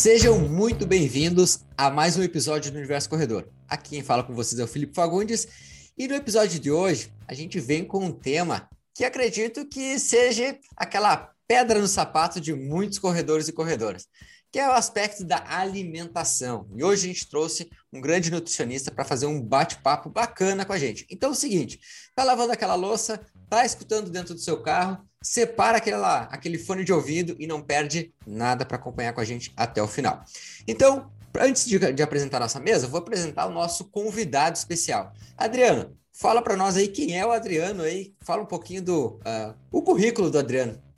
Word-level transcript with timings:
Sejam 0.00 0.38
muito 0.38 0.86
bem-vindos 0.86 1.62
a 1.76 1.90
mais 1.90 2.16
um 2.16 2.22
episódio 2.22 2.72
do 2.72 2.78
Universo 2.78 3.06
Corredor. 3.06 3.46
Aqui 3.68 3.90
quem 3.90 4.02
fala 4.02 4.22
com 4.22 4.34
vocês 4.34 4.58
é 4.58 4.64
o 4.64 4.66
Felipe 4.66 4.94
Fagundes 4.94 5.46
e 5.94 6.08
no 6.08 6.14
episódio 6.14 6.58
de 6.58 6.70
hoje 6.70 7.12
a 7.28 7.34
gente 7.34 7.60
vem 7.60 7.84
com 7.84 8.06
um 8.06 8.10
tema 8.10 8.66
que 8.94 9.04
acredito 9.04 9.68
que 9.68 9.98
seja 9.98 10.58
aquela 10.74 11.30
pedra 11.46 11.78
no 11.78 11.86
sapato 11.86 12.40
de 12.40 12.54
muitos 12.54 12.98
corredores 12.98 13.48
e 13.48 13.52
corredoras, 13.52 14.08
que 14.52 14.58
é 14.58 14.68
o 14.68 14.72
aspecto 14.72 15.24
da 15.24 15.44
alimentação. 15.48 16.68
E 16.74 16.82
hoje 16.82 17.04
a 17.04 17.12
gente 17.12 17.28
trouxe 17.28 17.70
um 17.92 18.00
grande 18.00 18.30
nutricionista 18.30 18.90
para 18.90 19.04
fazer 19.04 19.26
um 19.26 19.40
bate-papo 19.40 20.10
bacana 20.10 20.64
com 20.64 20.72
a 20.72 20.78
gente. 20.78 21.06
Então 21.10 21.30
é 21.30 21.32
o 21.32 21.36
seguinte, 21.36 21.80
tá 22.14 22.24
lavando 22.24 22.52
aquela 22.52 22.74
louça, 22.74 23.20
tá 23.48 23.64
escutando 23.64 24.10
dentro 24.10 24.34
do 24.34 24.40
seu 24.40 24.60
carro, 24.60 24.98
separa 25.22 25.78
aquele, 25.78 25.96
aquele 26.30 26.58
fone 26.58 26.84
de 26.84 26.92
ouvido 26.92 27.36
e 27.38 27.46
não 27.46 27.62
perde 27.62 28.12
nada 28.26 28.64
para 28.64 28.76
acompanhar 28.76 29.12
com 29.12 29.20
a 29.20 29.24
gente 29.24 29.52
até 29.56 29.82
o 29.82 29.86
final. 29.86 30.24
Então, 30.66 31.12
antes 31.38 31.64
de, 31.66 31.78
de 31.92 32.02
apresentar 32.02 32.40
nossa 32.40 32.58
mesa, 32.58 32.88
vou 32.88 32.98
apresentar 32.98 33.46
o 33.46 33.52
nosso 33.52 33.84
convidado 33.84 34.56
especial. 34.56 35.12
Adriano, 35.36 35.96
fala 36.12 36.42
para 36.42 36.56
nós 36.56 36.76
aí 36.76 36.88
quem 36.88 37.18
é 37.18 37.24
o 37.24 37.30
Adriano 37.30 37.82
aí, 37.82 38.14
fala 38.20 38.42
um 38.42 38.46
pouquinho 38.46 38.82
do 38.82 39.06
uh, 39.18 39.54
o 39.70 39.82
currículo 39.82 40.30
do 40.30 40.38
Adriano. 40.38 40.89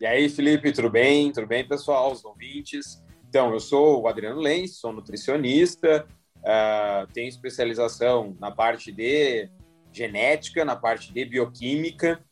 E 0.00 0.06
aí, 0.06 0.28
Felipe, 0.28 0.70
tudo 0.70 0.88
bem? 0.88 1.32
Tudo 1.32 1.48
bem, 1.48 1.66
pessoal, 1.66 2.12
os 2.12 2.24
ouvintes? 2.24 3.02
Então, 3.28 3.52
eu 3.52 3.58
sou 3.58 4.02
o 4.02 4.06
Adriano 4.06 4.40
Lenz, 4.40 4.76
sou 4.76 4.92
nutricionista, 4.92 6.06
uh, 6.36 7.12
tenho 7.12 7.28
especialização 7.28 8.36
na 8.38 8.52
parte 8.52 8.92
de 8.92 9.50
genética, 9.92 10.64
na 10.64 10.76
parte 10.76 11.12
de 11.12 11.24
bioquímica 11.24 12.24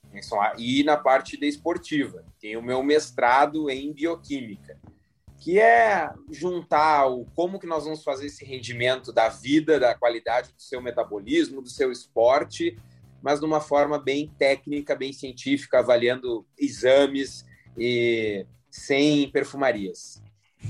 e 0.57 0.84
na 0.84 0.97
parte 0.97 1.37
de 1.37 1.49
esportiva. 1.49 2.24
Tenho 2.41 2.63
meu 2.63 2.85
mestrado 2.85 3.69
em 3.69 3.93
bioquímica, 3.93 4.79
que 5.37 5.59
é 5.59 6.09
juntar 6.30 7.09
o 7.09 7.26
como 7.35 7.59
que 7.59 7.66
nós 7.66 7.82
vamos 7.82 8.04
fazer 8.04 8.26
esse 8.26 8.45
rendimento 8.45 9.13
da 9.13 9.29
vida, 9.29 9.80
da 9.80 9.93
qualidade 9.93 10.52
do 10.52 10.63
seu 10.63 10.80
metabolismo, 10.80 11.60
do 11.60 11.69
seu 11.69 11.91
esporte, 11.91 12.79
mas 13.21 13.41
de 13.41 13.45
uma 13.45 13.60
forma 13.60 13.98
bem 13.98 14.32
técnica, 14.38 14.95
bem 14.95 15.13
científica, 15.13 15.80
avaliando 15.80 16.46
exames, 16.57 17.45
e 17.79 18.46
sem 18.71 19.30
perfumarias. 19.30 20.23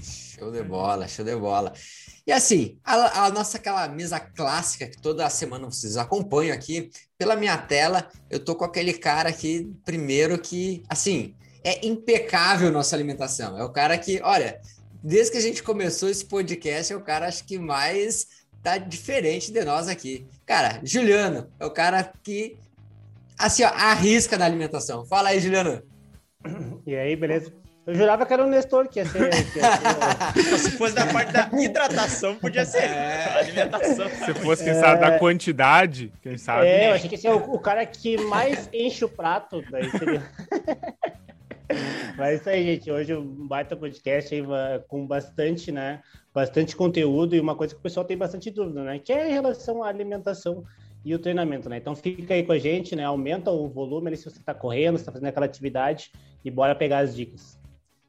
Show 0.03 0.51
de 0.53 0.63
bola, 0.63 1.09
show 1.09 1.25
de 1.25 1.35
bola. 1.35 1.73
E 2.27 2.33
assim, 2.33 2.79
a, 2.85 3.27
a, 3.27 3.31
nossa 3.31 3.57
aquela 3.57 3.89
mesa 3.89 4.19
clássica 4.19 4.89
que 4.89 5.01
toda 5.01 5.31
semana 5.31 5.71
vocês 5.71 5.97
acompanham 5.97 6.55
aqui, 6.55 6.91
pela 7.17 7.37
minha 7.37 7.57
tela, 7.57 8.09
eu 8.29 8.45
tô 8.45 8.55
com 8.55 8.65
aquele 8.65 8.93
cara 8.93 9.29
aqui, 9.29 9.73
primeiro 9.85 10.37
que, 10.39 10.83
assim, 10.89 11.35
é 11.63 11.87
impecável 11.87 12.71
nossa 12.71 12.97
alimentação. 12.97 13.57
É 13.57 13.65
o 13.65 13.71
cara 13.71 13.97
que, 13.97 14.21
olha, 14.23 14.61
desde 15.03 15.33
que 15.33 15.39
a 15.39 15.43
gente 15.43 15.63
começou 15.63 16.09
esse 16.09 16.25
podcast, 16.25 16.93
é 16.93 16.97
o 16.97 17.01
cara 17.01 17.29
acho 17.29 17.45
que 17.45 17.59
mais 17.59 18.27
tá 18.63 18.77
diferente 18.77 19.53
de 19.53 19.65
nós 19.65 19.87
aqui. 19.87 20.27
Cara, 20.45 20.81
Juliano, 20.83 21.49
é 21.61 21.65
o 21.65 21.71
cara 21.71 22.13
que, 22.25 22.59
assim, 23.39 23.63
ó, 23.63 23.69
arrisca 23.69 24.37
na 24.37 24.45
alimentação. 24.45 25.07
Fala 25.07 25.29
aí, 25.29 25.41
Juliano. 25.41 25.81
E 26.87 26.95
aí, 26.95 27.17
beleza? 27.17 27.53
Eu 27.87 27.95
jurava 27.95 28.27
que 28.27 28.33
era 28.33 28.45
o 28.45 28.49
Nestor 28.49 28.89
que 28.89 28.99
ia 28.99 29.07
ser. 29.07 29.31
Que 29.31 29.59
ia 29.59 29.77
ser... 29.77 30.59
Se 30.59 30.71
fosse 30.73 30.95
da 30.95 31.07
parte 31.07 31.33
da 31.33 31.49
hidratação, 31.53 32.35
podia 32.35 32.65
ser. 32.65 32.83
É. 32.83 33.39
Alimentação. 33.39 34.09
Se 34.09 34.35
fosse, 34.35 34.65
quem 34.65 34.75
sabe, 34.75 35.05
é... 35.05 35.11
da 35.11 35.19
quantidade, 35.19 36.13
quem 36.21 36.37
sabe. 36.37 36.67
É, 36.67 36.91
eu 36.91 36.95
achei 36.95 37.09
que 37.09 37.15
ia 37.15 37.21
ser 37.21 37.31
o, 37.31 37.55
o 37.55 37.59
cara 37.61 37.87
que 37.87 38.19
mais 38.19 38.69
enche 38.73 39.05
o 39.05 39.09
prato. 39.09 39.63
Daí 39.71 39.89
seria... 39.97 40.23
Mas 42.17 42.29
é 42.29 42.35
isso 42.35 42.49
aí, 42.51 42.65
gente. 42.65 42.91
Hoje 42.91 43.15
um 43.15 43.47
baita 43.47 43.77
podcast 43.77 44.35
aí, 44.35 44.43
com 44.89 45.07
bastante, 45.07 45.71
né? 45.71 46.01
Bastante 46.35 46.75
conteúdo 46.75 47.37
e 47.37 47.41
uma 47.41 47.55
coisa 47.55 47.75
que 47.75 47.81
o 47.81 47.83
pessoal 47.83 48.05
tem 48.05 48.17
bastante 48.17 48.51
dúvida, 48.51 48.83
né? 48.83 48.99
Que 48.99 49.13
é 49.13 49.29
em 49.29 49.33
relação 49.33 49.85
à 49.85 49.89
alimentação 49.89 50.65
e 51.07 51.15
o 51.15 51.21
treinamento, 51.21 51.69
né? 51.69 51.77
Então 51.77 51.95
fica 51.95 52.35
aí 52.35 52.43
com 52.43 52.51
a 52.51 52.59
gente, 52.59 52.97
né? 52.97 53.05
Aumenta 53.05 53.49
o 53.53 53.69
volume 53.69 54.09
ali 54.09 54.17
se 54.17 54.25
você 54.25 54.41
está 54.41 54.53
correndo, 54.53 54.97
está 54.97 55.13
fazendo 55.13 55.29
aquela 55.29 55.47
atividade 55.47 56.11
e 56.45 56.51
bora 56.51 56.75
pegar 56.75 56.99
as 56.99 57.15
dicas. 57.15 57.57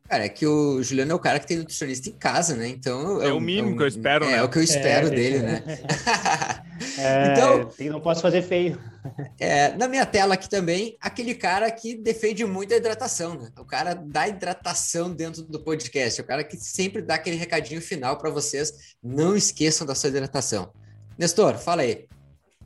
Cara, 0.10 0.26
é 0.26 0.30
que 0.30 0.48
o 0.48 0.82
Juliano 0.82 1.12
é 1.12 1.16
o 1.16 1.20
cara 1.20 1.38
que 1.38 1.46
tem 1.46 1.58
nutricionista 1.58 2.10
em 2.10 2.14
casa, 2.14 2.56
né? 2.56 2.68
Então 2.68 3.22
é, 3.22 3.28
é 3.28 3.32
o 3.32 3.40
mínimo 3.40 3.76
é 3.76 3.78
que 3.78 3.84
eu 3.84 3.88
espero, 3.88 4.26
é, 4.26 4.30
né? 4.30 4.38
É 4.38 4.44
o 4.44 4.50
que 4.50 4.58
eu 4.58 4.64
espero 4.64 5.08
é, 5.08 5.10
dele, 5.12 5.40
né? 5.40 5.64
É, 7.00 7.32
então, 7.34 7.72
não 7.92 8.00
posso 8.00 8.22
fazer 8.22 8.42
feio. 8.42 8.80
É, 9.40 9.74
na 9.78 9.88
minha 9.88 10.06
tela 10.06 10.34
aqui 10.34 10.50
também, 10.50 10.98
aquele 11.00 11.34
cara 11.34 11.72
que 11.72 11.96
defende 11.96 12.44
muito 12.44 12.74
a 12.74 12.78
hidratação, 12.78 13.36
né? 13.36 13.50
O 13.58 13.64
cara 13.64 13.94
da 13.94 14.28
hidratação 14.28 15.14
dentro 15.14 15.44
do 15.44 15.62
podcast, 15.62 16.20
o 16.20 16.26
cara 16.26 16.44
que 16.44 16.58
sempre 16.58 17.02
dá 17.02 17.16
aquele 17.16 17.38
recadinho 17.38 17.82
final 17.82 18.18
para 18.18 18.30
vocês, 18.30 18.96
não 19.02 19.36
esqueçam 19.36 19.88
da 19.88 19.96
sua 19.96 20.10
hidratação. 20.10 20.74
Nestor, 21.18 21.58
fala 21.58 21.84
aí. 21.84 22.06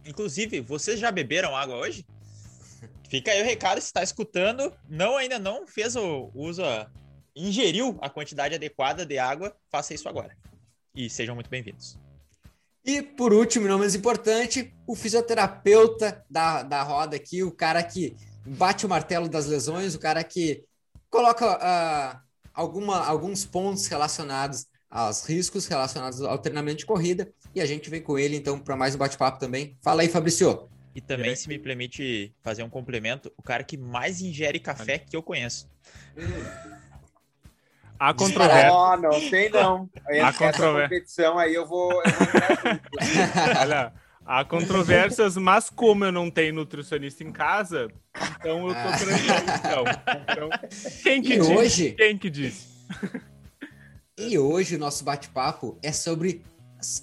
Inclusive, 0.05 0.61
vocês 0.61 0.99
já 0.99 1.11
beberam 1.11 1.55
água 1.55 1.75
hoje? 1.75 2.05
Fica 3.09 3.31
aí 3.31 3.41
o 3.41 3.45
recado, 3.45 3.79
se 3.81 3.87
está 3.87 4.01
escutando, 4.01 4.73
não 4.87 5.17
ainda 5.17 5.37
não 5.37 5.67
fez 5.67 5.95
o 5.95 6.31
uso, 6.33 6.63
ingeriu 7.35 7.97
a 8.01 8.09
quantidade 8.09 8.55
adequada 8.55 9.05
de 9.05 9.19
água, 9.19 9.55
faça 9.69 9.93
isso 9.93 10.07
agora. 10.07 10.35
E 10.95 11.09
sejam 11.09 11.35
muito 11.35 11.49
bem-vindos. 11.49 11.99
E 12.83 13.01
por 13.01 13.31
último, 13.33 13.67
não 13.67 13.77
menos 13.77 13.95
importante, 13.95 14.73
o 14.87 14.95
fisioterapeuta 14.95 16.25
da, 16.29 16.63
da 16.63 16.81
roda 16.81 17.15
aqui, 17.15 17.43
o 17.43 17.51
cara 17.51 17.83
que 17.83 18.15
bate 18.45 18.85
o 18.85 18.89
martelo 18.89 19.29
das 19.29 19.45
lesões, 19.45 19.93
o 19.93 19.99
cara 19.99 20.23
que 20.23 20.63
coloca 21.09 21.57
uh, 21.57 22.19
alguma, 22.53 23.05
alguns 23.05 23.45
pontos 23.45 23.85
relacionados 23.87 24.65
aos 24.89 25.25
riscos 25.25 25.67
relacionados 25.67 26.21
ao 26.21 26.37
treinamento 26.37 26.79
de 26.79 26.85
corrida. 26.85 27.31
E 27.53 27.59
a 27.59 27.65
gente 27.65 27.89
vem 27.89 28.01
com 28.01 28.17
ele, 28.17 28.37
então, 28.37 28.57
para 28.57 28.75
mais 28.75 28.95
um 28.95 28.97
bate-papo 28.97 29.39
também. 29.39 29.77
Fala 29.81 30.01
aí, 30.01 30.07
Fabrício. 30.07 30.69
E 30.95 31.01
também, 31.01 31.35
se 31.35 31.47
me 31.47 31.57
permite 31.57 32.33
fazer 32.41 32.63
um 32.63 32.69
complemento, 32.69 33.31
o 33.37 33.43
cara 33.43 33.63
que 33.63 33.77
mais 33.77 34.21
ingere 34.21 34.59
café 34.59 34.97
que 34.97 35.15
eu 35.15 35.23
conheço. 35.23 35.69
A 37.99 38.13
controvérsia. 38.13 38.73
Oh, 38.73 38.97
não 38.97 39.29
tem 39.29 39.49
não. 39.49 39.89
A 40.23 40.33
controvérsia. 40.33 40.89
competição 40.89 41.37
aí 41.37 41.53
eu 41.53 41.65
vou. 41.65 41.91
Eu 41.91 42.11
vou 42.11 43.61
Olha, 43.61 43.93
há 44.25 44.43
controvérsias, 44.43 45.37
mas 45.37 45.69
como 45.69 46.05
eu 46.05 46.11
não 46.11 46.31
tenho 46.31 46.53
nutricionista 46.53 47.23
em 47.23 47.31
casa, 47.31 47.87
então 48.39 48.67
eu 48.67 48.73
tô 48.73 48.79
ah. 48.79 48.97
tranquilo. 48.97 49.35
Então, 49.59 50.49
então, 50.49 50.49
quem 51.03 51.21
que 51.21 51.33
e 51.33 51.39
disse? 51.39 51.53
Hoje... 51.53 51.91
Quem 51.91 52.17
que 52.17 52.29
disse? 52.29 52.67
E 54.17 54.37
hoje 54.37 54.75
o 54.75 54.79
nosso 54.79 55.03
bate-papo 55.03 55.77
é 55.81 55.91
sobre 55.91 56.43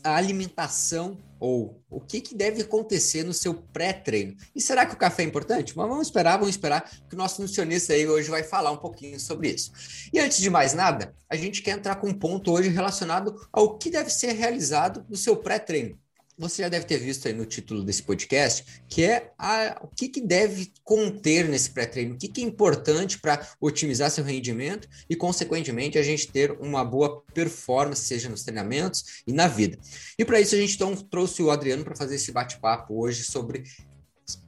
a 0.02 0.16
alimentação 0.16 1.16
ou 1.40 1.80
o 1.88 2.00
que, 2.00 2.20
que 2.20 2.34
deve 2.34 2.62
acontecer 2.62 3.22
no 3.22 3.32
seu 3.32 3.54
pré-treino. 3.54 4.36
E 4.54 4.60
será 4.60 4.84
que 4.84 4.94
o 4.94 4.98
café 4.98 5.22
é 5.22 5.26
importante? 5.26 5.76
Mas 5.76 5.88
vamos 5.88 6.08
esperar, 6.08 6.36
vamos 6.36 6.50
esperar 6.50 6.90
que 7.08 7.14
o 7.14 7.18
nosso 7.18 7.40
nutricionista 7.40 7.92
aí 7.92 8.06
hoje 8.08 8.28
vai 8.28 8.42
falar 8.42 8.72
um 8.72 8.76
pouquinho 8.76 9.18
sobre 9.20 9.50
isso. 9.50 9.70
E 10.12 10.18
antes 10.18 10.38
de 10.38 10.50
mais 10.50 10.74
nada, 10.74 11.14
a 11.28 11.36
gente 11.36 11.62
quer 11.62 11.72
entrar 11.72 11.96
com 11.96 12.08
um 12.08 12.14
ponto 12.14 12.52
hoje 12.52 12.68
relacionado 12.68 13.34
ao 13.52 13.78
que 13.78 13.90
deve 13.90 14.10
ser 14.10 14.32
realizado 14.32 15.06
no 15.08 15.16
seu 15.16 15.36
pré-treino 15.36 15.98
você 16.38 16.62
já 16.62 16.68
deve 16.68 16.86
ter 16.86 16.98
visto 16.98 17.26
aí 17.26 17.34
no 17.34 17.44
título 17.44 17.82
desse 17.82 18.02
podcast, 18.02 18.82
que 18.88 19.02
é 19.02 19.32
a, 19.36 19.80
o 19.82 19.88
que, 19.88 20.08
que 20.08 20.20
deve 20.20 20.72
conter 20.84 21.48
nesse 21.48 21.70
pré-treino, 21.70 22.14
o 22.14 22.18
que, 22.18 22.28
que 22.28 22.40
é 22.40 22.44
importante 22.44 23.18
para 23.18 23.46
otimizar 23.60 24.10
seu 24.10 24.22
rendimento 24.22 24.88
e, 25.10 25.16
consequentemente, 25.16 25.98
a 25.98 26.02
gente 26.02 26.28
ter 26.28 26.52
uma 26.52 26.84
boa 26.84 27.22
performance, 27.34 28.02
seja 28.02 28.28
nos 28.28 28.44
treinamentos 28.44 29.22
e 29.26 29.32
na 29.32 29.48
vida. 29.48 29.78
E 30.16 30.24
para 30.24 30.40
isso 30.40 30.54
a 30.54 30.58
gente 30.58 30.74
então 30.74 30.94
trouxe 30.94 31.42
o 31.42 31.50
Adriano 31.50 31.84
para 31.84 31.96
fazer 31.96 32.14
esse 32.14 32.30
bate-papo 32.30 33.02
hoje 33.02 33.24
sobre 33.24 33.64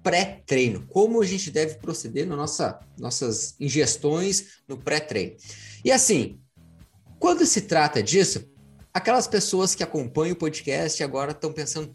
pré-treino, 0.03 0.87
como 0.87 1.21
a 1.21 1.27
gente 1.27 1.51
deve 1.51 1.77
proceder 1.77 2.27
nas 2.27 2.39
nossa, 2.39 2.81
nossas 2.99 3.55
ingestões 3.59 4.61
no 4.69 4.77
pré-treino. 4.77 5.37
E 5.85 5.91
assim, 5.91 6.39
quando 7.19 7.45
se 7.45 7.63
trata 7.63 8.03
disso, 8.03 8.49
aquelas 8.93 9.27
pessoas 9.27 9.75
que 9.75 9.83
acompanham 9.83 10.35
o 10.35 10.37
podcast 10.37 11.03
agora 11.03 11.33
estão 11.33 11.53
pensando: 11.53 11.95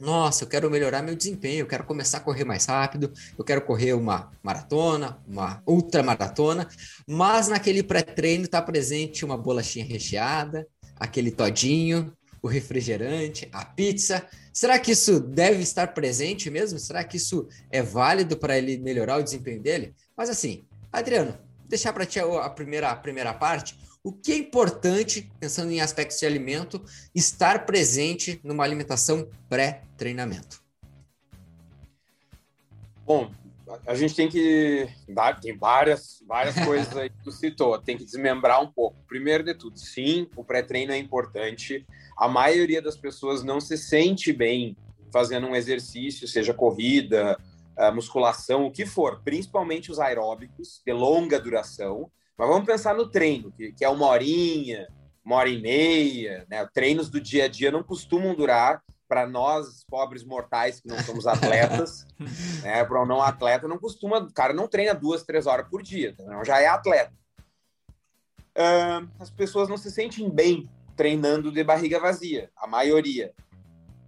nossa, 0.00 0.44
eu 0.44 0.48
quero 0.48 0.70
melhorar 0.70 1.02
meu 1.02 1.14
desempenho, 1.14 1.60
eu 1.60 1.66
quero 1.66 1.84
começar 1.84 2.18
a 2.18 2.20
correr 2.20 2.44
mais 2.44 2.66
rápido, 2.66 3.12
eu 3.38 3.44
quero 3.44 3.62
correr 3.62 3.92
uma 3.92 4.32
maratona, 4.42 5.18
uma 5.26 5.62
ultramaratona, 5.66 6.68
mas 7.06 7.48
naquele 7.48 7.82
pré-treino 7.82 8.44
está 8.44 8.60
presente 8.60 9.24
uma 9.24 9.36
bolachinha 9.36 9.84
recheada, 9.84 10.66
aquele 10.98 11.30
todinho, 11.30 12.12
o 12.42 12.48
refrigerante, 12.48 13.48
a 13.52 13.64
pizza. 13.64 14.26
Será 14.52 14.78
que 14.78 14.90
isso 14.90 15.20
deve 15.20 15.62
estar 15.62 15.94
presente 15.94 16.50
mesmo? 16.50 16.78
Será 16.78 17.04
que 17.04 17.16
isso 17.16 17.46
é 17.70 17.80
válido 17.80 18.36
para 18.36 18.58
ele 18.58 18.76
melhorar 18.78 19.18
o 19.18 19.22
desempenho 19.22 19.62
dele? 19.62 19.94
Mas 20.16 20.28
assim, 20.28 20.64
Adriano, 20.92 21.38
deixar 21.68 21.92
para 21.92 22.04
ti 22.04 22.18
a 22.18 22.50
primeira, 22.50 22.90
a 22.90 22.96
primeira 22.96 23.32
parte. 23.32 23.78
O 24.04 24.12
que 24.12 24.32
é 24.32 24.36
importante, 24.36 25.30
pensando 25.38 25.70
em 25.70 25.80
aspectos 25.80 26.18
de 26.18 26.26
alimento, 26.26 26.84
estar 27.14 27.64
presente 27.64 28.40
numa 28.42 28.64
alimentação 28.64 29.28
pré-treinamento? 29.48 30.60
Bom, 33.06 33.30
a 33.86 33.94
gente 33.94 34.16
tem 34.16 34.28
que 34.28 34.88
dar, 35.08 35.40
tem 35.40 35.56
várias, 35.56 36.20
várias 36.26 36.56
coisas 36.66 36.96
aí 36.96 37.10
que 37.10 37.22
tu 37.22 37.30
citou, 37.30 37.78
tem 37.78 37.96
que 37.96 38.04
desmembrar 38.04 38.60
um 38.60 38.66
pouco. 38.66 38.96
Primeiro 39.06 39.44
de 39.44 39.54
tudo, 39.54 39.78
sim, 39.78 40.28
o 40.34 40.42
pré-treino 40.42 40.92
é 40.92 40.98
importante. 40.98 41.86
A 42.16 42.26
maioria 42.26 42.82
das 42.82 42.96
pessoas 42.96 43.44
não 43.44 43.60
se 43.60 43.78
sente 43.78 44.32
bem 44.32 44.76
fazendo 45.12 45.46
um 45.46 45.54
exercício, 45.54 46.26
seja 46.26 46.52
corrida, 46.52 47.38
musculação, 47.94 48.66
o 48.66 48.70
que 48.72 48.84
for, 48.84 49.20
principalmente 49.22 49.92
os 49.92 50.00
aeróbicos 50.00 50.82
de 50.84 50.92
longa 50.92 51.38
duração. 51.38 52.10
Mas 52.36 52.48
vamos 52.48 52.66
pensar 52.66 52.94
no 52.94 53.08
treino, 53.08 53.52
que, 53.52 53.72
que 53.72 53.84
é 53.84 53.88
uma 53.88 54.06
horinha, 54.06 54.88
uma 55.24 55.36
hora 55.36 55.48
e 55.48 55.60
meia, 55.60 56.46
né? 56.48 56.66
Treinos 56.72 57.08
do 57.08 57.20
dia 57.20 57.44
a 57.44 57.48
dia 57.48 57.70
não 57.70 57.82
costumam 57.82 58.34
durar 58.34 58.82
para 59.12 59.26
nós, 59.26 59.84
pobres 59.90 60.24
mortais 60.24 60.80
que 60.80 60.88
não 60.88 60.98
somos 61.00 61.26
atletas, 61.26 62.06
né, 62.64 62.82
para 62.82 63.02
um 63.02 63.04
não 63.04 63.20
atleta, 63.20 63.68
não 63.68 63.76
costuma, 63.76 64.18
o 64.20 64.32
cara 64.32 64.54
não 64.54 64.66
treina 64.66 64.94
duas, 64.94 65.22
três 65.22 65.46
horas 65.46 65.68
por 65.68 65.82
dia, 65.82 66.14
então 66.18 66.42
já 66.42 66.60
é 66.60 66.66
atleta. 66.66 67.12
Uh, 68.56 69.06
as 69.20 69.30
pessoas 69.30 69.68
não 69.68 69.76
se 69.76 69.90
sentem 69.90 70.30
bem 70.30 70.66
treinando 70.96 71.52
de 71.52 71.62
barriga 71.62 72.00
vazia, 72.00 72.50
a 72.56 72.66
maioria. 72.66 73.34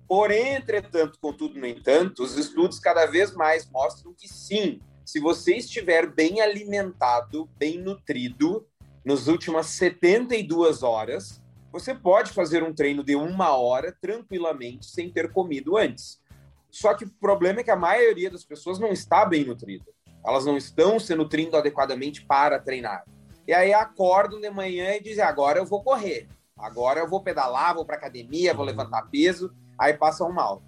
Porém, 0.09 0.55
entretanto, 0.55 1.19
contudo, 1.21 1.61
no 1.61 1.67
entanto, 1.67 2.23
os 2.23 2.39
estudos 2.39 2.79
cada 2.79 3.05
vez 3.05 3.35
mais 3.35 3.69
mostram 3.71 4.15
que 4.15 4.27
sim, 4.27 4.81
se 5.05 5.21
você 5.21 5.57
estiver 5.57 6.07
bem 6.07 6.41
alimentado, 6.41 7.49
bem 7.59 7.79
nutrido, 7.79 8.67
nas 9.05 9.27
últimas 9.27 9.67
72 9.67 10.83
horas, 10.83 11.43
você 11.71 11.95
pode 11.95 12.33
fazer 12.33 12.63
um 12.63 12.73
treino 12.73 13.05
de 13.05 13.15
uma 13.15 13.57
hora 13.57 13.95
tranquilamente 14.01 14.87
sem 14.87 15.11
ter 15.11 15.31
comido 15.31 15.77
antes. 15.77 16.23
Só 16.71 16.95
que 16.95 17.05
o 17.05 17.11
problema 17.11 17.61
é 17.61 17.65
que 17.65 17.71
a 17.71 17.77
maioria 17.77 18.31
das 18.31 18.45
pessoas 18.45 18.79
não 18.79 18.89
está 18.89 19.27
bem 19.27 19.45
nutrida. 19.45 19.85
Elas 20.27 20.47
não 20.47 20.57
estão 20.57 20.99
se 20.99 21.15
nutrindo 21.15 21.57
adequadamente 21.57 22.25
para 22.25 22.59
treinar. 22.59 23.05
E 23.47 23.53
aí 23.53 23.75
acordam 23.75 24.41
de 24.41 24.49
manhã 24.51 24.95
e 24.95 25.03
dizem: 25.03 25.23
agora 25.23 25.59
eu 25.59 25.67
vou 25.67 25.83
correr, 25.83 26.27
agora 26.57 27.01
eu 27.01 27.09
vou 27.09 27.23
pedalar, 27.23 27.75
vou 27.75 27.85
para 27.85 27.97
academia, 27.97 28.55
vou 28.55 28.65
levantar 28.65 29.11
peso. 29.11 29.55
Aí 29.79 29.93
passam 29.93 30.33
mal. 30.33 30.63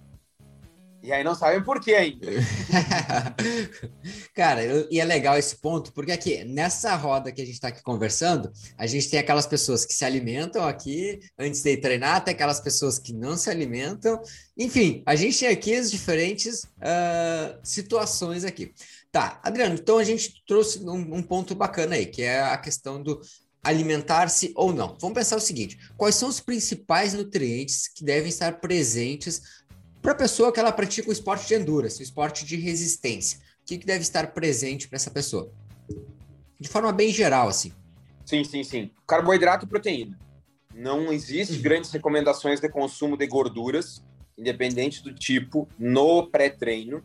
E 1.07 1.13
aí 1.13 1.23
não 1.23 1.33
sabem 1.33 1.63
por 1.63 1.79
quê 1.79 1.95
ainda. 1.95 2.27
Cara, 4.35 4.61
e 4.91 4.99
é 4.99 5.05
legal 5.05 5.37
esse 5.37 5.55
ponto, 5.55 5.93
porque 5.93 6.11
aqui, 6.11 6.43
nessa 6.43 6.93
roda 6.97 7.31
que 7.31 7.41
a 7.41 7.45
gente 7.45 7.53
está 7.53 7.69
aqui 7.69 7.81
conversando, 7.81 8.51
a 8.77 8.85
gente 8.85 9.09
tem 9.09 9.17
aquelas 9.17 9.47
pessoas 9.47 9.85
que 9.85 9.93
se 9.93 10.03
alimentam 10.03 10.65
aqui 10.65 11.21
antes 11.39 11.61
de 11.61 11.77
treinar, 11.77 12.25
tem 12.25 12.33
aquelas 12.33 12.59
pessoas 12.59 12.99
que 12.99 13.13
não 13.13 13.37
se 13.37 13.49
alimentam. 13.49 14.21
Enfim, 14.57 15.01
a 15.05 15.15
gente 15.15 15.39
tem 15.39 15.47
aqui 15.47 15.75
as 15.75 15.89
diferentes 15.89 16.63
uh, 16.63 17.57
situações 17.63 18.43
aqui. 18.43 18.73
Tá, 19.09 19.39
Adriano, 19.41 19.75
então 19.75 19.99
a 19.99 20.03
gente 20.03 20.43
trouxe 20.45 20.83
um, 20.83 21.15
um 21.15 21.23
ponto 21.23 21.55
bacana 21.55 21.95
aí, 21.95 22.05
que 22.05 22.21
é 22.21 22.41
a 22.41 22.57
questão 22.57 23.01
do 23.01 23.21
alimentar-se 23.63 24.51
ou 24.55 24.73
não. 24.73 24.97
Vamos 24.99 25.15
pensar 25.15 25.37
o 25.37 25.41
seguinte: 25.41 25.77
quais 25.95 26.15
são 26.15 26.27
os 26.27 26.41
principais 26.41 27.13
nutrientes 27.13 27.87
que 27.87 28.03
devem 28.03 28.27
estar 28.27 28.59
presentes 28.59 29.41
para 30.01 30.11
a 30.11 30.15
pessoa 30.15 30.51
que 30.51 30.59
ela 30.59 30.71
pratica 30.71 31.09
o 31.09 31.13
esporte 31.13 31.47
de 31.47 31.55
endurance, 31.55 32.01
o 32.01 32.03
esporte 32.03 32.45
de 32.45 32.55
resistência, 32.55 33.39
o 33.61 33.65
que, 33.65 33.77
que 33.77 33.85
deve 33.85 34.01
estar 34.01 34.27
presente 34.33 34.87
para 34.87 34.95
essa 34.95 35.11
pessoa? 35.11 35.51
De 36.59 36.67
forma 36.67 36.91
bem 36.91 37.11
geral, 37.11 37.49
assim. 37.49 37.71
Sim, 38.25 38.43
sim, 38.43 38.63
sim. 38.63 38.91
Carboidrato 39.05 39.65
e 39.65 39.69
proteína. 39.69 40.17
Não 40.73 41.11
existe 41.11 41.55
uhum. 41.55 41.61
grandes 41.61 41.91
recomendações 41.91 42.59
de 42.59 42.69
consumo 42.69 43.17
de 43.17 43.25
gorduras, 43.25 44.03
independente 44.37 45.03
do 45.03 45.13
tipo, 45.13 45.67
no 45.77 46.27
pré-treino. 46.27 46.97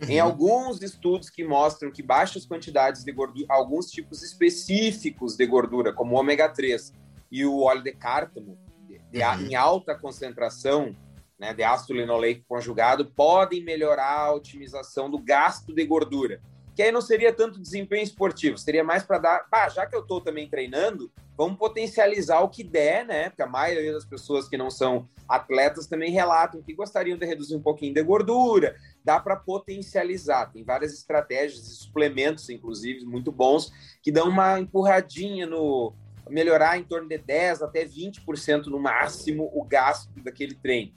Uhum. 0.00 0.08
Em 0.08 0.20
alguns 0.20 0.82
estudos 0.82 1.30
que 1.30 1.44
mostram 1.44 1.90
que 1.90 2.02
baixas 2.02 2.44
quantidades 2.44 3.04
de 3.04 3.12
gordura, 3.12 3.46
alguns 3.48 3.90
tipos 3.90 4.22
específicos 4.22 5.36
de 5.36 5.46
gordura, 5.46 5.92
como 5.92 6.14
o 6.14 6.18
ômega 6.18 6.48
3 6.48 6.92
e 7.30 7.46
o 7.46 7.60
óleo 7.60 7.82
de 7.82 7.92
cártamo, 7.92 8.58
de, 8.86 8.98
de, 9.10 9.22
uhum. 9.22 9.46
em 9.46 9.54
alta 9.54 9.94
concentração, 9.94 10.94
né, 11.38 11.52
de 11.52 11.62
ácido 11.62 11.94
linoleico 11.94 12.44
conjugado 12.48 13.06
podem 13.06 13.62
melhorar 13.62 14.18
a 14.20 14.32
otimização 14.32 15.10
do 15.10 15.18
gasto 15.18 15.74
de 15.74 15.84
gordura. 15.84 16.40
Que 16.74 16.82
aí 16.82 16.90
não 16.90 17.00
seria 17.00 17.32
tanto 17.32 17.60
desempenho 17.60 18.02
esportivo, 18.02 18.58
seria 18.58 18.82
mais 18.82 19.04
para 19.04 19.18
dar, 19.18 19.70
já 19.70 19.86
que 19.86 19.94
eu 19.94 20.00
estou 20.00 20.20
também 20.20 20.48
treinando, 20.48 21.10
vamos 21.36 21.56
potencializar 21.56 22.40
o 22.40 22.48
que 22.48 22.64
der, 22.64 23.04
né? 23.06 23.28
Porque 23.28 23.42
a 23.42 23.46
maioria 23.46 23.92
das 23.92 24.04
pessoas 24.04 24.48
que 24.48 24.56
não 24.56 24.70
são 24.70 25.08
atletas 25.28 25.86
também 25.86 26.10
relatam 26.10 26.62
que 26.62 26.74
gostariam 26.74 27.16
de 27.16 27.26
reduzir 27.26 27.56
um 27.56 27.62
pouquinho 27.62 27.94
de 27.94 28.02
gordura, 28.02 28.76
dá 29.04 29.20
para 29.20 29.36
potencializar. 29.36 30.52
Tem 30.52 30.64
várias 30.64 30.92
estratégias 30.92 31.66
e 31.68 31.76
suplementos, 31.76 32.50
inclusive, 32.50 33.04
muito 33.04 33.30
bons, 33.30 33.72
que 34.02 34.10
dão 34.10 34.28
uma 34.28 34.58
empurradinha 34.58 35.46
no 35.46 35.94
melhorar 36.28 36.78
em 36.78 36.84
torno 36.84 37.08
de 37.08 37.18
10 37.18 37.62
até 37.62 37.84
20% 37.84 38.66
no 38.66 38.80
máximo 38.80 39.50
o 39.52 39.64
gasto 39.64 40.10
daquele 40.22 40.54
treino. 40.54 40.92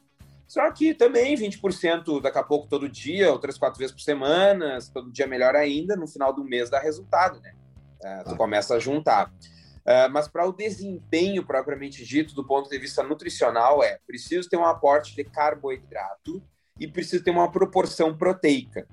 Só 0.48 0.72
que 0.72 0.94
também 0.94 1.36
20% 1.36 2.22
daqui 2.22 2.38
a 2.38 2.44
pouco 2.44 2.68
todo 2.68 2.88
dia, 2.88 3.32
ou 3.32 3.38
três, 3.38 3.58
quatro 3.58 3.78
vezes 3.78 3.94
por 3.94 4.02
semana, 4.02 4.80
todo 4.94 5.12
dia 5.12 5.28
melhor 5.28 5.56
ainda, 5.56 5.96
no 5.96 6.08
final 6.08 6.32
do 6.32 6.44
mês 6.44 6.70
dá 6.70 6.80
resultado, 6.80 7.40
né? 7.42 7.54
É, 8.02 8.24
tu 8.24 8.36
começa 8.38 8.76
a 8.76 8.80
juntar. 8.80 9.30
Uh, 9.30 10.10
mas 10.12 10.28
para 10.28 10.46
o 10.46 10.54
desempenho 10.54 11.46
propriamente 11.46 12.06
dito, 12.06 12.34
do 12.34 12.46
ponto 12.46 12.70
de 12.70 12.78
vista 12.78 13.04
nutricional, 13.04 13.84
é 13.84 14.00
preciso 14.06 14.50
ter 14.50 14.58
um 14.58 14.66
aporte 14.66 15.16
de 15.16 15.24
carboidrato 15.24 16.42
e 16.80 16.88
preciso 16.88 17.24
ter 17.24 17.32
uma 17.32 17.52
proporção 17.52 18.16
proteica. 18.16 18.88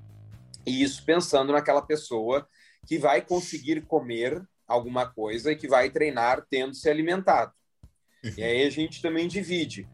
E 0.66 0.82
isso 0.82 1.04
pensando 1.04 1.52
naquela 1.52 1.82
pessoa 1.82 2.48
que 2.86 2.98
vai 2.98 3.20
conseguir 3.20 3.82
comer 3.82 4.42
alguma 4.66 5.06
coisa 5.06 5.52
e 5.52 5.56
que 5.56 5.68
vai 5.68 5.90
treinar 5.90 6.44
tendo 6.48 6.74
se 6.74 6.88
alimentado. 6.88 7.52
E 8.36 8.42
aí 8.42 8.64
a 8.64 8.70
gente 8.70 9.02
também 9.02 9.28
divide 9.28 9.86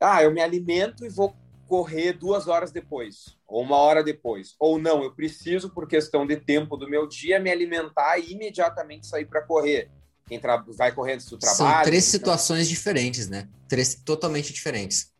ah, 0.00 0.22
eu 0.22 0.32
me 0.32 0.40
alimento 0.40 1.04
e 1.04 1.08
vou 1.08 1.34
correr 1.66 2.14
duas 2.14 2.48
horas 2.48 2.72
depois, 2.72 3.36
ou 3.46 3.62
uma 3.62 3.76
hora 3.76 4.02
depois. 4.02 4.54
Ou 4.58 4.78
não, 4.78 5.02
eu 5.02 5.12
preciso, 5.12 5.70
por 5.70 5.86
questão 5.86 6.26
de 6.26 6.36
tempo 6.36 6.76
do 6.76 6.88
meu 6.88 7.06
dia, 7.06 7.38
me 7.38 7.50
alimentar 7.50 8.18
e 8.18 8.32
imediatamente 8.32 9.06
sair 9.06 9.26
para 9.26 9.42
correr. 9.42 9.90
Quem 10.26 10.40
vai 10.76 10.92
correr 10.92 11.14
antes 11.14 11.28
do 11.28 11.38
trabalho. 11.38 11.56
São 11.56 11.82
três 11.82 12.08
então... 12.08 12.18
situações 12.18 12.68
diferentes, 12.68 13.28
né? 13.28 13.48
Três 13.66 13.94
totalmente 13.94 14.52
diferentes. 14.52 15.10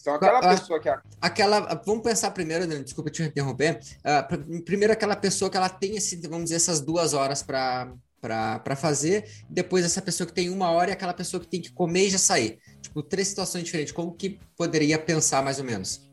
Então, 0.00 0.14
aquela 0.14 0.38
a, 0.38 0.56
pessoa 0.56 0.80
que. 0.80 0.88
Aquela. 1.20 1.60
Vamos 1.86 2.02
pensar 2.02 2.32
primeiro, 2.32 2.66
desculpa 2.82 3.08
te 3.08 3.22
interromper. 3.22 3.80
Uh, 3.98 4.62
primeiro, 4.62 4.92
aquela 4.92 5.14
pessoa 5.14 5.48
que 5.48 5.56
ela 5.56 5.68
tem 5.68 5.96
esse, 5.96 6.16
vamos 6.26 6.44
dizer, 6.44 6.56
essas 6.56 6.80
duas 6.80 7.14
horas 7.14 7.42
para 7.42 7.92
para 8.20 8.76
fazer. 8.76 9.28
Depois, 9.50 9.84
essa 9.84 10.00
pessoa 10.00 10.26
que 10.26 10.32
tem 10.32 10.48
uma 10.48 10.70
hora 10.70 10.90
e 10.90 10.92
aquela 10.92 11.12
pessoa 11.12 11.40
que 11.40 11.48
tem 11.48 11.60
que 11.60 11.72
comer 11.72 12.06
e 12.06 12.10
já 12.10 12.18
sair. 12.18 12.60
Tipo, 12.82 13.02
três 13.02 13.28
situações 13.28 13.64
diferentes. 13.64 13.92
Como 13.92 14.12
que 14.12 14.38
poderia 14.56 14.98
pensar 14.98 15.42
mais 15.42 15.58
ou 15.58 15.64
menos? 15.64 16.10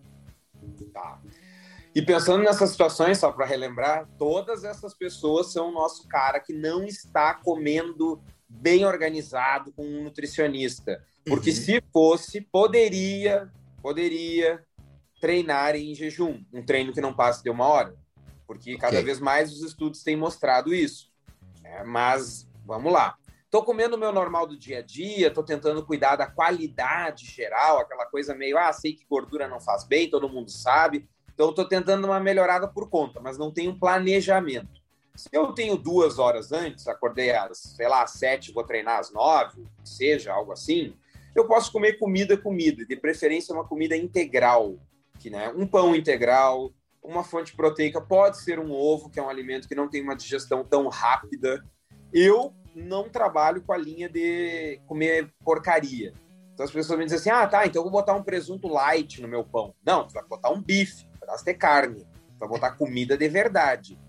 Tá. 0.94 1.20
E 1.94 2.02
pensando 2.02 2.44
nessas 2.44 2.70
situações, 2.70 3.18
só 3.18 3.32
para 3.32 3.46
relembrar, 3.46 4.08
todas 4.18 4.64
essas 4.64 4.94
pessoas 4.94 5.52
são 5.52 5.70
o 5.70 5.74
nosso 5.74 6.08
cara 6.08 6.40
que 6.40 6.54
não 6.54 6.84
está 6.84 7.34
comendo 7.34 8.22
bem 8.48 8.86
organizado 8.86 9.72
com 9.74 9.84
um 9.84 10.04
nutricionista. 10.04 11.04
Porque 11.26 11.50
uhum. 11.50 11.56
se 11.56 11.84
fosse, 11.92 12.42
poderia, 12.42 13.52
poderia 13.82 14.64
treinar 15.20 15.76
em 15.76 15.94
jejum, 15.94 16.42
um 16.54 16.64
treino 16.64 16.94
que 16.94 17.02
não 17.02 17.14
passe 17.14 17.44
de 17.44 17.50
uma 17.50 17.68
hora. 17.68 17.96
Porque 18.48 18.78
cada 18.78 18.94
okay. 18.94 19.04
vez 19.04 19.20
mais 19.20 19.52
os 19.52 19.62
estudos 19.64 20.04
têm 20.04 20.16
mostrado 20.16 20.74
isso. 20.74 21.12
É, 21.64 21.84
mas 21.84 22.48
vamos 22.66 22.94
lá. 22.94 23.16
Estou 23.50 23.64
comendo 23.64 23.96
o 23.96 24.00
meu 24.00 24.12
normal 24.12 24.46
do 24.46 24.56
dia 24.56 24.78
a 24.78 24.82
dia, 24.84 25.30
estou 25.30 25.44
tentando 25.44 25.84
cuidar 25.84 26.16
da 26.16 26.28
qualidade 26.28 27.26
geral, 27.26 27.80
aquela 27.80 28.06
coisa 28.06 28.36
meio, 28.36 28.60
ah, 28.60 28.72
sei 28.72 28.94
que 28.94 29.04
gordura 29.10 29.48
não 29.48 29.60
faz 29.60 29.84
bem, 29.84 30.08
todo 30.08 30.30
mundo 30.30 30.52
sabe. 30.52 31.10
Então, 31.34 31.50
estou 31.50 31.66
tentando 31.66 32.06
uma 32.06 32.20
melhorada 32.20 32.68
por 32.68 32.92
conta, 32.92 33.20
mas 33.20 33.40
não 33.40 33.52
tenho 33.52 33.80
planejamento. 33.80 34.80
Se 35.16 35.30
eu 35.34 35.52
tenho 35.54 35.76
duas 35.76 36.20
horas 36.20 36.52
antes, 36.52 36.88
acordei 36.88 37.32
às, 37.32 37.58
sei 37.58 37.88
lá, 37.88 38.04
às 38.04 38.12
sete, 38.12 38.52
vou 38.52 38.64
treinar 38.64 39.00
às 39.00 39.12
nove, 39.12 39.66
seja, 39.84 40.32
algo 40.32 40.52
assim, 40.52 40.94
eu 41.36 41.48
posso 41.48 41.72
comer 41.72 41.94
comida, 41.98 42.38
comida, 42.38 42.86
de 42.86 42.96
preferência 42.96 43.52
uma 43.52 43.66
comida 43.66 43.98
integral, 43.98 44.78
que 45.18 45.32
né, 45.32 45.52
um 45.58 45.66
pão 45.66 45.96
integral, 45.96 46.72
uma 47.02 47.24
fonte 47.24 47.56
proteica 47.56 48.00
pode 48.00 48.38
ser 48.38 48.60
um 48.60 48.72
ovo, 48.72 49.10
que 49.10 49.20
é 49.20 49.24
um 49.24 49.30
alimento 49.30 49.68
que 49.68 49.74
não 49.74 49.90
tem 49.90 50.04
uma 50.04 50.16
digestão 50.16 50.64
tão 50.64 50.88
rápida. 50.88 51.66
Eu 52.14 52.54
não 52.80 53.10
trabalho 53.10 53.62
com 53.62 53.74
a 53.74 53.78
linha 53.78 54.10
de 54.10 54.80
comer 54.88 55.32
porcaria. 55.44 56.14
Então 56.54 56.66
as 56.66 56.72
pessoas 56.72 56.98
me 56.98 57.06
dizem 57.06 57.20
assim: 57.20 57.30
ah, 57.30 57.48
tá, 57.48 57.66
então 57.66 57.80
eu 57.80 57.84
vou 57.84 57.92
botar 57.92 58.14
um 58.14 58.24
presunto 58.24 58.68
light 58.68 59.22
no 59.22 59.28
meu 59.28 59.44
pão. 59.44 59.74
Não, 59.86 60.06
tu 60.08 60.14
vai 60.14 60.24
botar 60.26 60.50
um 60.50 60.62
bife, 60.62 61.06
pedaço 61.20 61.46
de 61.46 61.54
carne. 61.54 62.02
Tu 62.02 62.40
vai 62.40 62.50
botar 62.50 62.72
comida 62.72 63.18
de 63.18 63.28
verdade. 63.28 64.00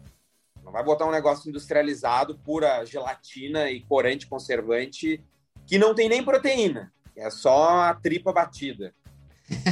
Não 0.64 0.72
vai 0.72 0.84
botar 0.84 1.06
um 1.06 1.10
negócio 1.10 1.48
industrializado, 1.48 2.38
pura 2.38 2.84
gelatina 2.84 3.70
e 3.70 3.82
corante 3.82 4.26
conservante, 4.26 5.24
que 5.66 5.78
não 5.78 5.94
tem 5.94 6.08
nem 6.08 6.24
proteína. 6.24 6.92
É 7.16 7.28
só 7.30 7.82
a 7.82 7.94
tripa 7.94 8.32
batida. 8.32 8.94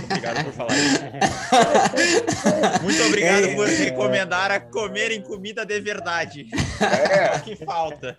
Obrigado 0.04 0.44
por 0.44 0.52
falar 0.52 0.74
isso. 0.76 0.98
Muito 2.82 3.02
obrigado 3.04 3.44
é, 3.44 3.54
por 3.54 3.66
recomendar 3.66 4.50
a 4.50 4.60
comerem 4.60 5.22
comida 5.22 5.64
de 5.64 5.80
verdade. 5.80 6.48
É. 6.80 7.38
que 7.40 7.56
falta. 7.56 8.18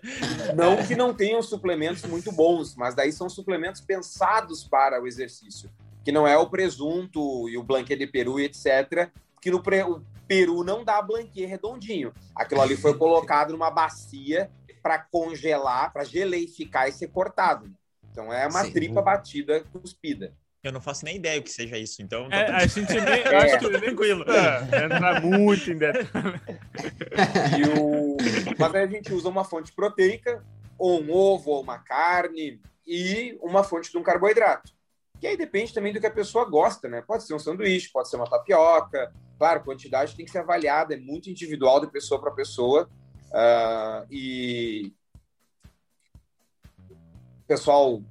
Não 0.54 0.76
que 0.84 0.94
não 0.94 1.14
tenham 1.14 1.42
suplementos 1.42 2.02
muito 2.04 2.32
bons, 2.32 2.74
mas 2.74 2.94
daí 2.94 3.12
são 3.12 3.28
suplementos 3.28 3.80
pensados 3.80 4.64
para 4.64 5.00
o 5.00 5.06
exercício. 5.06 5.70
Que 6.04 6.10
não 6.10 6.26
é 6.26 6.36
o 6.36 6.48
presunto 6.48 7.48
e 7.48 7.58
o 7.58 7.62
blanquê 7.62 7.94
de 7.94 8.06
peru, 8.06 8.40
etc. 8.40 9.10
Que 9.40 9.50
no 9.50 9.62
pre... 9.62 9.82
o 9.82 10.02
peru 10.26 10.64
não 10.64 10.84
dá 10.84 11.02
blanquê 11.02 11.44
redondinho. 11.44 12.12
Aquilo 12.34 12.62
ali 12.62 12.76
foi 12.76 12.96
colocado 12.96 13.50
numa 13.50 13.70
bacia 13.70 14.50
para 14.82 14.98
congelar, 14.98 15.92
para 15.92 16.04
geleificar 16.04 16.88
e 16.88 16.92
ser 16.92 17.08
cortado. 17.08 17.70
Então 18.10 18.32
é 18.32 18.46
uma 18.46 18.64
Sim. 18.64 18.72
tripa 18.72 19.02
batida 19.02 19.62
cuspida. 19.72 20.32
Eu 20.62 20.72
não 20.72 20.80
faço 20.80 21.06
nem 21.06 21.16
ideia 21.16 21.40
o 21.40 21.42
que 21.42 21.50
seja 21.50 21.78
isso, 21.78 22.02
então. 22.02 22.28
É, 22.30 22.44
tá 22.44 22.56
a 22.58 22.66
gente 22.66 22.92
nem. 22.92 23.20
É. 23.24 23.36
Acho 23.36 23.58
que 23.58 23.80
tranquilo. 23.80 24.24
É, 24.30 24.84
entra 24.84 25.20
muito 25.20 25.70
em 25.70 25.78
detalhe. 25.78 26.08
O... 27.80 28.16
Mas 28.58 28.74
aí 28.74 28.84
a 28.84 28.86
gente 28.86 29.12
usa 29.12 29.28
uma 29.28 29.44
fonte 29.44 29.72
proteica, 29.72 30.44
ou 30.78 31.02
um 31.02 31.10
ovo, 31.10 31.50
ou 31.50 31.62
uma 31.62 31.78
carne, 31.78 32.60
e 32.86 33.38
uma 33.40 33.64
fonte 33.64 33.90
de 33.90 33.96
um 33.96 34.02
carboidrato. 34.02 34.72
Que 35.18 35.26
aí 35.26 35.36
depende 35.36 35.72
também 35.72 35.92
do 35.92 36.00
que 36.00 36.06
a 36.06 36.10
pessoa 36.10 36.44
gosta, 36.44 36.88
né? 36.88 37.02
Pode 37.02 37.24
ser 37.24 37.34
um 37.34 37.38
sanduíche, 37.38 37.90
pode 37.92 38.08
ser 38.08 38.16
uma 38.16 38.28
tapioca. 38.28 39.12
Claro, 39.38 39.64
quantidade 39.64 40.14
tem 40.14 40.24
que 40.24 40.30
ser 40.30 40.38
avaliada, 40.38 40.94
é 40.94 40.98
muito 40.98 41.30
individual 41.30 41.80
de 41.80 41.90
pessoa 41.90 42.20
para 42.20 42.30
pessoa. 42.32 42.88
Uh, 43.30 44.06
e 44.10 44.92
o 46.90 47.46
pessoal 47.46 48.02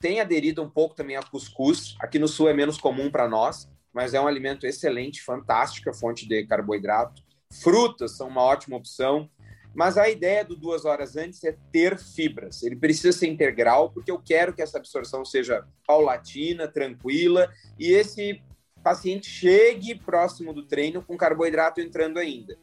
tem 0.00 0.20
aderido 0.20 0.62
um 0.62 0.70
pouco 0.70 0.94
também 0.94 1.16
a 1.16 1.22
cuscuz. 1.22 1.94
Aqui 2.00 2.18
no 2.18 2.28
sul 2.28 2.48
é 2.48 2.54
menos 2.54 2.78
comum 2.78 3.10
para 3.10 3.28
nós, 3.28 3.68
mas 3.92 4.14
é 4.14 4.20
um 4.20 4.26
alimento 4.26 4.66
excelente, 4.66 5.22
fantástica 5.22 5.92
fonte 5.92 6.26
de 6.28 6.46
carboidrato. 6.46 7.22
Frutas 7.62 8.16
são 8.16 8.28
uma 8.28 8.42
ótima 8.42 8.76
opção. 8.76 9.30
Mas 9.74 9.98
a 9.98 10.08
ideia 10.08 10.42
do 10.42 10.56
duas 10.56 10.86
horas 10.86 11.16
antes 11.16 11.44
é 11.44 11.54
ter 11.70 11.98
fibras. 11.98 12.62
Ele 12.62 12.76
precisa 12.76 13.12
ser 13.12 13.26
integral, 13.26 13.90
porque 13.90 14.10
eu 14.10 14.18
quero 14.18 14.54
que 14.54 14.62
essa 14.62 14.78
absorção 14.78 15.22
seja 15.22 15.66
paulatina, 15.86 16.66
tranquila, 16.66 17.52
e 17.78 17.92
esse 17.92 18.40
paciente 18.82 19.28
chegue 19.28 19.94
próximo 19.94 20.54
do 20.54 20.66
treino 20.66 21.02
com 21.02 21.14
carboidrato 21.14 21.82
entrando 21.82 22.18
ainda. 22.18 22.58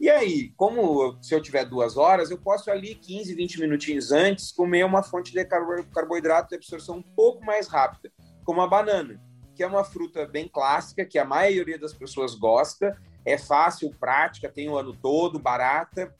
E 0.00 0.08
aí, 0.08 0.52
como 0.56 1.20
se 1.20 1.34
eu 1.34 1.42
tiver 1.42 1.64
duas 1.64 1.96
horas, 1.96 2.30
eu 2.30 2.38
posso 2.38 2.70
ali 2.70 2.94
15, 2.94 3.34
20 3.34 3.60
minutinhos 3.60 4.12
antes 4.12 4.52
comer 4.52 4.84
uma 4.84 5.02
fonte 5.02 5.32
de 5.32 5.44
carboidrato 5.44 6.50
de 6.50 6.54
absorção 6.54 6.98
um 6.98 7.02
pouco 7.02 7.44
mais 7.44 7.66
rápida, 7.66 8.12
como 8.44 8.60
a 8.60 8.66
banana, 8.66 9.20
que 9.56 9.62
é 9.62 9.66
uma 9.66 9.82
fruta 9.82 10.24
bem 10.24 10.46
clássica, 10.46 11.04
que 11.04 11.18
a 11.18 11.24
maioria 11.24 11.78
das 11.78 11.92
pessoas 11.92 12.36
gosta, 12.36 12.96
é 13.24 13.36
fácil, 13.36 13.92
prática, 13.98 14.48
tem 14.48 14.68
o 14.68 14.76
ano 14.76 14.96
todo, 14.96 15.40
barata, 15.40 16.14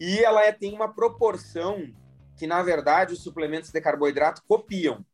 e 0.00 0.18
ela 0.18 0.42
é, 0.42 0.50
tem 0.50 0.74
uma 0.74 0.92
proporção 0.92 1.92
que, 2.36 2.46
na 2.46 2.60
verdade, 2.60 3.14
os 3.14 3.22
suplementos 3.22 3.70
de 3.70 3.80
carboidrato 3.80 4.42
copiam. 4.48 5.04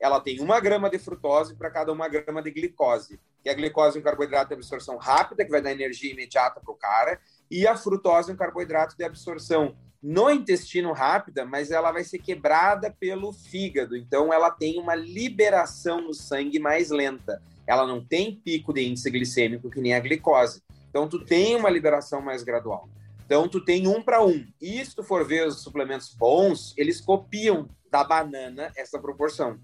Ela 0.00 0.20
tem 0.20 0.40
uma 0.40 0.60
grama 0.60 0.88
de 0.88 0.98
frutose 0.98 1.54
para 1.54 1.70
cada 1.70 1.92
uma 1.92 2.08
grama 2.08 2.42
de 2.42 2.50
glicose 2.50 3.18
que 3.42 3.48
a 3.48 3.54
glicose 3.54 3.96
é 3.96 4.00
um 4.00 4.04
carboidrato 4.04 4.48
de 4.48 4.54
absorção 4.54 4.96
rápida, 4.96 5.44
que 5.44 5.50
vai 5.50 5.62
dar 5.62 5.72
energia 5.72 6.12
imediata 6.12 6.60
para 6.60 6.72
o 6.72 6.76
cara, 6.76 7.20
e 7.50 7.66
a 7.66 7.76
frutose 7.76 8.30
é 8.30 8.34
um 8.34 8.36
carboidrato 8.36 8.96
de 8.96 9.04
absorção 9.04 9.74
no 10.02 10.30
intestino 10.30 10.92
rápida, 10.92 11.44
mas 11.44 11.70
ela 11.70 11.90
vai 11.90 12.04
ser 12.04 12.18
quebrada 12.18 12.94
pelo 13.00 13.32
fígado, 13.32 13.96
então 13.96 14.32
ela 14.32 14.50
tem 14.50 14.78
uma 14.78 14.94
liberação 14.94 16.02
no 16.02 16.14
sangue 16.14 16.58
mais 16.58 16.90
lenta. 16.90 17.42
Ela 17.66 17.86
não 17.86 18.04
tem 18.04 18.34
pico 18.36 18.72
de 18.72 18.86
índice 18.86 19.10
glicêmico 19.10 19.70
que 19.70 19.80
nem 19.80 19.94
a 19.94 20.00
glicose. 20.00 20.62
Então 20.88 21.08
tu 21.08 21.24
tem 21.24 21.54
uma 21.56 21.68
liberação 21.68 22.22
mais 22.22 22.42
gradual. 22.42 22.88
Então 23.26 23.46
tu 23.48 23.62
tem 23.62 23.86
um 23.86 24.02
para 24.02 24.24
um. 24.24 24.46
E 24.60 24.82
se 24.84 24.94
tu 24.94 25.02
for 25.02 25.26
ver 25.26 25.46
os 25.46 25.62
suplementos 25.62 26.14
bons, 26.14 26.72
eles 26.78 27.00
copiam 27.00 27.68
da 27.90 28.02
banana 28.04 28.72
essa 28.74 28.98
proporção. 28.98 29.58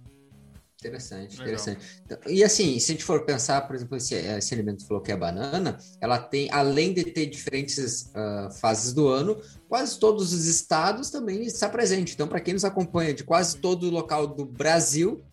Interessante, 0.85 1.39
Legal. 1.39 1.47
interessante. 1.47 2.03
Então, 2.05 2.19
e 2.27 2.45
assim, 2.45 2.79
se 2.79 2.93
a 2.93 2.95
gente 2.95 3.05
for 3.05 3.25
pensar, 3.25 3.63
por 3.63 3.75
exemplo, 3.75 3.97
esse, 3.97 4.15
esse 4.15 4.53
alimento 4.53 4.87
falou 4.87 5.03
que 5.03 5.11
é 5.11 5.15
a 5.15 5.19
banana, 5.19 5.79
ela 6.01 6.19
tem, 6.19 6.51
além 6.53 6.93
de 6.93 7.05
ter 7.05 7.27
diferentes 7.27 8.13
uh, 8.15 8.51
fases 8.61 8.93
do 8.93 9.09
ano, 9.09 9.41
quase 9.69 9.99
todos 9.99 10.33
os 10.33 10.47
estados 10.47 11.11
também 11.11 11.43
está 11.43 11.69
presente. 11.69 12.13
Então, 12.13 12.29
para 12.29 12.41
quem 12.41 12.53
nos 12.53 12.65
acompanha 12.65 13.15
de 13.15 13.25
quase 13.25 13.57
todo 13.57 13.85
o 13.85 13.91
local 13.91 14.27
do 14.27 14.45
Brasil, 14.45 15.25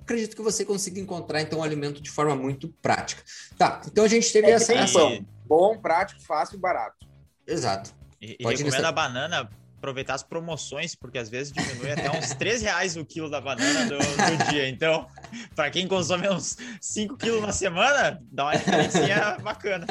acredito 0.00 0.34
que 0.34 0.42
você 0.42 0.64
consiga 0.64 0.98
encontrar 0.98 1.42
então 1.42 1.58
o 1.58 1.62
um 1.62 1.64
alimento 1.64 2.00
de 2.00 2.10
forma 2.10 2.34
muito 2.34 2.68
prática. 2.80 3.22
Tá, 3.58 3.82
então 3.86 4.04
a 4.04 4.08
gente 4.08 4.32
teve 4.32 4.48
é 4.48 4.52
essa. 4.52 4.74
Bom, 4.92 5.24
bom, 5.46 5.78
prático, 5.78 6.22
fácil 6.22 6.56
e 6.56 6.58
barato. 6.58 7.06
Exato. 7.46 7.94
E, 8.20 8.36
e 8.38 8.46
recomendo 8.46 8.84
a 8.84 8.92
banana 8.92 9.50
aproveitar 9.80 10.14
as 10.14 10.22
promoções, 10.22 10.94
porque 10.94 11.16
às 11.16 11.30
vezes 11.30 11.50
diminui 11.50 11.90
até 11.90 12.10
uns 12.10 12.34
3 12.34 12.60
reais 12.60 12.96
o 12.98 13.04
quilo 13.04 13.30
da 13.30 13.40
banana 13.40 13.86
do, 13.86 13.96
do 13.96 14.50
dia. 14.50 14.68
Então, 14.68 15.08
para 15.56 15.70
quem 15.70 15.88
consome 15.88 16.28
uns 16.28 16.58
5 16.80 17.16
quilos 17.16 17.40
na 17.40 17.50
semana, 17.50 18.22
dá 18.30 18.44
uma 18.44 18.56
diferença 18.56 19.38
bacana. 19.42 19.86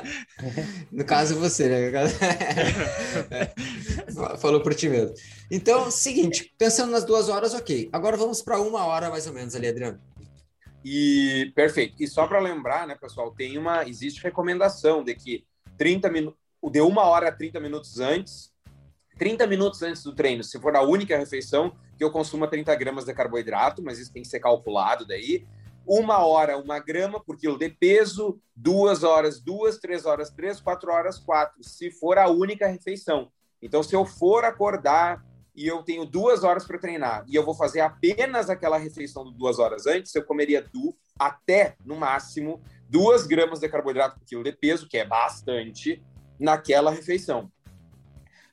No 0.92 1.04
caso, 1.04 1.36
você, 1.40 1.68
né? 1.68 1.92
é. 3.32 4.38
Falou 4.38 4.62
por 4.62 4.76
ti 4.76 4.88
mesmo. 4.88 5.16
Então, 5.50 5.90
seguinte, 5.90 6.54
pensando 6.58 6.92
nas 6.92 7.04
duas 7.04 7.28
horas, 7.28 7.56
ok. 7.56 7.90
Agora 7.92 8.16
vamos 8.16 8.44
para 8.44 8.62
uma 8.62 8.86
hora 8.86 9.10
mais 9.10 9.26
ou 9.26 9.34
menos 9.34 9.56
ali, 9.56 9.68
Adriano. 9.68 10.00
E 10.86 11.52
perfeito. 11.56 11.96
E 12.00 12.08
só 12.08 12.28
para 12.28 12.40
lembrar, 12.40 12.88
né, 12.88 12.96
pessoal, 12.96 13.32
tem 13.32 13.58
uma 13.58 13.88
existe 13.88 14.22
recomendação 14.22 15.04
de 15.04 15.16
que 15.16 15.44
30 15.78 16.10
minutos, 16.10 16.40
de 16.72 16.82
uma 16.82 17.04
hora 17.04 17.30
a 17.30 17.32
30 17.32 17.60
minutos 17.60 18.00
antes 18.00 18.52
30 19.20 19.46
minutos 19.46 19.84
antes 19.84 20.02
do 20.02 20.16
treino, 20.16 20.44
se 20.46 20.58
for 20.60 20.74
a 20.78 20.82
única 20.82 21.18
refeição, 21.18 21.76
que 21.98 22.04
eu 22.04 22.10
consuma 22.10 22.48
30 22.48 22.74
gramas 22.76 23.04
de 23.04 23.14
carboidrato, 23.14 23.84
mas 23.84 24.00
isso 24.00 24.14
tem 24.14 24.24
que 24.24 24.30
ser 24.30 24.40
calculado 24.40 25.06
daí. 25.06 25.46
Uma 25.86 26.26
hora, 26.26 26.58
uma 26.58 26.80
grama 26.80 27.20
por 27.20 27.36
quilo 27.36 27.58
de 27.58 27.68
peso, 27.70 28.40
duas 28.56 29.04
horas, 29.04 29.42
duas, 29.42 29.78
três 29.78 30.06
horas, 30.06 30.30
três, 30.30 30.62
quatro 30.62 30.90
horas, 30.90 31.20
quatro, 31.20 31.62
se 31.62 31.92
for 31.92 32.18
a 32.18 32.30
única 32.30 32.66
refeição. 32.66 33.30
Então, 33.62 33.84
se 33.84 33.94
eu 33.94 34.06
for 34.06 34.46
acordar 34.46 35.22
e 35.54 35.68
eu 35.68 35.84
tenho 35.84 36.06
duas 36.06 36.46
horas 36.46 36.66
para 36.66 36.80
treinar 36.80 37.26
e 37.28 37.36
eu 37.36 37.44
vou 37.44 37.54
fazer 37.54 37.82
apenas 37.82 38.50
aquela 38.50 38.78
refeição 38.78 39.26
de 39.26 39.38
duas 39.38 39.60
horas 39.60 39.86
antes, 39.86 40.16
eu 40.16 40.24
comeria 40.24 40.62
du, 40.62 40.96
até, 41.20 41.76
no 41.84 41.98
máximo, 41.98 42.62
duas 42.88 43.28
gramas 43.28 43.60
de 43.60 43.68
carboidrato 43.68 44.18
por 44.18 44.26
quilo 44.26 44.44
de 44.44 44.54
peso, 44.54 44.88
que 44.88 44.98
é 44.98 45.06
bastante, 45.06 46.02
naquela 46.40 46.90
refeição 46.90 47.52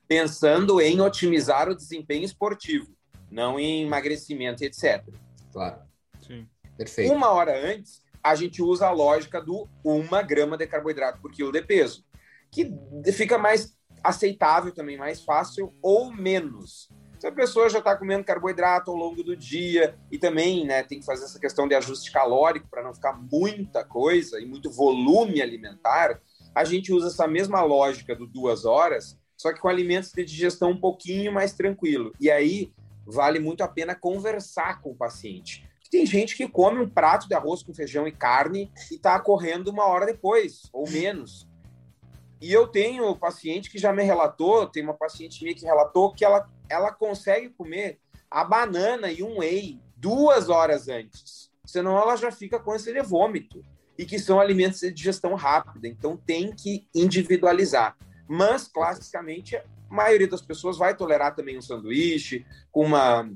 pensando 0.07 0.79
em 0.79 1.01
otimizar 1.01 1.69
o 1.69 1.75
desempenho 1.75 2.23
esportivo, 2.23 2.95
não 3.29 3.59
em 3.59 3.83
emagrecimento, 3.83 4.63
etc. 4.63 5.03
Claro. 5.51 5.81
Sim. 6.25 6.47
Perfeito. 6.77 7.11
Uma 7.11 7.31
hora 7.31 7.57
antes, 7.59 8.01
a 8.23 8.35
gente 8.35 8.61
usa 8.61 8.87
a 8.87 8.91
lógica 8.91 9.41
do 9.41 9.67
uma 9.83 10.21
grama 10.21 10.57
de 10.57 10.67
carboidrato 10.67 11.19
por 11.19 11.31
quilo 11.31 11.51
de 11.51 11.61
peso, 11.61 12.05
que 12.51 12.71
fica 13.11 13.37
mais 13.37 13.75
aceitável 14.03 14.71
também, 14.71 14.97
mais 14.97 15.23
fácil 15.23 15.73
ou 15.81 16.11
menos. 16.11 16.89
Se 17.19 17.25
a 17.25 17.31
pessoa 17.31 17.67
já 17.67 17.79
está 17.79 17.95
comendo 17.95 18.23
carboidrato 18.23 18.91
ao 18.91 18.97
longo 18.97 19.23
do 19.23 19.35
dia 19.35 19.97
e 20.11 20.19
também 20.19 20.65
né, 20.65 20.83
tem 20.83 20.99
que 20.99 21.05
fazer 21.05 21.25
essa 21.25 21.39
questão 21.39 21.67
de 21.67 21.73
ajuste 21.73 22.11
calórico 22.11 22.67
para 22.69 22.83
não 22.83 22.93
ficar 22.93 23.13
muita 23.13 23.83
coisa 23.83 24.39
e 24.39 24.45
muito 24.45 24.71
volume 24.71 25.41
alimentar, 25.41 26.21
a 26.53 26.63
gente 26.63 26.93
usa 26.93 27.07
essa 27.07 27.27
mesma 27.27 27.63
lógica 27.63 28.15
do 28.15 28.27
duas 28.27 28.65
horas 28.65 29.17
só 29.37 29.53
que 29.53 29.61
com 29.61 29.69
alimentos 29.69 30.11
de 30.11 30.25
digestão 30.25 30.71
um 30.71 30.79
pouquinho 30.79 31.31
mais 31.31 31.53
tranquilo. 31.53 32.11
E 32.19 32.29
aí 32.29 32.73
vale 33.05 33.39
muito 33.39 33.61
a 33.61 33.67
pena 33.67 33.95
conversar 33.95 34.81
com 34.81 34.91
o 34.91 34.95
paciente. 34.95 35.67
Tem 35.89 36.05
gente 36.05 36.35
que 36.35 36.49
come 36.49 36.81
um 36.81 36.89
prato 36.89 37.27
de 37.27 37.33
arroz 37.33 37.63
com 37.63 37.73
feijão 37.73 38.07
e 38.07 38.11
carne 38.11 38.69
e 38.91 38.95
está 38.95 39.17
correndo 39.19 39.69
uma 39.69 39.85
hora 39.85 40.05
depois, 40.05 40.63
ou 40.73 40.89
menos. 40.89 41.47
E 42.41 42.51
eu 42.51 42.67
tenho 42.67 43.15
paciente 43.15 43.69
que 43.69 43.77
já 43.77 43.93
me 43.93 44.03
relatou, 44.03 44.67
tem 44.67 44.83
uma 44.83 44.93
paciente 44.93 45.41
minha 45.43 45.55
que 45.55 45.65
relatou 45.65 46.13
que 46.13 46.25
ela, 46.25 46.49
ela 46.69 46.91
consegue 46.91 47.49
comer 47.49 47.99
a 48.29 48.43
banana 48.43 49.09
e 49.11 49.23
um 49.23 49.39
whey 49.39 49.79
duas 49.95 50.49
horas 50.49 50.89
antes. 50.89 51.49
Senão 51.65 51.97
ela 51.97 52.15
já 52.15 52.31
fica 52.31 52.59
com 52.59 52.75
esse 52.75 52.93
vômito. 53.01 53.63
E 53.97 54.05
que 54.05 54.19
são 54.19 54.39
alimentos 54.39 54.81
de 54.81 54.91
digestão 54.91 55.33
rápida. 55.33 55.87
Então 55.87 56.15
tem 56.15 56.53
que 56.53 56.87
individualizar. 56.93 57.97
Mas, 58.27 58.67
classicamente, 58.67 59.55
a 59.55 59.63
maioria 59.89 60.27
das 60.27 60.41
pessoas 60.41 60.77
vai 60.77 60.95
tolerar 60.95 61.35
também 61.35 61.57
um 61.57 61.61
sanduíche 61.61 62.45
com 62.71 62.85
uma. 62.85 63.29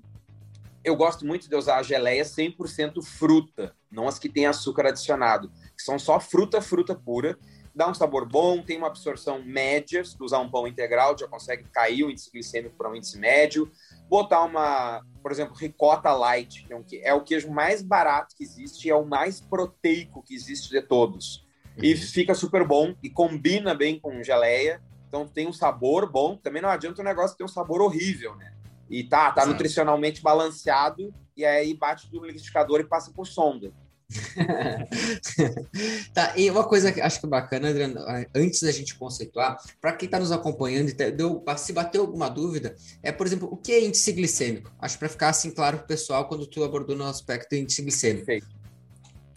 Eu 0.83 0.95
gosto 0.95 1.25
muito 1.25 1.48
de 1.48 1.55
usar 1.55 1.77
a 1.77 1.83
geleia 1.83 2.24
100% 2.24 3.03
fruta, 3.03 3.75
não 3.89 4.07
as 4.07 4.17
que 4.17 4.27
têm 4.27 4.48
açúcar 4.48 4.88
adicionado. 4.88 5.51
que 5.75 5.83
são 5.83 5.98
só 5.98 6.19
fruta, 6.19 6.62
fruta 6.62 6.95
pura. 6.95 7.38
Dá 7.74 7.88
um 7.89 7.93
sabor 7.93 8.27
bom, 8.27 8.62
tem 8.62 8.77
uma 8.77 8.88
absorção 8.88 9.41
média. 9.41 10.03
Se 10.03 10.17
tu 10.17 10.25
usar 10.25 10.39
um 10.39 10.50
pão 10.50 10.67
integral, 10.67 11.17
já 11.17 11.27
consegue 11.27 11.63
cair 11.71 12.03
o 12.03 12.12
índice 12.12 12.29
glicêmico 12.29 12.75
para 12.75 12.89
um 12.89 12.95
índice 12.95 13.17
médio. 13.17 13.71
Botar 14.10 14.43
uma, 14.43 15.01
por 15.21 15.31
exemplo, 15.31 15.55
ricota 15.55 16.12
light, 16.12 16.67
que 16.86 16.98
é, 16.98 17.10
é 17.10 17.13
o 17.13 17.24
queijo 17.24 17.50
mais 17.50 17.81
barato 17.81 18.36
que 18.36 18.43
existe 18.43 18.88
e 18.88 18.91
é 18.91 18.95
o 18.95 19.05
mais 19.05 19.39
proteico 19.39 20.21
que 20.21 20.36
existe 20.36 20.69
de 20.69 20.81
todos. 20.81 21.45
Uhum. 21.78 21.84
E 21.84 21.96
fica 21.96 22.34
super 22.34 22.66
bom 22.66 22.96
e 23.01 23.10
combina 23.10 23.74
bem 23.74 24.00
com 24.00 24.24
geleia. 24.24 24.82
Então 25.08 25.28
tem 25.28 25.48
um 25.48 25.54
sabor 25.54 26.10
bom. 26.10 26.38
Também 26.38 26.62
não 26.62 26.70
adianta 26.70 27.01
o 27.01 27.06
negócio 27.06 27.38
ter 27.38 27.44
um 27.44 27.50
sabor 27.50 27.82
horrível, 27.82 28.36
né? 28.36 28.54
E 28.90 29.04
tá, 29.04 29.32
tá 29.32 29.46
nutricionalmente 29.46 30.22
balanceado 30.22 31.13
e 31.36 31.46
aí 31.46 31.74
bate 31.74 32.12
do 32.12 32.25
liquidificador 32.25 32.82
e 32.82 32.84
passa 32.84 33.12
por 33.12 33.25
sonda. 33.25 33.72
tá, 36.13 36.34
e 36.36 36.50
uma 36.50 36.66
coisa 36.66 36.92
que 36.92 37.00
acho 37.00 37.18
que 37.20 37.25
é 37.25 37.30
bacana, 37.30 37.70
Adriano, 37.70 38.04
antes 38.36 38.62
da 38.62 38.72
gente 38.72 38.96
conceituar, 38.96 39.58
para 39.80 39.94
quem 39.94 40.06
está 40.06 40.20
nos 40.20 40.34
acompanhando 40.34 40.90
e 40.90 41.12
deu, 41.12 41.42
se 41.58 41.72
bateu 41.72 42.01
alguma 42.01 42.30
dúvida, 42.30 42.75
é, 43.01 43.10
por 43.12 43.25
exemplo, 43.25 43.48
o 43.51 43.56
que 43.56 43.72
é 43.72 43.84
índice 43.84 44.12
glicêmico? 44.12 44.72
Acho 44.80 45.00
para 45.00 45.10
ficar 45.10 45.30
assim 45.30 45.51
claro 45.51 45.78
para 45.78 45.86
o 45.86 45.88
pessoal 45.88 46.28
quando 46.28 46.46
tu 46.46 46.62
abordou 46.63 46.96
no 46.96 47.06
aspecto 47.06 47.51
do 47.51 47.56
índice 47.56 47.82
glicêmico. 47.82 48.25
Perfeito. 48.25 48.61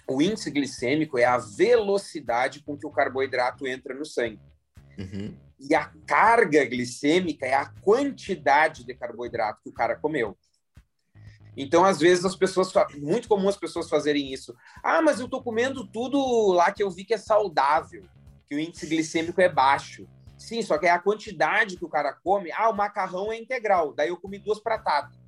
O 0.09 0.21
índice 0.21 0.51
glicêmico 0.51 1.19
é 1.19 1.25
a 1.25 1.39
velocidade 1.39 2.63
com 2.63 2.77
que 2.77 2.87
o 2.87 2.91
carboidrato 2.91 3.67
entra 3.67 3.95
no 3.95 4.05
sangue. 4.05 4.41
Uhum. 4.99 5.35
E 5.59 5.75
a 5.75 5.91
carga 6.07 6.65
glicêmica 6.65 7.47
é 7.47 7.55
a 7.55 7.67
quantidade 7.67 8.85
de 8.85 8.95
carboidrato 8.95 9.63
que 9.63 9.71
o 9.71 9.73
cara 9.73 9.97
comeu. 9.97 10.37
Então, 11.57 11.85
às 11.85 12.01
vezes, 12.01 12.25
as 12.25 12.37
pessoas. 12.37 12.73
Muito 12.99 13.29
comum 13.29 13.49
as 13.49 13.57
pessoas 13.57 13.89
fazerem 13.89 14.33
isso. 14.33 14.55
Ah, 14.83 15.01
mas 15.01 15.21
eu 15.21 15.29
tô 15.29 15.43
comendo 15.43 15.87
tudo 15.87 16.53
lá 16.53 16.73
que 16.73 16.83
eu 16.83 16.91
vi 16.91 17.05
que 17.05 17.15
é 17.15 17.19
saudável, 17.19 18.05
que 18.47 18.55
o 18.55 18.59
índice 18.59 18.87
glicêmico 18.87 19.41
é 19.41 19.49
baixo. 19.49 20.07
Sim, 20.37 20.61
só 20.63 20.77
que 20.77 20.87
é 20.87 20.91
a 20.91 20.99
quantidade 20.99 21.77
que 21.77 21.85
o 21.85 21.89
cara 21.89 22.13
come. 22.13 22.51
Ah, 22.53 22.69
o 22.69 22.77
macarrão 22.77 23.33
é 23.33 23.39
integral, 23.39 23.95
daí 23.95 24.09
eu 24.09 24.17
comi 24.17 24.39
duas 24.39 24.59
pratadas. 24.59 25.24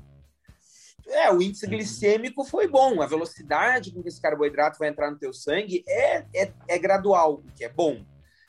É, 1.09 1.31
o 1.33 1.41
índice 1.41 1.67
uhum. 1.67 1.73
glicêmico 1.73 2.45
foi 2.45 2.67
bom. 2.67 3.01
A 3.01 3.07
velocidade 3.07 3.93
com 3.93 4.03
que 4.03 4.09
esse 4.09 4.21
carboidrato 4.21 4.79
vai 4.79 4.89
entrar 4.89 5.11
no 5.11 5.19
teu 5.19 5.33
sangue 5.33 5.85
é, 5.87 6.25
é, 6.35 6.53
é 6.69 6.79
gradual, 6.79 7.35
o 7.35 7.53
que 7.53 7.65
é 7.65 7.69
bom 7.69 8.05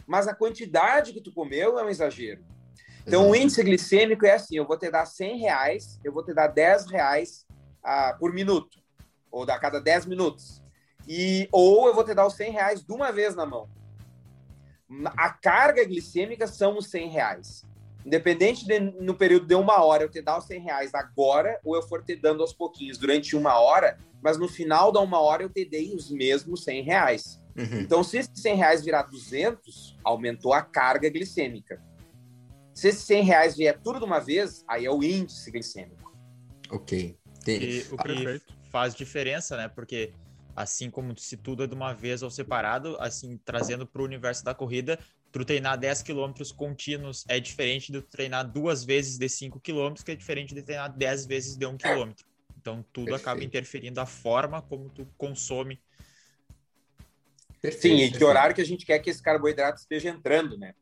mas 0.08 0.28
a 0.28 0.34
quantidade 0.34 1.12
que 1.12 1.20
tu 1.20 1.34
comeu 1.34 1.78
é 1.78 1.84
um 1.84 1.90
exagero. 1.90 2.42
Então, 3.06 3.24
Exato. 3.24 3.32
o 3.32 3.36
índice 3.36 3.64
glicêmico 3.64 4.26
é 4.26 4.34
assim: 4.34 4.56
eu 4.56 4.66
vou 4.66 4.78
te 4.78 4.90
dar 4.90 5.06
100 5.06 5.38
reais, 5.38 6.00
eu 6.04 6.14
vou 6.14 6.24
te 6.24 6.34
dar 6.34 6.48
10 6.48 6.90
reais 6.90 7.46
ah, 7.84 8.16
por 8.18 8.34
minuto, 8.34 8.80
ou 9.30 9.44
a 9.44 9.60
cada 9.60 9.82
10 9.82 10.06
minutos. 10.06 10.64
E, 11.08 11.48
ou 11.52 11.88
eu 11.88 11.94
vou 11.94 12.04
te 12.04 12.14
dar 12.14 12.26
os 12.26 12.36
100 12.36 12.52
reais 12.52 12.84
de 12.84 12.92
uma 12.92 13.12
vez 13.12 13.36
na 13.36 13.46
mão. 13.46 13.70
A 15.18 15.30
carga 15.30 15.84
glicêmica 15.84 16.48
são 16.48 16.78
os 16.78 16.90
100 16.90 17.10
reais. 17.10 17.66
Independente 18.08 18.66
de, 18.66 18.80
no 18.80 19.14
período 19.14 19.46
de 19.46 19.54
uma 19.54 19.84
hora 19.84 20.04
eu 20.04 20.10
te 20.10 20.22
dar 20.22 20.38
os 20.38 20.46
100 20.46 20.62
reais 20.62 20.94
agora, 20.94 21.60
ou 21.62 21.76
eu 21.76 21.82
for 21.82 22.02
te 22.02 22.16
dando 22.16 22.42
aos 22.42 22.54
pouquinhos 22.54 22.98
durante 22.98 23.36
uma 23.36 23.60
hora, 23.60 24.00
mas 24.22 24.38
no 24.38 24.48
final 24.48 24.94
da 24.94 25.02
uma 25.02 25.20
hora 25.20 25.44
eu 25.44 25.50
te 25.50 25.66
dei 25.66 25.94
os 25.94 26.10
mesmos 26.10 26.64
100 26.64 26.84
reais. 26.84 27.44
Uhum. 27.58 27.82
Então, 27.82 28.02
se 28.06 28.20
esses 28.20 28.40
100 28.40 28.56
reais 28.56 28.86
virar 28.86 29.04
200, 29.04 29.98
aumentou 30.06 30.54
a 30.54 30.62
carga 30.62 31.10
glicêmica. 31.10 31.84
Se 32.74 32.88
esses 32.88 33.04
100 33.04 33.24
reais 33.26 33.58
vier 33.58 33.78
tudo 33.78 34.00
de 34.00 34.06
uma 34.06 34.20
vez, 34.20 34.64
aí 34.70 34.86
é 34.86 34.90
o 34.90 35.04
índice 35.04 35.52
glicêmico. 35.52 36.16
Ok. 36.72 37.18
E, 37.46 37.86
o 37.92 37.98
que 37.98 38.42
faz 38.72 38.96
diferença, 38.96 39.58
né? 39.58 39.68
Porque 39.68 40.14
assim 40.56 40.90
como 40.90 41.14
se 41.20 41.36
tudo 41.36 41.64
é 41.64 41.68
de 41.68 41.76
uma 41.76 41.94
vez 41.94 42.24
ou 42.24 42.32
separado, 42.32 42.96
assim, 43.02 43.38
trazendo 43.44 43.86
para 43.86 44.02
o 44.02 44.06
universo 44.06 44.46
da 44.46 44.54
corrida, 44.54 44.98
tu 45.38 45.46
treinar 45.46 45.78
10 45.78 46.02
quilômetros 46.04 46.52
contínuos 46.52 47.26
é 47.28 47.40
diferente 47.40 47.92
de 47.92 48.02
treinar 48.02 48.50
duas 48.50 48.84
vezes 48.84 49.18
de 49.18 49.28
5 49.28 49.60
quilômetros, 49.60 50.04
que 50.04 50.12
é 50.12 50.16
diferente 50.16 50.54
de 50.54 50.62
treinar 50.62 50.96
10 50.96 51.26
vezes 51.26 51.58
de 51.58 51.66
1 51.66 51.78
quilômetro. 51.78 52.26
Então, 52.60 52.84
tudo 52.94 53.06
Perfeito. 53.06 53.22
acaba 53.22 53.44
interferindo 53.44 54.00
a 54.00 54.06
forma 54.06 54.62
como 54.62 54.90
tu 54.90 55.08
consome 55.18 55.80
Perfeito, 57.62 57.98
Sim, 57.98 58.04
e 58.04 58.12
que 58.12 58.24
horário 58.24 58.56
que 58.56 58.62
a 58.62 58.66
gente 58.66 58.86
quer 58.86 59.00
que 59.00 59.10
esse 59.10 59.22
carboidrato 59.22 59.80
esteja 59.80 60.10
entrando, 60.10 60.58
né? 60.58 60.74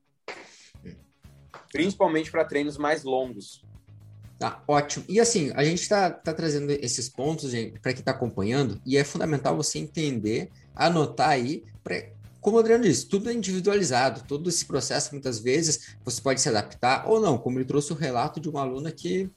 Principalmente 1.72 2.30
para 2.30 2.46
treinos 2.46 2.78
mais 2.78 3.04
longos. 3.04 3.64
Tá, 4.38 4.62
ótimo. 4.68 5.06
E 5.08 5.20
assim, 5.20 5.52
a 5.56 5.64
gente 5.64 5.82
está 5.82 6.12
tá 6.12 6.34
trazendo 6.34 6.72
esses 6.72 7.08
pontos 7.08 7.54
para 7.82 7.94
quem 7.94 8.02
está 8.02 8.12
acompanhando, 8.12 8.82
e 8.86 8.98
é 8.98 9.04
fundamental 9.04 9.56
você 9.56 9.80
entender, 9.80 10.52
anotar 10.76 11.30
aí, 11.30 11.64
pra, 11.84 12.04
como 12.46 12.58
o 12.58 12.60
Adriano 12.60 12.84
disse, 12.84 13.08
tudo 13.08 13.28
é 13.28 13.34
individualizado, 13.34 14.22
todo 14.28 14.48
esse 14.48 14.64
processo, 14.66 15.10
muitas 15.14 15.40
vezes, 15.40 15.96
você 16.04 16.22
pode 16.22 16.40
se 16.40 16.48
adaptar 16.48 17.10
ou 17.10 17.20
não, 17.20 17.40
como 17.40 17.58
ele 17.58 17.66
trouxe 17.66 17.92
o 17.92 17.96
relato 17.96 18.40
de 18.40 18.48
uma 18.48 18.62
aluna 18.62 18.92
que 18.92 19.32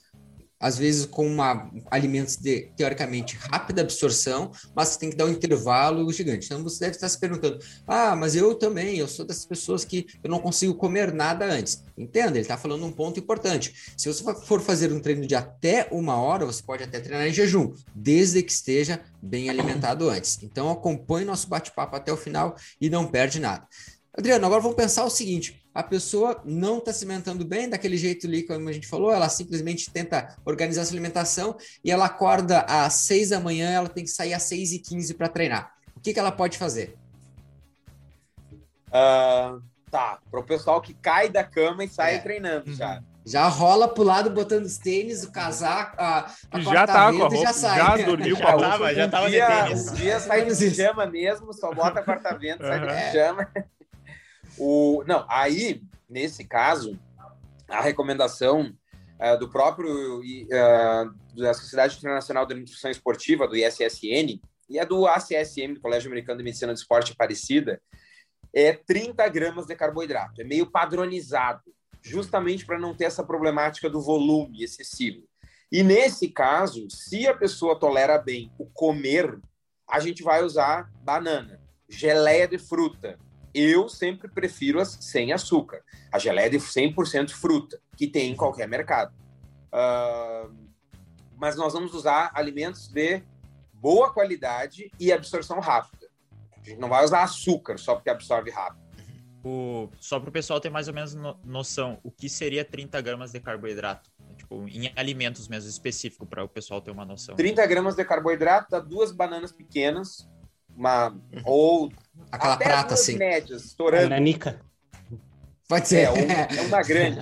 às 0.61 0.77
vezes 0.77 1.07
com 1.07 1.27
uma, 1.27 1.71
alimentos 1.90 2.37
de 2.37 2.71
teoricamente 2.77 3.37
rápida 3.37 3.83
absorção, 3.83 4.51
mas 4.75 4.97
tem 4.97 5.11
que 5.11 5.16
dar 5.16 5.27
um 5.27 5.31
intervalo 5.31 6.11
gigante. 6.12 6.47
Então 6.47 6.62
você 6.62 6.81
deve 6.81 6.97
estar 6.97 7.09
se 7.09 7.18
perguntando: 7.18 7.59
ah, 7.87 8.16
mas 8.16 8.35
eu 8.35 8.55
também, 8.55 8.99
eu 8.99 9.09
sou 9.09 9.25
dessas 9.25 9.47
pessoas 9.47 9.85
que 9.85 10.07
eu 10.23 10.31
não 10.31 10.38
consigo 10.38 10.75
comer 10.75 11.12
nada 11.12 11.44
antes. 11.44 11.85
Entenda, 11.97 12.31
ele 12.31 12.40
está 12.40 12.57
falando 12.57 12.85
um 12.85 12.92
ponto 12.92 13.21
importante. 13.21 13.92
Se 13.97 14.12
você 14.12 14.23
for 14.44 14.61
fazer 14.61 14.92
um 14.92 15.01
treino 15.01 15.27
de 15.27 15.35
até 15.35 15.88
uma 15.90 16.16
hora, 16.16 16.47
você 16.47 16.62
pode 16.62 16.83
até 16.83 17.01
treinar 17.01 17.27
em 17.27 17.33
jejum, 17.33 17.73
desde 17.94 18.42
que 18.42 18.53
esteja 18.53 19.01
bem 19.23 19.49
alimentado 19.51 20.09
antes. 20.09 20.38
Então 20.42 20.71
acompanhe 20.71 21.25
nosso 21.25 21.49
bate-papo 21.49 21.97
até 21.97 22.12
o 22.12 22.16
final 22.16 22.57
e 22.81 22.90
não 22.90 23.07
perde 23.07 23.40
nada. 23.40 23.66
Adriano, 24.16 24.47
agora 24.47 24.61
vamos 24.61 24.77
pensar 24.77 25.05
o 25.05 25.11
seguinte: 25.11 25.62
a 25.79 25.83
pessoa 25.85 26.43
não 26.45 26.79
está 26.79 26.93
se 26.93 27.05
alimentando 27.05 27.45
bem, 27.45 27.69
daquele 27.69 27.97
jeito 27.97 28.27
ali, 28.27 28.43
como 28.43 28.69
a 28.69 28.73
gente 28.73 28.88
falou, 28.88 29.12
ela 29.12 29.29
simplesmente 29.29 29.88
tenta 29.93 30.37
organizar 30.45 30.85
sua 30.85 30.95
alimentação 30.95 31.57
e 31.85 31.93
ela 31.93 32.07
acorda 32.07 32.62
às 32.62 32.95
seis 32.95 33.29
da 33.29 33.38
manhã, 33.38 33.71
ela 33.71 33.88
tem 33.88 34.03
que 34.03 34.11
sair 34.11 34.35
às 34.35 34.43
seis 34.43 34.73
e 34.73 34.81
quinze 34.81 35.14
para 35.14 35.29
treinar. 35.29 35.73
O 35.95 36.01
que, 36.01 36.12
que 36.12 36.19
ela 36.19 36.33
pode 36.33 36.59
fazer? 36.59 36.97
Uh, 38.88 39.62
tá, 39.88 40.19
para 40.29 40.41
o 40.41 40.43
pessoal 40.43 40.81
que 40.81 40.95
cai 40.95 41.29
da 41.29 41.45
cama 41.45 41.85
e 41.85 41.88
sai 41.88 42.17
é. 42.17 42.19
treinando 42.19 42.75
já. 42.75 42.97
Uhum. 42.97 43.05
Já 43.25 43.47
rola 43.47 43.87
pro 43.87 44.03
lado 44.03 44.31
botando 44.31 44.64
os 44.64 44.79
tênis, 44.79 45.23
o 45.23 45.31
casaco, 45.31 45.95
a, 45.97 46.29
a 46.51 46.61
já 46.61 46.87
tá 46.88 46.93
com 46.93 46.99
a 46.99 47.11
roupa, 47.11 47.37
já 47.37 47.53
sai. 47.53 47.79
Já 47.79 48.05
dormiu 48.05 48.37
com 48.37 48.43
a 48.43 48.51
roupa. 48.51 48.69
Tava, 48.69 48.95
já 48.95 49.09
tava 49.09 49.27
um 49.27 49.31
dia, 49.31 49.47
de 49.47 49.62
tênis. 49.62 49.88
Um 49.88 49.95
dia 49.95 50.19
sai 50.19 50.45
de 50.45 50.57
pijama 50.57 51.07
mesmo, 51.07 51.53
só 51.53 51.73
bota 51.73 52.03
quarta-vento, 52.03 52.64
uhum. 52.64 52.69
sai 52.69 52.81
de 52.81 53.05
pijama. 53.05 53.49
O, 54.59 55.05
não, 55.07 55.25
aí, 55.29 55.83
nesse 56.09 56.44
caso, 56.44 56.99
a 57.68 57.81
recomendação 57.81 58.73
uh, 59.21 59.38
do 59.38 59.49
próprio 59.49 60.21
uh, 60.21 61.14
da 61.37 61.55
Sociedade 61.55 61.99
Internacional 61.99 62.47
de 62.47 62.55
Nutrição 62.55 62.90
Esportiva, 62.90 63.47
do 63.47 63.57
ISSN, 63.57 64.40
e 64.68 64.79
a 64.79 64.85
do 64.85 65.07
ACSM, 65.07 65.75
do 65.75 65.81
Colégio 65.81 66.09
Americano 66.09 66.38
de 66.38 66.44
Medicina 66.44 66.73
do 66.73 66.77
Esporte 66.77 67.12
Aparecida, 67.12 67.81
é 68.55 68.73
30 68.73 69.27
gramas 69.29 69.66
de 69.66 69.75
carboidrato. 69.75 70.40
É 70.40 70.44
meio 70.44 70.66
padronizado, 70.66 71.62
justamente 72.03 72.66
para 72.66 72.79
não 72.79 72.94
ter 72.94 73.05
essa 73.05 73.25
problemática 73.25 73.88
do 73.88 74.01
volume 74.01 74.62
excessivo. 74.62 75.23
E 75.71 75.83
nesse 75.83 76.29
caso, 76.29 76.88
se 76.90 77.27
a 77.27 77.35
pessoa 77.35 77.79
tolera 77.79 78.18
bem 78.18 78.51
o 78.59 78.66
comer, 78.66 79.38
a 79.88 80.01
gente 80.01 80.23
vai 80.23 80.42
usar 80.42 80.90
banana, 81.03 81.61
geleia 81.88 82.49
de 82.49 82.59
fruta, 82.59 83.18
eu 83.59 83.88
sempre 83.88 84.29
prefiro 84.29 84.81
as 84.81 84.99
sem 85.01 85.33
açúcar. 85.33 85.83
A 86.12 86.18
geleia 86.18 86.51
de 86.51 86.59
100% 86.59 87.31
fruta, 87.31 87.81
que 87.97 88.07
tem 88.07 88.31
em 88.31 88.37
qualquer 88.37 88.68
mercado. 88.68 89.12
Uh, 89.73 90.53
mas 91.37 91.57
nós 91.57 91.73
vamos 91.73 91.94
usar 91.94 92.31
alimentos 92.35 92.88
de 92.88 93.23
boa 93.73 94.12
qualidade 94.12 94.90
e 94.99 95.12
absorção 95.12 95.61
rápida. 95.61 96.09
A 96.57 96.68
gente 96.68 96.81
não 96.81 96.88
vai 96.88 97.05
usar 97.05 97.23
açúcar 97.23 97.79
só 97.79 97.94
porque 97.94 98.11
absorve 98.11 98.51
rápido. 98.51 98.88
O, 99.44 99.88
só 100.01 100.18
para 100.18 100.29
o 100.29 100.33
pessoal 100.33 100.61
ter 100.61 100.68
mais 100.68 100.88
ou 100.88 100.94
menos 100.94 101.14
no, 101.14 101.38
noção, 101.44 101.99
o 102.03 102.11
que 102.11 102.29
seria 102.29 102.64
30 102.64 103.01
gramas 103.01 103.33
de 103.33 103.40
carboidrato? 103.40 104.11
Tipo, 104.37 104.66
em 104.68 104.92
alimentos 104.97 105.49
mesmo 105.49 105.71
específico, 105.71 106.27
para 106.27 106.42
o 106.42 106.49
pessoal 106.49 106.81
ter 106.81 106.90
uma 106.90 107.05
noção. 107.05 107.37
30 107.37 107.64
gramas 107.66 107.94
de 107.94 108.05
carboidrato 108.05 108.71
dá 108.71 108.81
duas 108.81 109.12
bananas 109.12 109.53
pequenas, 109.53 110.29
uma 110.79 111.09
uhum. 111.09 111.43
ou 111.45 111.93
aquela 112.31 112.57
prata 112.57 112.95
assim. 112.95 113.19
médias, 113.19 113.64
estourando. 113.64 114.11
Nanica. 114.11 114.61
Pode 115.69 115.88
ser. 115.88 116.03
É, 116.03 116.11
um, 116.11 116.17
é 116.17 116.62
uma 116.62 116.83
grande. 116.83 117.19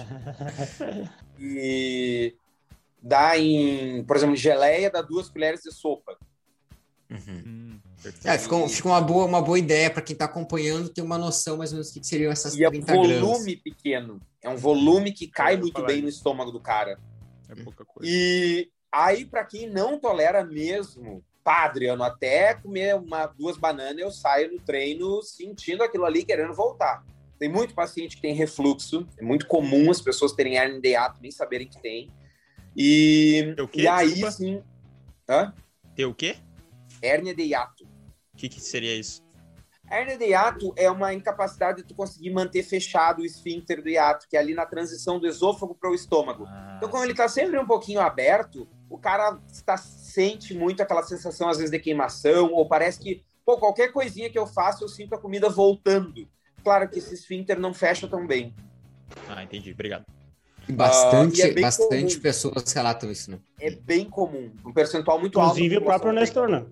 e 1.40 2.34
dá 3.02 3.38
em, 3.38 4.04
por 4.04 4.16
exemplo, 4.16 4.36
geleia 4.36 4.90
dá 4.90 5.00
duas 5.00 5.28
colheres 5.28 5.62
de 5.62 5.72
sopa. 5.72 6.16
Uhum. 7.10 7.42
Hum, 7.46 7.80
é, 8.24 8.36
ficou, 8.36 8.68
ficou 8.68 8.92
uma, 8.92 9.00
boa, 9.00 9.24
uma 9.24 9.40
boa 9.40 9.58
ideia 9.58 9.90
para 9.90 10.02
quem 10.02 10.12
está 10.12 10.26
acompanhando 10.26 10.88
ter 10.88 11.02
uma 11.02 11.16
noção 11.16 11.56
mais 11.56 11.70
ou 11.70 11.76
menos 11.76 11.92
do 11.92 12.00
que 12.00 12.06
seriam 12.06 12.30
essas 12.30 12.54
e 12.54 12.58
30 12.58 12.92
é 12.92 12.94
um 12.94 12.96
volume 12.96 13.20
gramas. 13.20 13.62
pequeno. 13.62 14.20
É 14.42 14.48
um 14.48 14.56
volume 14.56 15.12
que 15.12 15.26
cai 15.26 15.56
muito 15.56 15.82
bem 15.84 16.02
no 16.02 16.08
estômago 16.08 16.52
do 16.52 16.60
cara. 16.60 16.98
É 17.48 17.54
pouca 17.54 17.84
coisa. 17.84 18.10
E 18.12 18.68
aí, 18.92 19.24
para 19.24 19.44
quem 19.44 19.68
não 19.68 19.98
tolera 19.98 20.44
mesmo 20.44 21.24
pá, 21.46 21.62
Adriano, 21.62 22.02
até 22.02 22.54
comer 22.54 22.96
uma, 22.96 23.26
duas 23.26 23.56
bananas 23.56 23.98
eu 23.98 24.10
saio 24.10 24.50
no 24.50 24.58
treino 24.58 25.22
sentindo 25.22 25.84
aquilo 25.84 26.04
ali, 26.04 26.24
querendo 26.24 26.52
voltar. 26.52 27.04
Tem 27.38 27.48
muito 27.48 27.72
paciente 27.72 28.16
que 28.16 28.22
tem 28.22 28.34
refluxo, 28.34 29.06
é 29.16 29.22
muito 29.22 29.46
comum 29.46 29.88
as 29.88 30.00
pessoas 30.00 30.32
terem 30.32 30.56
hernia 30.56 30.80
de 30.80 30.88
hiato, 30.88 31.20
nem 31.22 31.30
saberem 31.30 31.68
que 31.68 31.80
tem. 31.80 32.10
E, 32.76 33.54
e 33.74 33.86
aí 33.86 34.08
Desculpa. 34.08 34.30
sim. 34.32 34.60
Hã? 35.28 35.54
Tem 35.94 36.04
o 36.04 36.12
quê? 36.12 36.36
Hérnia 37.00 37.32
de 37.32 37.44
hiato. 37.44 37.84
O 38.34 38.36
que, 38.36 38.48
que 38.48 38.60
seria 38.60 38.96
isso? 38.96 39.24
A 39.88 40.00
hernia 40.00 40.18
de 40.18 40.24
hiato 40.24 40.74
é 40.76 40.90
uma 40.90 41.14
incapacidade 41.14 41.82
de 41.82 41.84
tu 41.84 41.94
conseguir 41.94 42.30
manter 42.30 42.64
fechado 42.64 43.22
o 43.22 43.24
esfíncter 43.24 43.80
do 43.80 43.88
hiato, 43.88 44.26
que 44.28 44.36
é 44.36 44.40
ali 44.40 44.52
na 44.52 44.66
transição 44.66 45.20
do 45.20 45.28
esôfago 45.28 45.76
para 45.76 45.90
o 45.92 45.94
estômago. 45.94 46.44
Ah, 46.48 46.74
então, 46.76 46.88
como 46.88 47.04
ele 47.04 47.12
está 47.12 47.28
sempre 47.28 47.56
um 47.56 47.66
pouquinho 47.66 48.00
aberto, 48.00 48.68
o 48.88 48.98
cara 48.98 49.38
está, 49.50 49.76
sente 49.76 50.54
muito 50.54 50.82
aquela 50.82 51.02
sensação, 51.02 51.48
às 51.48 51.56
vezes, 51.58 51.70
de 51.70 51.78
queimação, 51.78 52.52
ou 52.52 52.68
parece 52.68 53.00
que, 53.00 53.22
pô, 53.44 53.58
qualquer 53.58 53.92
coisinha 53.92 54.30
que 54.30 54.38
eu 54.38 54.46
faço, 54.46 54.84
eu 54.84 54.88
sinto 54.88 55.14
a 55.14 55.18
comida 55.18 55.48
voltando. 55.48 56.28
Claro 56.62 56.88
que 56.88 56.98
esse 56.98 57.14
esfíncter 57.14 57.58
não 57.58 57.72
fecha 57.74 58.08
tão 58.08 58.26
bem. 58.26 58.54
Ah, 59.28 59.42
entendi. 59.42 59.72
Obrigado. 59.72 60.04
Bastante, 60.68 61.42
uh, 61.42 61.46
é 61.46 61.60
bastante 61.60 62.18
pessoas 62.18 62.72
relatam 62.72 63.10
isso, 63.10 63.30
né? 63.30 63.38
É 63.60 63.70
bem 63.70 64.04
comum. 64.04 64.50
Um 64.64 64.72
percentual 64.72 65.20
muito 65.20 65.38
Inclusive 65.38 65.76
alto. 65.76 65.76
Inclusive 65.76 65.76
o 65.76 65.84
próprio 65.84 66.12
Nestor, 66.12 66.48
né? 66.48 66.66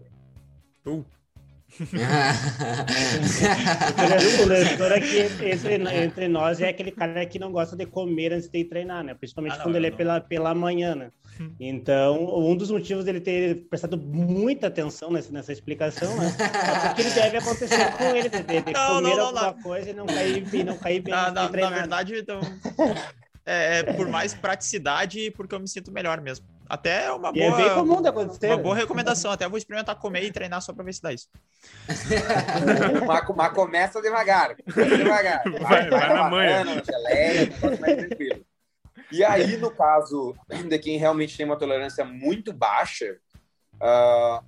Uh 0.85 1.05
o 4.43 4.47
Nestor 4.47 4.93
aqui 4.93 5.19
entre, 5.19 5.75
entre 6.05 6.29
nós 6.29 6.61
é 6.61 6.69
aquele 6.69 6.93
cara 6.93 7.27
que 7.27 7.39
não 7.39 7.51
gosta 7.51 7.77
de 7.77 7.85
comer 7.87 8.33
antes 8.33 8.49
de 8.49 8.65
treinar, 8.65 9.03
né? 9.03 9.15
Principalmente 9.15 9.55
ah, 9.55 9.57
não, 9.57 9.65
quando 9.65 9.77
ele 9.77 9.89
é 9.89 9.91
pela, 9.91 10.21
pela 10.21 10.55
manhã, 10.55 10.95
né? 10.95 11.11
Então, 11.59 12.37
um 12.37 12.57
dos 12.57 12.71
motivos 12.71 13.05
dele 13.05 13.21
ter 13.21 13.67
prestado 13.69 13.97
muita 13.97 14.67
atenção 14.67 15.11
nessa, 15.11 15.33
nessa 15.33 15.53
explicação, 15.53 16.17
né? 16.17 16.35
É 16.39 16.89
porque 16.89 17.03
ele 17.03 17.11
deve 17.11 17.37
acontecer 17.39 17.93
com 17.97 18.05
ele, 18.05 18.29
de, 18.29 18.43
de 18.43 18.73
não, 18.73 18.95
comer 18.95 19.17
não, 19.17 19.17
não, 19.17 19.27
alguma 19.27 19.63
coisa 19.63 19.91
e 19.91 19.93
não 19.93 20.07
cair, 20.07 20.55
e 20.55 20.65
não 20.65 20.79
cair 20.79 21.01
bem. 21.01 21.13
Na, 21.13 21.31
na, 21.31 21.49
na 21.49 21.71
verdade, 21.71 22.19
então, 22.19 22.41
é, 23.47 23.79
é, 23.79 23.83
por 23.95 24.09
mais 24.09 24.35
praticidade, 24.35 25.31
porque 25.33 25.55
eu 25.55 25.61
me 25.61 25.69
sinto 25.69 25.93
melhor 25.93 26.21
mesmo. 26.21 26.47
Até 26.67 27.13
uma 27.13 27.31
boa. 27.31 27.45
É 27.45 27.57
bem 27.57 27.75
comum 27.75 28.01
de 28.01 28.09
acontecer. 28.09 28.47
Uma 28.47 28.57
boa 28.57 28.75
recomendação. 28.75 29.31
Até 29.31 29.47
vou 29.47 29.59
experimentar 29.59 29.97
comer 29.97 30.25
e 30.25 30.33
treinar 30.33 30.63
só 30.63 30.73
para 30.73 30.83
ver 30.83 30.95
se 30.95 31.03
dá 31.03 31.13
isso. 31.13 31.29
mas, 33.07 33.37
mas 33.37 33.55
começa 33.55 34.01
devagar. 34.01 34.57
Começa 34.57 34.97
devagar. 34.97 35.43
Vai, 35.45 35.61
vai, 35.61 35.91
vai, 35.91 35.91
vai 35.91 36.15
na 36.15 36.31
manhã. 36.31 36.65
Geleia, 36.83 37.53
mais 37.81 37.97
tranquilo. 37.97 38.47
E 39.13 39.23
aí, 39.23 39.57
no 39.57 39.71
caso 39.71 40.35
de 40.69 40.79
quem 40.79 40.99
realmente 40.99 41.37
tem 41.37 41.47
uma 41.47 41.59
tolerância 41.59 42.05
muito 42.05 42.53
baixa, 42.53 43.19
uh, 43.75 44.45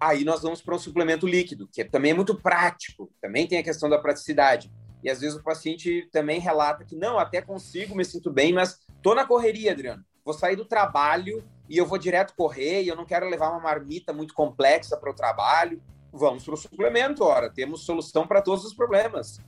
aí 0.00 0.24
nós 0.24 0.42
vamos 0.42 0.60
para 0.60 0.74
um 0.74 0.78
suplemento 0.78 1.26
líquido, 1.26 1.68
que 1.68 1.84
também 1.84 2.12
é 2.12 2.14
muito 2.14 2.34
prático, 2.34 3.10
também 3.20 3.46
tem 3.46 3.58
a 3.58 3.62
questão 3.62 3.88
da 3.88 3.98
praticidade. 3.98 4.72
E 5.02 5.10
às 5.10 5.20
vezes 5.20 5.38
o 5.38 5.42
paciente 5.42 6.08
também 6.10 6.40
relata 6.40 6.84
que 6.84 6.96
não, 6.96 7.18
até 7.18 7.40
consigo, 7.40 7.94
me 7.94 8.04
sinto 8.04 8.30
bem, 8.30 8.52
mas 8.52 8.80
tô 9.02 9.14
na 9.14 9.24
correria, 9.24 9.72
Adriano. 9.72 10.04
Vou 10.24 10.34
sair 10.34 10.56
do 10.56 10.64
trabalho 10.64 11.44
e 11.68 11.78
eu 11.78 11.86
vou 11.86 11.98
direto 11.98 12.34
correr 12.36 12.82
e 12.82 12.88
eu 12.88 12.96
não 12.96 13.04
quero 13.04 13.28
levar 13.28 13.50
uma 13.50 13.60
marmita 13.60 14.12
muito 14.12 14.34
complexa 14.34 14.96
para 14.96 15.10
o 15.10 15.14
trabalho. 15.14 15.80
Vamos 16.12 16.44
para 16.44 16.54
o 16.54 16.56
suplemento, 16.56 17.22
ora, 17.22 17.50
temos 17.50 17.84
solução 17.84 18.26
para 18.26 18.42
todos 18.42 18.64
os 18.64 18.74
problemas. 18.74 19.40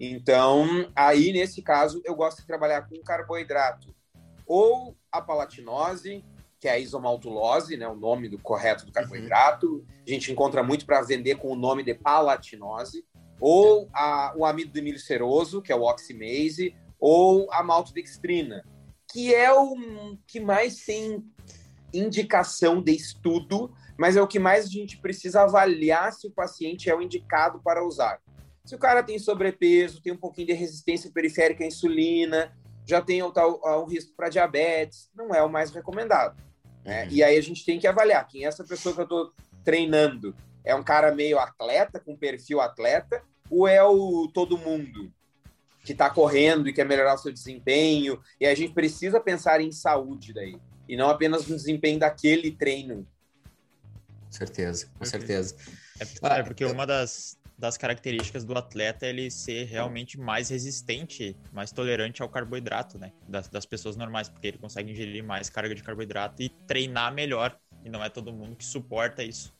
Então, 0.00 0.90
aí 0.94 1.32
nesse 1.32 1.62
caso, 1.62 2.00
eu 2.04 2.14
gosto 2.14 2.40
de 2.40 2.46
trabalhar 2.46 2.88
com 2.88 2.96
carboidrato 3.02 3.94
ou 4.48 4.96
a 5.12 5.20
palatinose, 5.20 6.24
que 6.58 6.66
é 6.66 6.72
a 6.72 6.78
isomaltulose, 6.78 7.76
né, 7.76 7.86
o 7.86 7.94
nome 7.94 8.28
do 8.28 8.38
correto 8.38 8.84
do 8.84 8.90
carboidrato. 8.90 9.66
Uhum. 9.66 9.84
A 10.06 10.10
gente 10.10 10.32
encontra 10.32 10.62
muito 10.62 10.86
para 10.86 11.02
vender 11.02 11.36
com 11.36 11.52
o 11.52 11.56
nome 11.56 11.84
de 11.84 11.94
palatinose, 11.94 13.04
ou 13.40 13.88
a, 13.92 14.32
o 14.36 14.44
amido 14.44 14.72
do 14.72 14.82
milho 14.82 14.98
ceroso, 14.98 15.62
que 15.62 15.70
é 15.70 15.76
o 15.76 15.82
oximase, 15.82 16.74
ou 16.98 17.52
a 17.52 17.62
maltodextrina, 17.62 18.64
que 19.12 19.32
é 19.32 19.52
o 19.52 19.76
que 20.26 20.40
mais 20.40 20.84
tem 20.84 21.24
indicação 21.92 22.82
de 22.82 22.92
estudo, 22.92 23.72
mas 23.96 24.16
é 24.16 24.22
o 24.22 24.26
que 24.26 24.38
mais 24.38 24.66
a 24.66 24.68
gente 24.68 24.98
precisa 24.98 25.42
avaliar 25.42 26.12
se 26.12 26.26
o 26.26 26.30
paciente 26.30 26.90
é 26.90 26.94
o 26.94 27.00
indicado 27.00 27.60
para 27.62 27.84
usar. 27.84 28.20
Se 28.64 28.74
o 28.74 28.78
cara 28.78 29.02
tem 29.02 29.18
sobrepeso, 29.18 30.02
tem 30.02 30.12
um 30.12 30.18
pouquinho 30.18 30.48
de 30.48 30.52
resistência 30.52 31.10
periférica 31.12 31.64
à 31.64 31.66
insulina, 31.66 32.52
já 32.88 33.02
tem 33.02 33.22
o, 33.22 33.30
tal, 33.30 33.60
o 33.62 33.84
risco 33.84 34.14
para 34.16 34.30
diabetes, 34.30 35.10
não 35.14 35.34
é 35.34 35.42
o 35.42 35.48
mais 35.48 35.70
recomendado. 35.70 36.42
Né? 36.82 37.04
Uhum. 37.04 37.08
E 37.10 37.22
aí 37.22 37.36
a 37.36 37.42
gente 37.42 37.62
tem 37.64 37.78
que 37.78 37.86
avaliar 37.86 38.26
quem 38.26 38.44
é 38.44 38.48
essa 38.48 38.64
pessoa 38.64 38.94
que 38.94 39.00
eu 39.02 39.04
estou 39.04 39.32
treinando. 39.62 40.34
É 40.64 40.74
um 40.74 40.82
cara 40.82 41.14
meio 41.14 41.38
atleta, 41.38 42.00
com 42.00 42.16
perfil 42.16 42.62
atleta, 42.62 43.22
ou 43.50 43.68
é 43.68 43.82
o 43.84 44.30
todo 44.32 44.56
mundo 44.56 45.12
que 45.84 45.92
está 45.92 46.08
correndo 46.08 46.66
e 46.66 46.72
quer 46.72 46.84
melhorar 46.84 47.14
o 47.14 47.18
seu 47.18 47.32
desempenho? 47.32 48.20
E 48.40 48.46
a 48.46 48.54
gente 48.54 48.72
precisa 48.72 49.20
pensar 49.20 49.60
em 49.60 49.70
saúde 49.70 50.32
daí 50.32 50.58
e 50.88 50.96
não 50.96 51.10
apenas 51.10 51.46
no 51.46 51.54
desempenho 51.54 51.98
daquele 51.98 52.50
treino. 52.52 53.06
Com 54.24 54.32
certeza, 54.32 54.88
com 54.98 55.04
certeza. 55.04 55.56
É, 56.00 56.06
ah, 56.22 56.38
é 56.38 56.42
porque 56.42 56.64
uma 56.64 56.86
das, 56.86 57.37
das 57.58 57.76
características 57.76 58.44
do 58.44 58.56
atleta 58.56 59.04
ele 59.04 59.30
ser 59.30 59.64
realmente 59.64 60.18
mais 60.18 60.48
resistente, 60.48 61.36
mais 61.52 61.72
tolerante 61.72 62.22
ao 62.22 62.28
carboidrato, 62.28 62.96
né? 62.98 63.12
Das, 63.26 63.48
das 63.48 63.66
pessoas 63.66 63.96
normais, 63.96 64.28
porque 64.28 64.46
ele 64.46 64.58
consegue 64.58 64.92
ingerir 64.92 65.24
mais 65.24 65.50
carga 65.50 65.74
de 65.74 65.82
carboidrato 65.82 66.40
e 66.40 66.48
treinar 66.48 67.12
melhor. 67.12 67.58
E 67.84 67.90
não 67.90 68.02
é 68.02 68.08
todo 68.08 68.32
mundo 68.32 68.54
que 68.54 68.64
suporta 68.64 69.24
isso. 69.24 69.52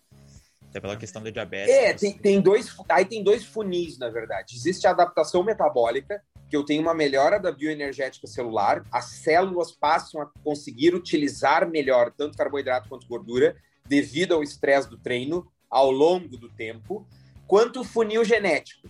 Até 0.70 0.80
pela 0.80 0.96
questão 0.96 1.22
da 1.22 1.30
diabetes. 1.30 1.74
É, 1.74 1.92
tem, 1.92 2.12
tem 2.16 2.40
dois. 2.40 2.76
Aí 2.88 3.04
tem 3.04 3.24
dois 3.24 3.44
funis, 3.44 3.98
na 3.98 4.10
verdade. 4.10 4.54
Existe 4.54 4.86
a 4.86 4.90
adaptação 4.90 5.42
metabólica, 5.42 6.22
que 6.48 6.56
eu 6.56 6.64
tenho 6.64 6.82
uma 6.82 6.94
melhora 6.94 7.40
da 7.40 7.50
bioenergética 7.50 8.26
celular, 8.26 8.84
as 8.92 9.06
células 9.06 9.72
passam 9.72 10.22
a 10.22 10.30
conseguir 10.44 10.94
utilizar 10.94 11.68
melhor 11.68 12.12
tanto 12.16 12.38
carboidrato 12.38 12.88
quanto 12.88 13.08
gordura, 13.08 13.56
devido 13.86 14.34
ao 14.34 14.42
estresse 14.42 14.88
do 14.88 14.98
treino 14.98 15.50
ao 15.70 15.90
longo 15.90 16.36
do 16.36 16.48
tempo, 16.48 17.06
quanto 17.48 17.80
o 17.80 17.84
funil 17.84 18.24
genético, 18.24 18.88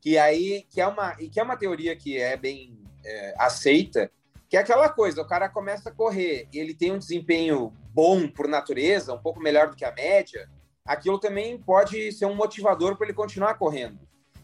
que 0.00 0.16
aí 0.16 0.64
que 0.70 0.80
é 0.80 0.86
uma 0.86 1.14
que 1.16 1.38
é 1.38 1.42
uma 1.42 1.56
teoria 1.56 1.94
que 1.96 2.16
é 2.16 2.36
bem 2.36 2.78
é, 3.04 3.34
aceita, 3.36 4.10
que 4.48 4.56
é 4.56 4.60
aquela 4.60 4.88
coisa, 4.88 5.20
o 5.20 5.26
cara 5.26 5.48
começa 5.48 5.90
a 5.90 5.92
correr, 5.92 6.48
e 6.52 6.58
ele 6.58 6.72
tem 6.72 6.92
um 6.92 6.98
desempenho 6.98 7.72
bom 7.92 8.28
por 8.28 8.48
natureza, 8.48 9.12
um 9.12 9.20
pouco 9.20 9.40
melhor 9.40 9.68
do 9.68 9.76
que 9.76 9.84
a 9.84 9.92
média, 9.92 10.48
aquilo 10.86 11.18
também 11.18 11.58
pode 11.58 12.12
ser 12.12 12.24
um 12.24 12.34
motivador 12.34 12.96
para 12.96 13.06
ele 13.06 13.14
continuar 13.14 13.54
correndo. 13.54 13.98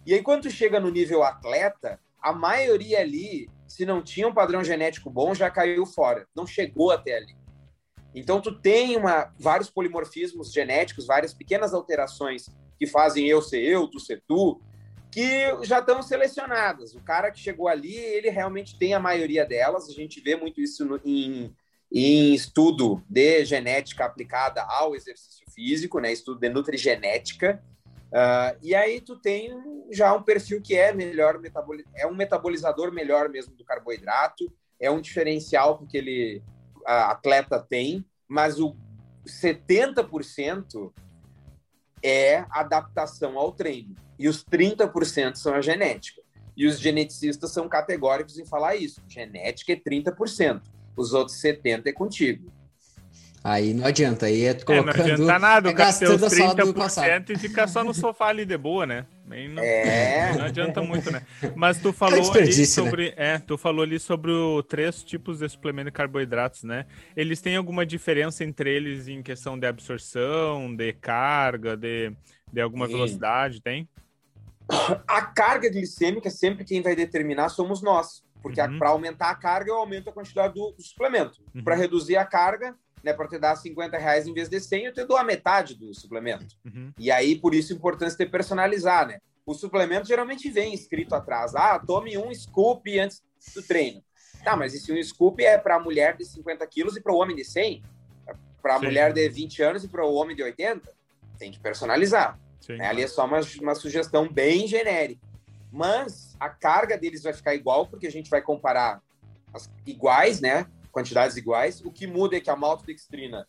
E 0.04 0.12
aí, 0.12 0.22
quando 0.22 0.50
chega 0.50 0.78
no 0.78 0.90
nível 0.90 1.22
atleta, 1.22 1.98
a 2.20 2.32
maioria 2.32 3.00
ali, 3.00 3.48
se 3.66 3.86
não 3.86 4.02
tinha 4.02 4.28
um 4.28 4.34
padrão 4.34 4.62
genético 4.62 5.08
bom, 5.08 5.34
já 5.34 5.50
caiu 5.50 5.86
fora, 5.86 6.26
não 6.34 6.46
chegou 6.46 6.90
até 6.90 7.16
ali. 7.16 7.34
Então, 8.14 8.40
tu 8.40 8.60
tem 8.60 8.96
uma, 8.96 9.32
vários 9.38 9.70
polimorfismos 9.70 10.52
genéticos, 10.52 11.06
várias 11.06 11.32
pequenas 11.32 11.72
alterações 11.72 12.46
que 12.84 12.90
fazem 12.90 13.26
eu 13.26 13.40
ser 13.40 13.62
eu, 13.62 13.88
tu 13.88 13.98
ser 13.98 14.22
tu, 14.26 14.60
que 15.10 15.64
já 15.64 15.78
estão 15.78 16.02
selecionadas. 16.02 16.94
O 16.94 17.00
cara 17.00 17.30
que 17.30 17.38
chegou 17.38 17.68
ali, 17.68 17.96
ele 17.96 18.28
realmente 18.30 18.78
tem 18.78 18.94
a 18.94 19.00
maioria 19.00 19.44
delas. 19.46 19.88
A 19.88 19.92
gente 19.92 20.20
vê 20.20 20.36
muito 20.36 20.60
isso 20.60 20.84
no, 20.84 21.00
em, 21.04 21.54
em 21.92 22.34
estudo 22.34 23.02
de 23.08 23.44
genética 23.44 24.04
aplicada 24.04 24.62
ao 24.62 24.94
exercício 24.94 25.46
físico, 25.52 26.00
né? 26.00 26.12
estudo 26.12 26.40
de 26.40 26.48
nutrigenética. 26.48 27.62
Uh, 28.06 28.58
e 28.62 28.74
aí 28.74 29.00
tu 29.00 29.16
tem 29.16 29.50
já 29.90 30.12
um 30.14 30.22
perfil 30.22 30.60
que 30.60 30.76
é 30.76 30.92
melhor, 30.92 31.40
é 31.96 32.06
um 32.06 32.14
metabolizador 32.14 32.92
melhor 32.92 33.28
mesmo 33.28 33.56
do 33.56 33.64
carboidrato, 33.64 34.52
é 34.78 34.90
um 34.90 35.00
diferencial 35.00 35.78
que 35.78 35.84
aquele 35.84 36.42
atleta 36.84 37.58
tem, 37.58 38.04
mas 38.28 38.60
o 38.60 38.76
70% 39.26 40.92
é 42.04 42.44
adaptação 42.50 43.38
ao 43.38 43.50
treino 43.50 43.96
e 44.18 44.28
os 44.28 44.44
30% 44.44 45.36
são 45.36 45.54
a 45.54 45.60
genética. 45.60 46.22
E 46.56 46.66
os 46.66 46.78
geneticistas 46.78 47.50
são 47.50 47.68
categóricos 47.68 48.38
em 48.38 48.46
falar 48.46 48.76
isso. 48.76 49.02
Genética 49.08 49.72
é 49.72 49.76
30%, 49.76 50.62
os 50.96 51.12
outros 51.12 51.36
70% 51.38 51.86
é 51.86 51.92
contigo. 51.92 52.52
Aí 53.46 53.74
não 53.74 53.86
adianta, 53.86 54.24
aí 54.24 54.46
é 54.46 54.54
colocando... 54.54 54.88
É, 54.88 54.96
não 54.96 55.12
adianta 55.12 55.38
nada, 55.38 55.68
é 55.68 55.72
o 55.72 55.76
cara 55.76 55.92
ter 55.92 56.08
os 56.08 56.22
30% 56.22 57.28
e 57.28 57.38
ficar 57.38 57.68
só 57.68 57.84
no 57.84 57.92
sofá 57.92 58.28
ali 58.28 58.46
de 58.46 58.56
boa, 58.56 58.86
né? 58.86 59.04
Não, 59.26 59.62
é. 59.62 60.34
não 60.34 60.46
adianta 60.46 60.80
muito, 60.80 61.10
né? 61.10 61.22
Mas 61.54 61.76
tu 61.78 61.92
falou 61.92 62.32
ali 62.32 62.46
né? 62.46 62.64
sobre, 62.64 63.10
né? 63.10 63.14
é, 63.18 63.38
tu 63.38 63.58
falou 63.58 63.82
ali 63.82 64.00
sobre 64.00 64.32
o 64.32 64.62
três 64.62 65.04
tipos 65.04 65.40
de 65.40 65.48
suplemento 65.50 65.90
de 65.90 65.92
carboidratos, 65.92 66.62
né? 66.62 66.86
Eles 67.14 67.42
têm 67.42 67.56
alguma 67.56 67.84
diferença 67.84 68.42
entre 68.44 68.74
eles 68.74 69.08
em 69.08 69.22
questão 69.22 69.58
de 69.58 69.66
absorção, 69.66 70.74
de 70.74 70.94
carga, 70.94 71.76
de, 71.76 72.12
de 72.50 72.62
alguma 72.62 72.86
Sim. 72.86 72.92
velocidade, 72.92 73.60
tem? 73.60 73.86
A 75.06 75.20
carga 75.20 75.68
glicêmica, 75.68 76.30
sempre 76.30 76.64
quem 76.64 76.80
vai 76.80 76.96
determinar 76.96 77.50
somos 77.50 77.82
nós. 77.82 78.24
Porque 78.42 78.60
uhum. 78.60 78.78
para 78.78 78.88
aumentar 78.88 79.30
a 79.30 79.34
carga, 79.34 79.70
eu 79.70 79.76
aumento 79.76 80.08
a 80.08 80.12
quantidade 80.12 80.54
do, 80.54 80.72
do 80.72 80.82
suplemento. 80.82 81.42
Uhum. 81.54 81.62
Para 81.62 81.74
reduzir 81.74 82.16
a 82.16 82.24
carga, 82.24 82.74
né, 83.04 83.12
para 83.12 83.28
te 83.28 83.38
dar 83.38 83.54
50 83.54 83.98
reais 83.98 84.26
em 84.26 84.32
vez 84.32 84.48
de 84.48 84.58
100, 84.58 84.86
eu 84.86 84.92
te 84.92 85.04
dou 85.04 85.16
a 85.16 85.22
metade 85.22 85.74
do 85.74 85.92
suplemento. 85.94 86.56
Uhum. 86.64 86.90
E 86.98 87.10
aí, 87.10 87.36
por 87.36 87.54
isso, 87.54 87.72
a 87.72 87.76
importância 87.76 88.16
de 88.16 88.30
personalizar, 88.30 89.06
né? 89.06 89.18
O 89.44 89.52
suplemento 89.52 90.08
geralmente 90.08 90.50
vem 90.50 90.72
escrito 90.72 91.14
atrás, 91.14 91.54
ah, 91.54 91.78
tome 91.78 92.16
um 92.16 92.34
scoop 92.34 92.98
antes 92.98 93.22
do 93.54 93.62
treino. 93.62 94.02
Tá, 94.42 94.56
mas 94.56 94.74
esse 94.74 94.90
um 94.90 95.02
scoop 95.02 95.44
é 95.44 95.58
para 95.58 95.76
a 95.76 95.80
mulher 95.80 96.16
de 96.16 96.24
50 96.24 96.66
quilos 96.66 96.96
e 96.96 97.00
para 97.00 97.12
o 97.12 97.16
homem 97.16 97.36
de 97.36 97.44
100? 97.44 97.82
Para 98.62 98.76
a 98.76 98.78
mulher 98.78 99.12
de 99.12 99.28
20 99.28 99.62
anos 99.62 99.84
e 99.84 99.88
para 99.88 100.04
o 100.04 100.14
homem 100.14 100.34
de 100.34 100.42
80? 100.42 100.90
Tem 101.38 101.52
que 101.52 101.60
personalizar. 101.60 102.38
Né? 102.68 102.86
Ali 102.86 103.02
é 103.02 103.06
só 103.06 103.26
uma, 103.26 103.40
uma 103.60 103.74
sugestão 103.74 104.26
bem 104.26 104.66
genérica. 104.66 105.20
Mas 105.70 106.34
a 106.40 106.48
carga 106.48 106.96
deles 106.96 107.22
vai 107.22 107.34
ficar 107.34 107.54
igual, 107.54 107.86
porque 107.86 108.06
a 108.06 108.10
gente 108.10 108.30
vai 108.30 108.40
comparar 108.40 109.02
as 109.52 109.70
iguais, 109.86 110.40
né? 110.40 110.66
Quantidades 110.94 111.36
iguais. 111.36 111.82
O 111.84 111.90
que 111.90 112.06
muda 112.06 112.36
é 112.36 112.40
que 112.40 112.48
a 112.48 112.56
maltodextrina 112.56 113.46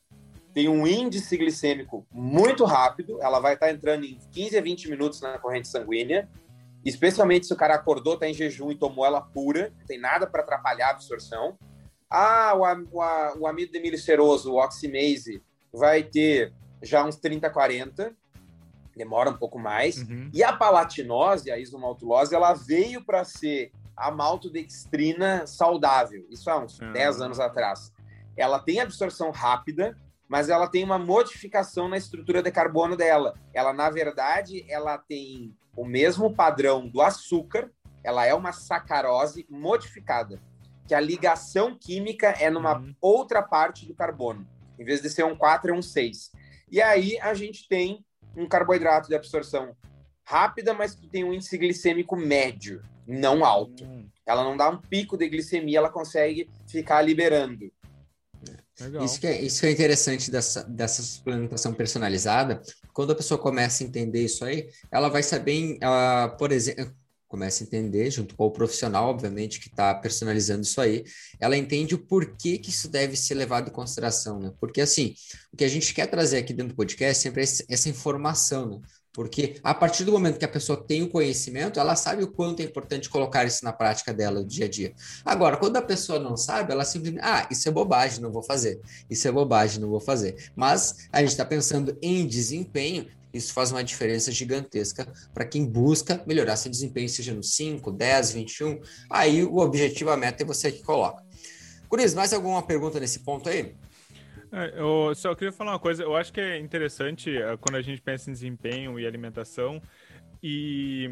tem 0.52 0.68
um 0.68 0.88
índice 0.88 1.38
glicêmico 1.38 2.08
muito 2.12 2.64
rápido, 2.64 3.22
ela 3.22 3.40
vai 3.40 3.54
estar 3.56 3.70
entrando 3.70 4.06
em 4.06 4.18
15 4.32 4.58
a 4.58 4.62
20 4.62 4.90
minutos 4.90 5.20
na 5.20 5.38
corrente 5.38 5.68
sanguínea, 5.68 6.30
especialmente 6.84 7.46
se 7.46 7.54
o 7.54 7.58
cara 7.58 7.76
acordou, 7.76 8.14
está 8.14 8.28
em 8.28 8.34
jejum 8.34 8.72
e 8.72 8.76
tomou 8.76 9.06
ela 9.06 9.20
pura, 9.20 9.74
não 9.78 9.86
tem 9.86 10.00
nada 10.00 10.26
para 10.26 10.42
atrapalhar 10.42 10.88
a 10.88 10.92
absorção. 10.92 11.58
Ah, 12.10 12.54
o, 12.56 12.64
o, 12.64 13.40
o 13.42 13.48
amido 13.48 13.74
demiliceroso, 13.74 14.54
o 14.54 14.64
oximase, 14.64 15.44
vai 15.74 16.04
ter 16.04 16.54
já 16.82 17.04
uns 17.04 17.18
30, 17.18 17.50
40, 17.50 18.16
demora 18.96 19.30
um 19.30 19.38
pouco 19.38 19.60
mais. 19.60 19.98
Uhum. 19.98 20.30
E 20.34 20.42
a 20.42 20.54
palatinose, 20.54 21.52
a 21.52 21.60
isomaltulose, 21.60 22.34
ela 22.34 22.54
veio 22.54 23.04
para 23.04 23.26
ser 23.26 23.72
a 23.96 24.12
maltodextrina 24.12 25.48
saudável, 25.48 26.26
isso 26.30 26.50
há 26.50 26.58
uns 26.58 26.80
uhum. 26.80 26.92
10 26.92 27.22
anos 27.22 27.40
atrás. 27.40 27.92
Ela 28.36 28.60
tem 28.60 28.80
absorção 28.80 29.32
rápida, 29.32 29.98
mas 30.28 30.50
ela 30.50 30.68
tem 30.68 30.84
uma 30.84 31.00
modificação 31.00 31.88
na 31.88 31.98
estrutura 31.98 32.42
de 32.42 32.52
carbono 32.52 32.98
dela. 32.98 33.36
Ela, 33.54 33.72
na 33.72 33.90
verdade, 33.90 34.66
ela 34.68 34.98
tem 34.98 35.56
o 35.76 35.86
mesmo 35.86 36.34
padrão 36.34 36.88
do 36.88 37.02
açúcar, 37.02 37.72
ela 38.04 38.26
é 38.26 38.34
uma 38.34 38.52
sacarose 38.52 39.46
modificada, 39.50 40.42
que 40.88 40.94
a 40.94 41.00
ligação 41.00 41.78
química 41.78 42.28
é 42.40 42.50
numa 42.50 42.78
uhum. 42.78 42.96
outra 43.02 43.42
parte 43.42 43.86
do 43.86 43.96
carbono. 43.96 44.48
Em 44.78 44.84
vez 44.84 45.02
de 45.02 45.10
ser 45.10 45.24
um 45.24 45.36
4, 45.36 45.72
é 45.72 45.74
um 45.74 45.82
6. 45.82 46.32
E 46.70 46.82
aí 46.82 47.18
a 47.20 47.34
gente 47.34 47.68
tem 47.68 48.06
um 48.36 48.48
carboidrato 48.48 49.08
de 49.08 49.16
absorção 49.16 49.76
rápida, 50.24 50.74
mas 50.74 50.96
que 50.96 51.08
tem 51.08 51.24
um 51.24 51.34
índice 51.34 51.58
glicêmico 51.58 52.16
médio, 52.16 52.84
não 53.08 53.46
alto. 53.46 53.84
Uhum. 53.84 54.08
Ela 54.26 54.44
não 54.44 54.58
dá 54.58 54.70
um 54.70 54.82
pico 54.82 55.18
de 55.18 55.30
glicemia, 55.30 55.78
ela 55.78 55.90
consegue 55.90 56.50
ficar 56.68 57.02
liberando. 57.02 57.72
Isso 59.04 59.22
que, 59.22 59.28
é, 59.28 59.42
isso 59.42 59.62
que 59.62 59.68
é 59.68 59.72
interessante 59.72 60.30
dessa, 60.30 60.64
dessa 60.64 61.02
suplementação 61.02 61.74
personalizada. 61.74 62.62
Quando 62.94 63.12
a 63.12 63.16
pessoa 63.16 63.38
começa 63.38 63.84
a 63.84 63.88
entender 63.88 64.26
isso 64.26 64.44
aí, 64.44 64.70
ela 64.92 65.08
vai 65.08 65.24
saber, 65.24 65.78
uh, 65.78 66.38
por 66.38 66.52
exemplo, 66.52 66.94
começa 67.28 67.64
a 67.64 67.66
entender, 67.66 68.12
junto 68.12 68.36
com 68.36 68.46
o 68.46 68.52
profissional, 68.52 69.10
obviamente, 69.10 69.60
que 69.60 69.68
está 69.68 69.94
personalizando 69.96 70.62
isso 70.62 70.80
aí, 70.80 71.04
ela 71.40 71.58
entende 71.58 71.96
o 71.96 72.00
porquê 72.00 72.58
que 72.58 72.70
isso 72.70 72.88
deve 72.90 73.16
ser 73.16 73.36
levado 73.36 73.70
em 73.70 73.74
consideração, 73.74 74.40
né? 74.40 74.54
Porque, 74.60 74.82
assim, 74.82 75.14
o 75.52 75.58
que 75.58 75.64
a 75.64 75.68
gente 75.68 75.94
quer 75.94 76.08
trazer 76.08 76.38
aqui 76.38 76.54
dentro 76.54 76.74
do 76.74 76.78
podcast 76.78 77.28
é 77.28 77.30
sempre 77.30 77.44
é 77.44 77.74
essa 77.74 77.90
informação, 77.90 78.70
né? 78.70 78.82
Porque 79.16 79.56
a 79.64 79.74
partir 79.74 80.04
do 80.04 80.12
momento 80.12 80.38
que 80.38 80.44
a 80.44 80.50
pessoa 80.50 80.78
tem 80.78 81.02
o 81.02 81.10
conhecimento, 81.10 81.80
ela 81.80 81.96
sabe 81.96 82.22
o 82.22 82.28
quanto 82.28 82.60
é 82.60 82.66
importante 82.66 83.10
colocar 83.10 83.46
isso 83.46 83.64
na 83.64 83.72
prática 83.72 84.14
dela 84.14 84.42
do 84.42 84.46
dia 84.46 84.66
a 84.66 84.70
dia. 84.70 84.94
Agora, 85.24 85.56
quando 85.56 85.78
a 85.78 85.82
pessoa 85.82 86.20
não 86.20 86.36
sabe, 86.36 86.74
ela 86.74 86.84
simplesmente, 86.84 87.24
ah, 87.24 87.48
isso 87.50 87.70
é 87.70 87.72
bobagem, 87.72 88.20
não 88.20 88.30
vou 88.30 88.44
fazer. 88.44 88.82
Isso 89.10 89.26
é 89.26 89.32
bobagem, 89.32 89.80
não 89.80 89.90
vou 89.90 90.02
fazer. 90.02 90.52
Mas 90.54 91.08
a 91.14 91.22
gente 91.22 91.30
está 91.30 91.46
pensando 91.46 91.98
em 92.02 92.28
desempenho, 92.28 93.08
isso 93.34 93.54
faz 93.54 93.72
uma 93.72 93.84
diferença 93.84 94.34
gigantesca 94.34 95.08
para 95.34 95.46
quem 95.46 95.66
busca 95.66 96.22
melhorar 96.28 96.58
seu 96.58 96.70
desempenho, 96.70 97.08
seja 97.08 97.34
no 97.34 97.44
5, 97.44 97.92
10, 97.92 98.32
21. 98.32 98.82
Aí 99.10 99.46
o 99.46 99.58
objetivo, 99.60 100.10
a 100.10 100.18
meta 100.18 100.44
é 100.44 100.46
você 100.46 100.70
que 100.70 100.84
coloca. 100.84 101.24
Cris, 101.90 102.14
mais 102.14 102.34
alguma 102.34 102.62
pergunta 102.62 103.00
nesse 103.00 103.20
ponto 103.20 103.48
aí? 103.48 103.74
É, 104.56 104.80
eu 104.80 105.14
só 105.14 105.36
queria 105.36 105.52
falar 105.52 105.74
uma 105.74 105.80
coisa. 105.80 106.04
Eu 106.04 106.16
acho 106.16 106.32
que 106.32 106.40
é 106.40 106.58
interessante 106.58 107.30
uh, 107.38 107.58
quando 107.58 107.76
a 107.76 107.82
gente 107.82 108.02
pensa 108.02 108.30
em 108.30 108.34
desempenho 108.34 108.98
e 108.98 109.06
alimentação. 109.06 109.82
E 110.42 111.12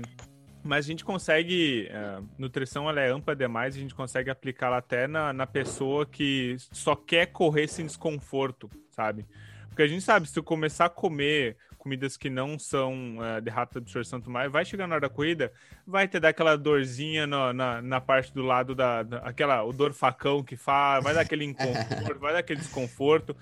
mas 0.66 0.86
a 0.86 0.88
gente 0.88 1.04
consegue 1.04 1.90
uh, 1.92 2.26
nutrição 2.38 2.90
ela 2.90 3.02
é 3.02 3.10
ampla 3.10 3.36
demais. 3.36 3.76
A 3.76 3.80
gente 3.80 3.94
consegue 3.94 4.30
aplicá-la 4.30 4.78
até 4.78 5.08
na, 5.08 5.34
na 5.34 5.46
pessoa 5.46 6.06
que 6.06 6.56
só 6.72 6.96
quer 6.96 7.26
correr 7.26 7.68
sem 7.68 7.86
desconforto, 7.86 8.70
sabe? 8.92 9.26
Porque 9.68 9.82
a 9.82 9.88
gente 9.88 10.04
sabe, 10.04 10.26
se 10.26 10.34
tu 10.34 10.42
começar 10.42 10.86
a 10.86 10.90
comer 10.90 11.58
comidas 11.84 12.16
que 12.16 12.30
não 12.30 12.58
são 12.58 13.18
uh, 13.18 13.42
de 13.42 13.50
rápida 13.50 13.82
absorção 13.82 14.18
do 14.18 14.30
mais, 14.30 14.50
vai 14.50 14.64
chegar 14.64 14.88
na 14.88 14.96
hora 14.96 15.02
da 15.02 15.14
corrida, 15.14 15.52
vai 15.86 16.08
ter 16.08 16.22
daquela 16.22 16.58
dorzinha 16.58 17.28
no, 17.28 17.52
na, 17.52 17.82
na 17.82 18.00
parte 18.00 18.34
do 18.34 18.42
lado 18.42 18.74
da, 18.74 19.04
da, 19.04 19.18
aquela, 19.18 19.64
o 19.64 19.74
dor 19.74 19.92
facão 19.92 20.42
que 20.42 20.56
faz, 20.56 21.04
vai 21.04 21.14
dar 21.14 21.22
aquele 21.22 21.44
inconforto, 21.44 22.20
vai 22.22 22.32
dar 22.32 22.40
aquele 22.40 22.62
desconforto. 22.62 23.36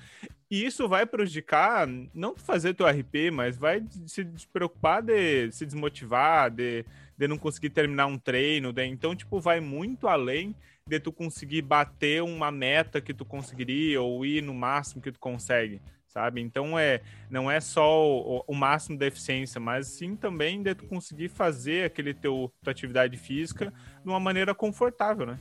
E 0.49 0.65
isso 0.65 0.87
vai 0.89 1.05
prejudicar, 1.05 1.87
não 2.13 2.35
fazer 2.35 2.73
teu 2.73 2.87
RP, 2.87 3.31
mas 3.31 3.57
vai 3.57 3.83
se 4.07 4.25
preocupar 4.51 5.03
de 5.03 5.51
se 5.51 5.63
desmotivar, 5.63 6.49
de, 6.49 6.83
de 7.15 7.27
não 7.27 7.37
conseguir 7.37 7.69
terminar 7.69 8.07
um 8.07 8.17
treino. 8.17 8.73
De, 8.73 8.83
então, 8.85 9.15
tipo, 9.15 9.39
vai 9.39 9.59
muito 9.59 10.07
além 10.07 10.55
de 10.85 10.99
tu 10.99 11.11
conseguir 11.11 11.61
bater 11.61 12.23
uma 12.23 12.51
meta 12.51 12.99
que 12.99 13.13
tu 13.13 13.23
conseguiria 13.23 14.01
ou 14.01 14.25
ir 14.25 14.41
no 14.41 14.53
máximo 14.53 15.01
que 15.01 15.11
tu 15.11 15.19
consegue 15.19 15.79
sabe? 16.11 16.41
Então 16.41 16.77
é 16.77 17.01
não 17.29 17.49
é 17.49 17.59
só 17.59 18.05
o, 18.05 18.43
o, 18.47 18.53
máximo 18.53 18.97
da 18.97 19.07
eficiência, 19.07 19.59
mas 19.59 19.87
sim 19.87 20.15
também 20.15 20.61
de 20.61 20.75
tu 20.75 20.85
conseguir 20.85 21.29
fazer 21.29 21.85
aquele 21.85 22.13
teu 22.13 22.51
tua 22.61 22.71
atividade 22.71 23.17
física 23.17 23.73
de 24.03 24.09
uma 24.09 24.19
maneira 24.19 24.53
confortável, 24.53 25.25
né? 25.25 25.39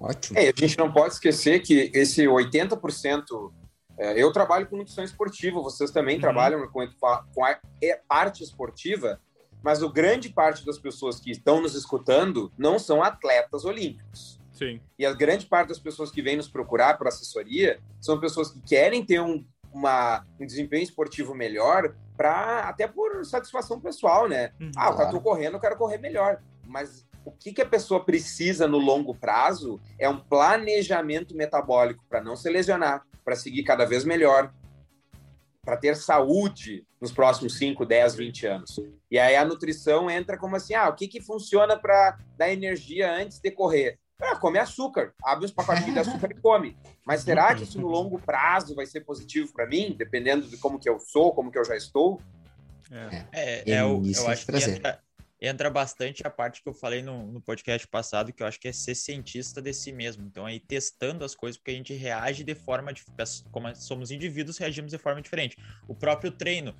Ótimo. 0.00 0.38
É, 0.38 0.48
a 0.48 0.52
gente 0.56 0.78
não 0.78 0.92
pode 0.92 1.14
esquecer 1.14 1.60
que 1.60 1.90
esse 1.92 2.24
80%. 2.24 3.52
É, 4.00 4.22
eu 4.22 4.32
trabalho 4.32 4.66
com 4.68 4.76
nutrição 4.76 5.02
esportiva, 5.02 5.60
vocês 5.60 5.90
também 5.90 6.14
uhum. 6.14 6.20
trabalham 6.20 6.68
com, 6.68 6.86
com 7.34 7.44
a 7.44 7.58
é, 7.82 8.00
parte 8.08 8.44
esportiva, 8.44 9.20
mas 9.60 9.82
o 9.82 9.92
grande 9.92 10.28
parte 10.28 10.64
das 10.64 10.78
pessoas 10.78 11.18
que 11.18 11.32
estão 11.32 11.60
nos 11.60 11.74
escutando 11.74 12.52
não 12.56 12.78
são 12.78 13.02
atletas 13.02 13.64
olímpicos. 13.64 14.37
Sim. 14.58 14.80
E 14.98 15.06
a 15.06 15.12
grande 15.12 15.46
parte 15.46 15.68
das 15.68 15.78
pessoas 15.78 16.10
que 16.10 16.20
vêm 16.20 16.36
nos 16.36 16.48
procurar 16.48 16.98
para 16.98 17.08
assessoria 17.08 17.78
são 18.00 18.18
pessoas 18.18 18.50
que 18.50 18.60
querem 18.60 19.04
ter 19.04 19.20
um, 19.20 19.44
uma, 19.72 20.26
um 20.40 20.44
desempenho 20.44 20.82
esportivo 20.82 21.34
melhor, 21.34 21.94
para 22.16 22.68
até 22.68 22.88
por 22.88 23.24
satisfação 23.24 23.80
pessoal, 23.80 24.28
né? 24.28 24.50
Uhum, 24.60 24.72
ah, 24.76 24.96
eu 24.98 25.10
tô 25.10 25.20
correndo, 25.20 25.54
eu 25.54 25.60
quero 25.60 25.76
correr 25.76 25.98
melhor. 25.98 26.42
Mas 26.66 27.06
o 27.24 27.30
que, 27.30 27.52
que 27.52 27.62
a 27.62 27.66
pessoa 27.66 28.04
precisa 28.04 28.66
no 28.66 28.78
longo 28.78 29.14
prazo 29.14 29.80
é 29.96 30.08
um 30.08 30.18
planejamento 30.18 31.36
metabólico 31.36 32.04
para 32.08 32.20
não 32.20 32.34
se 32.34 32.50
lesionar, 32.50 33.06
para 33.24 33.36
seguir 33.36 33.62
cada 33.62 33.84
vez 33.84 34.04
melhor, 34.04 34.52
para 35.64 35.76
ter 35.76 35.94
saúde 35.94 36.84
nos 37.00 37.12
próximos 37.12 37.56
5, 37.56 37.86
10, 37.86 38.16
20 38.16 38.46
anos. 38.46 38.80
E 39.10 39.18
aí 39.18 39.36
a 39.36 39.44
nutrição 39.44 40.10
entra 40.10 40.36
como 40.36 40.56
assim: 40.56 40.74
ah, 40.74 40.88
o 40.88 40.94
que, 40.94 41.06
que 41.06 41.20
funciona 41.20 41.78
para 41.78 42.18
dar 42.36 42.50
energia 42.50 43.14
antes 43.14 43.38
de 43.38 43.50
correr? 43.50 43.98
Ah, 44.20 44.36
come 44.36 44.58
açúcar, 44.58 45.14
abre 45.22 45.44
uns 45.44 45.52
pacotinhos 45.52 45.94
de 45.94 46.00
açúcar 46.00 46.30
e 46.30 46.34
come. 46.40 46.76
Mas 47.06 47.22
será 47.22 47.54
que 47.54 47.62
isso 47.62 47.80
no 47.80 47.86
longo 47.86 48.18
prazo 48.18 48.74
vai 48.74 48.84
ser 48.84 49.02
positivo 49.02 49.52
para 49.52 49.66
mim, 49.66 49.94
dependendo 49.96 50.48
de 50.48 50.56
como 50.56 50.78
que 50.78 50.88
eu 50.88 50.98
sou, 50.98 51.32
como 51.32 51.52
que 51.52 51.58
eu 51.58 51.64
já 51.64 51.76
estou? 51.76 52.20
É, 52.90 53.24
é, 53.32 53.70
é 53.70 53.82
eu, 53.82 54.02
eu 54.04 54.28
acho 54.28 54.46
que 54.46 54.56
entra, 54.56 55.00
entra, 55.40 55.70
bastante 55.70 56.26
a 56.26 56.30
parte 56.30 56.62
que 56.62 56.68
eu 56.68 56.74
falei 56.74 57.02
no, 57.02 57.26
no, 57.26 57.40
podcast 57.40 57.86
passado, 57.86 58.32
que 58.32 58.42
eu 58.42 58.46
acho 58.46 58.58
que 58.58 58.66
é 58.66 58.72
ser 58.72 58.94
cientista 58.94 59.62
de 59.62 59.72
si 59.72 59.92
mesmo. 59.92 60.26
Então, 60.26 60.46
aí 60.46 60.58
testando 60.58 61.24
as 61.24 61.34
coisas, 61.34 61.56
porque 61.56 61.70
a 61.70 61.74
gente 61.74 61.94
reage 61.94 62.42
de 62.42 62.54
forma, 62.54 62.92
de, 62.92 63.04
como 63.52 63.72
somos 63.76 64.10
indivíduos, 64.10 64.58
reagimos 64.58 64.90
de 64.90 64.98
forma 64.98 65.22
diferente. 65.22 65.56
O 65.86 65.94
próprio 65.94 66.32
treino. 66.32 66.74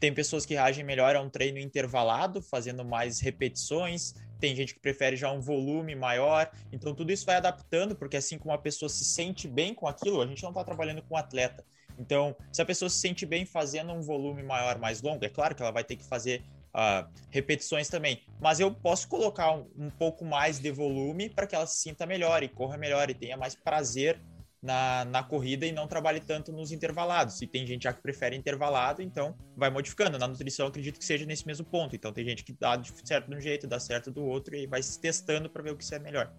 Tem 0.00 0.14
pessoas 0.14 0.46
que 0.46 0.54
reagem 0.54 0.84
melhor 0.84 1.16
a 1.16 1.20
um 1.20 1.28
treino 1.28 1.58
intervalado, 1.58 2.40
fazendo 2.40 2.84
mais 2.84 3.18
repetições, 3.18 4.14
tem 4.38 4.54
gente 4.54 4.74
que 4.74 4.80
prefere 4.80 5.16
já 5.16 5.30
um 5.30 5.40
volume 5.40 5.94
maior. 5.94 6.50
Então, 6.72 6.94
tudo 6.94 7.12
isso 7.12 7.26
vai 7.26 7.36
adaptando, 7.36 7.94
porque 7.94 8.16
assim 8.16 8.38
como 8.38 8.54
a 8.54 8.58
pessoa 8.58 8.88
se 8.88 9.04
sente 9.04 9.46
bem 9.46 9.74
com 9.74 9.86
aquilo, 9.86 10.22
a 10.22 10.26
gente 10.26 10.42
não 10.42 10.50
está 10.50 10.64
trabalhando 10.64 11.02
com 11.02 11.16
atleta. 11.16 11.64
Então, 11.98 12.36
se 12.52 12.62
a 12.62 12.64
pessoa 12.64 12.88
se 12.88 12.98
sente 12.98 13.26
bem 13.26 13.44
fazendo 13.44 13.92
um 13.92 14.00
volume 14.00 14.42
maior, 14.42 14.78
mais 14.78 15.02
longo, 15.02 15.24
é 15.24 15.28
claro 15.28 15.54
que 15.54 15.62
ela 15.62 15.72
vai 15.72 15.82
ter 15.82 15.96
que 15.96 16.04
fazer 16.04 16.42
uh, 16.68 17.08
repetições 17.30 17.88
também. 17.88 18.22
Mas 18.40 18.60
eu 18.60 18.72
posso 18.72 19.08
colocar 19.08 19.52
um, 19.52 19.68
um 19.76 19.90
pouco 19.90 20.24
mais 20.24 20.60
de 20.60 20.70
volume 20.70 21.28
para 21.28 21.46
que 21.46 21.54
ela 21.54 21.66
se 21.66 21.80
sinta 21.80 22.06
melhor 22.06 22.42
e 22.42 22.48
corra 22.48 22.76
melhor 22.76 23.10
e 23.10 23.14
tenha 23.14 23.36
mais 23.36 23.54
prazer 23.54 24.20
na, 24.62 25.04
na 25.04 25.22
corrida 25.22 25.66
e 25.66 25.72
não 25.72 25.86
trabalhe 25.86 26.20
tanto 26.20 26.52
nos 26.52 26.72
intervalados. 26.72 27.40
E 27.40 27.46
tem 27.46 27.66
gente 27.66 27.84
já 27.84 27.92
que 27.92 28.02
prefere 28.02 28.36
intervalado, 28.36 29.02
então 29.02 29.36
vai 29.56 29.70
modificando. 29.70 30.18
Na 30.18 30.26
nutrição, 30.26 30.66
acredito 30.66 30.98
que 30.98 31.04
seja 31.04 31.24
nesse 31.24 31.46
mesmo 31.46 31.64
ponto. 31.64 31.94
Então 31.94 32.12
tem 32.12 32.24
gente 32.24 32.44
que 32.44 32.52
dá 32.52 32.80
certo 33.04 33.30
de 33.30 33.36
um 33.36 33.40
jeito, 33.40 33.66
dá 33.66 33.78
certo 33.78 34.10
do 34.10 34.24
outro 34.24 34.54
e 34.56 34.66
vai 34.66 34.82
se 34.82 35.00
testando 35.00 35.48
para 35.48 35.62
ver 35.62 35.72
o 35.72 35.76
que 35.76 35.94
é 35.94 35.98
melhor. 35.98 36.32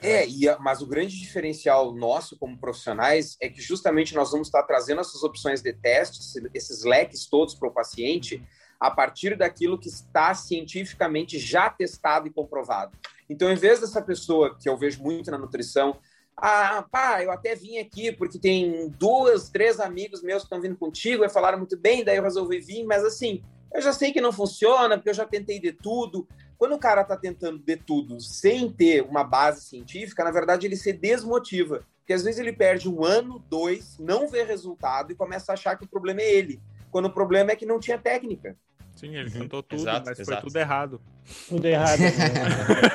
É, 0.00 0.26
e, 0.26 0.44
mas 0.58 0.80
o 0.80 0.86
grande 0.86 1.18
diferencial 1.18 1.94
nosso 1.94 2.36
como 2.38 2.58
profissionais 2.58 3.36
é 3.40 3.48
que 3.48 3.60
justamente 3.60 4.14
nós 4.14 4.30
vamos 4.30 4.48
estar 4.48 4.62
trazendo 4.64 5.00
essas 5.00 5.22
opções 5.22 5.62
de 5.62 5.72
testes, 5.72 6.34
esses 6.54 6.82
leques 6.82 7.26
todos 7.26 7.54
para 7.54 7.68
o 7.68 7.72
paciente, 7.72 8.42
a 8.80 8.90
partir 8.90 9.36
daquilo 9.36 9.78
que 9.78 9.88
está 9.88 10.34
cientificamente 10.34 11.38
já 11.38 11.70
testado 11.70 12.26
e 12.26 12.30
comprovado. 12.30 12.98
Então, 13.30 13.50
em 13.50 13.54
vez 13.54 13.80
dessa 13.80 14.02
pessoa 14.02 14.58
que 14.58 14.68
eu 14.68 14.76
vejo 14.76 15.02
muito 15.02 15.30
na 15.30 15.38
nutrição, 15.38 15.98
ah, 16.44 16.84
pá, 16.90 17.22
eu 17.22 17.30
até 17.30 17.54
vim 17.54 17.78
aqui 17.78 18.10
porque 18.10 18.36
tem 18.36 18.88
duas, 18.98 19.48
três 19.48 19.78
amigos 19.78 20.24
meus 20.24 20.42
que 20.42 20.46
estão 20.46 20.60
vindo 20.60 20.76
contigo 20.76 21.24
e 21.24 21.28
falaram 21.28 21.56
muito 21.56 21.78
bem, 21.78 22.02
daí 22.02 22.16
eu 22.16 22.22
resolvi 22.24 22.58
vir, 22.58 22.82
mas 22.82 23.04
assim, 23.04 23.40
eu 23.72 23.80
já 23.80 23.92
sei 23.92 24.12
que 24.12 24.20
não 24.20 24.32
funciona, 24.32 24.96
porque 24.96 25.10
eu 25.10 25.14
já 25.14 25.24
tentei 25.24 25.60
de 25.60 25.72
tudo. 25.72 26.26
Quando 26.58 26.74
o 26.74 26.80
cara 26.80 27.02
está 27.02 27.16
tentando 27.16 27.60
de 27.60 27.76
tudo 27.76 28.20
sem 28.20 28.68
ter 28.68 29.02
uma 29.02 29.22
base 29.22 29.64
científica, 29.64 30.24
na 30.24 30.32
verdade 30.32 30.66
ele 30.66 30.74
se 30.74 30.92
desmotiva. 30.92 31.86
Porque 32.00 32.12
às 32.12 32.24
vezes 32.24 32.40
ele 32.40 32.52
perde 32.52 32.88
um 32.88 33.04
ano, 33.04 33.38
dois, 33.48 33.96
não 34.00 34.26
vê 34.26 34.42
resultado 34.42 35.12
e 35.12 35.14
começa 35.14 35.52
a 35.52 35.54
achar 35.54 35.78
que 35.78 35.84
o 35.84 35.88
problema 35.88 36.22
é 36.22 36.34
ele. 36.34 36.60
Quando 36.90 37.04
o 37.06 37.14
problema 37.14 37.52
é 37.52 37.56
que 37.56 37.64
não 37.64 37.78
tinha 37.78 37.96
técnica. 37.96 38.56
Sim, 39.02 39.16
ele 39.16 39.28
tentou 39.32 39.64
tudo, 39.64 39.82
exato, 39.82 40.06
mas 40.06 40.20
exato. 40.20 40.42
foi 40.42 40.48
tudo 40.48 40.56
errado. 40.60 41.00
Tudo 41.48 41.66
errado. 41.66 41.98
Né? 41.98 42.12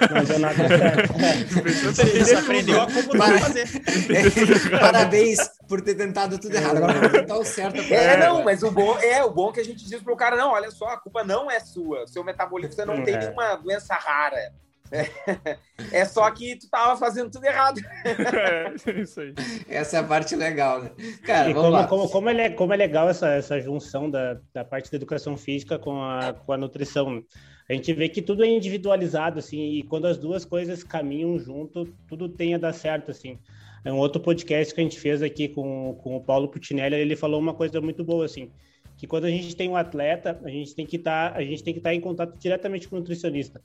não 0.15 0.24
deu 0.24 0.39
nada 0.39 0.67
certo. 0.70 1.13
Você 2.17 2.36
aprendeu 2.36 2.82
a 2.82 2.86
como 2.86 3.13
não 3.13 3.39
fazer. 3.39 3.67
Parabéns 4.80 5.38
por 5.67 5.82
ter 5.82 5.96
tentado 5.96 6.39
tudo 6.39 6.56
errado. 6.56 6.78
Agora 6.78 6.93
vamos 6.93 7.12
tentar 7.12 7.36
o 7.36 7.43
certo. 7.43 7.82
É, 7.93 8.15
não, 8.15 8.41
mas 8.41 8.63
o 8.63 8.72
bom 8.72 8.98
é 9.00 9.22
o 9.22 9.32
bom 9.32 9.52
que 9.52 9.60
a 9.60 9.65
gente 9.65 9.86
diz 9.86 10.02
pro 10.02 10.15
cara, 10.15 10.38
não, 10.38 10.52
olha 10.52 10.72
só, 10.72 10.86
a 10.86 10.98
culpa 10.98 11.26
não 11.26 11.52
é 11.52 11.60
sua. 11.60 12.08
Seu 12.08 12.24
metabolismo 12.24 12.74
você 12.74 12.86
não 12.86 12.93
é. 12.93 13.02
tem 13.02 13.17
nenhuma 13.17 13.58
doença 13.58 13.93
rara. 13.93 14.54
É, 14.91 15.58
é 15.91 16.06
só 16.06 16.30
que 16.32 16.56
tu 16.58 16.69
tava 16.69 16.97
fazendo 16.97 17.30
tudo 17.30 17.45
errado. 17.45 17.82
É, 18.06 19.02
isso 19.02 19.19
aí. 19.19 19.34
Essa 19.67 19.97
é 19.97 20.00
a 20.00 20.04
parte 20.04 20.36
legal, 20.36 20.84
né? 20.84 20.91
Cara, 21.26 21.54
vamos 21.54 21.62
como, 21.62 21.71
lá. 21.71 21.88
Como, 21.88 22.10
como, 22.10 22.30
é, 22.30 22.50
como 22.50 22.73
é 22.73 22.78
legal 22.78 23.10
essa, 23.10 23.30
essa 23.30 23.60
junção 23.60 24.10
da, 24.10 24.39
da 24.54 24.63
parte 24.63 24.89
da 24.89 24.97
educação 24.97 25.36
física 25.36 25.78
com 25.78 26.02
a, 26.02 26.34
com 26.34 26.54
a 26.54 26.58
nutrição. 26.58 27.23
A 27.69 27.73
gente 27.73 27.91
vê 27.93 28.08
que 28.08 28.21
tudo 28.21 28.45
é 28.45 28.47
individualizado, 28.47 29.39
assim, 29.39 29.73
e 29.73 29.84
quando 29.84 30.08
as 30.08 30.17
duas 30.17 30.45
coisas 30.45 30.84
caminham 30.84 31.38
junto, 31.38 31.86
tudo 32.08 32.30
tem 32.30 32.56
a 32.56 32.58
dar 32.58 32.73
certo, 32.73 33.12
assim. 33.12 33.38
É 33.84 33.91
um 33.91 33.97
outro 33.97 34.21
podcast 34.21 34.73
que 34.73 34.80
a 34.80 34.84
gente 34.84 35.00
fez 35.00 35.21
aqui 35.21 35.50
com, 35.50 35.93
com 36.02 36.15
o 36.15 36.23
Paulo 36.23 36.47
Putinelli, 36.47 36.95
ele 36.95 37.15
falou 37.15 37.39
uma 37.39 37.54
coisa 37.54 37.82
muito 37.82 38.06
boa, 38.06 38.23
assim, 38.23 38.50
que 38.97 39.06
quando 39.06 39.26
a 39.26 39.30
gente 39.30 39.56
tem 39.56 39.69
um 39.69 39.76
atleta, 39.76 40.39
a 40.43 40.50
gente 40.50 40.73
tem 40.73 40.86
que 40.86 40.95
estar, 40.95 41.34
tá, 41.34 41.38
a 41.38 41.43
gente 41.43 41.62
tem 41.62 41.73
que 41.73 41.80
estar 41.80 41.89
tá 41.89 41.95
em 41.95 42.02
contato 42.02 42.38
diretamente 42.38 42.88
com 42.88 42.95
o 42.95 43.00
nutricionista. 43.00 43.62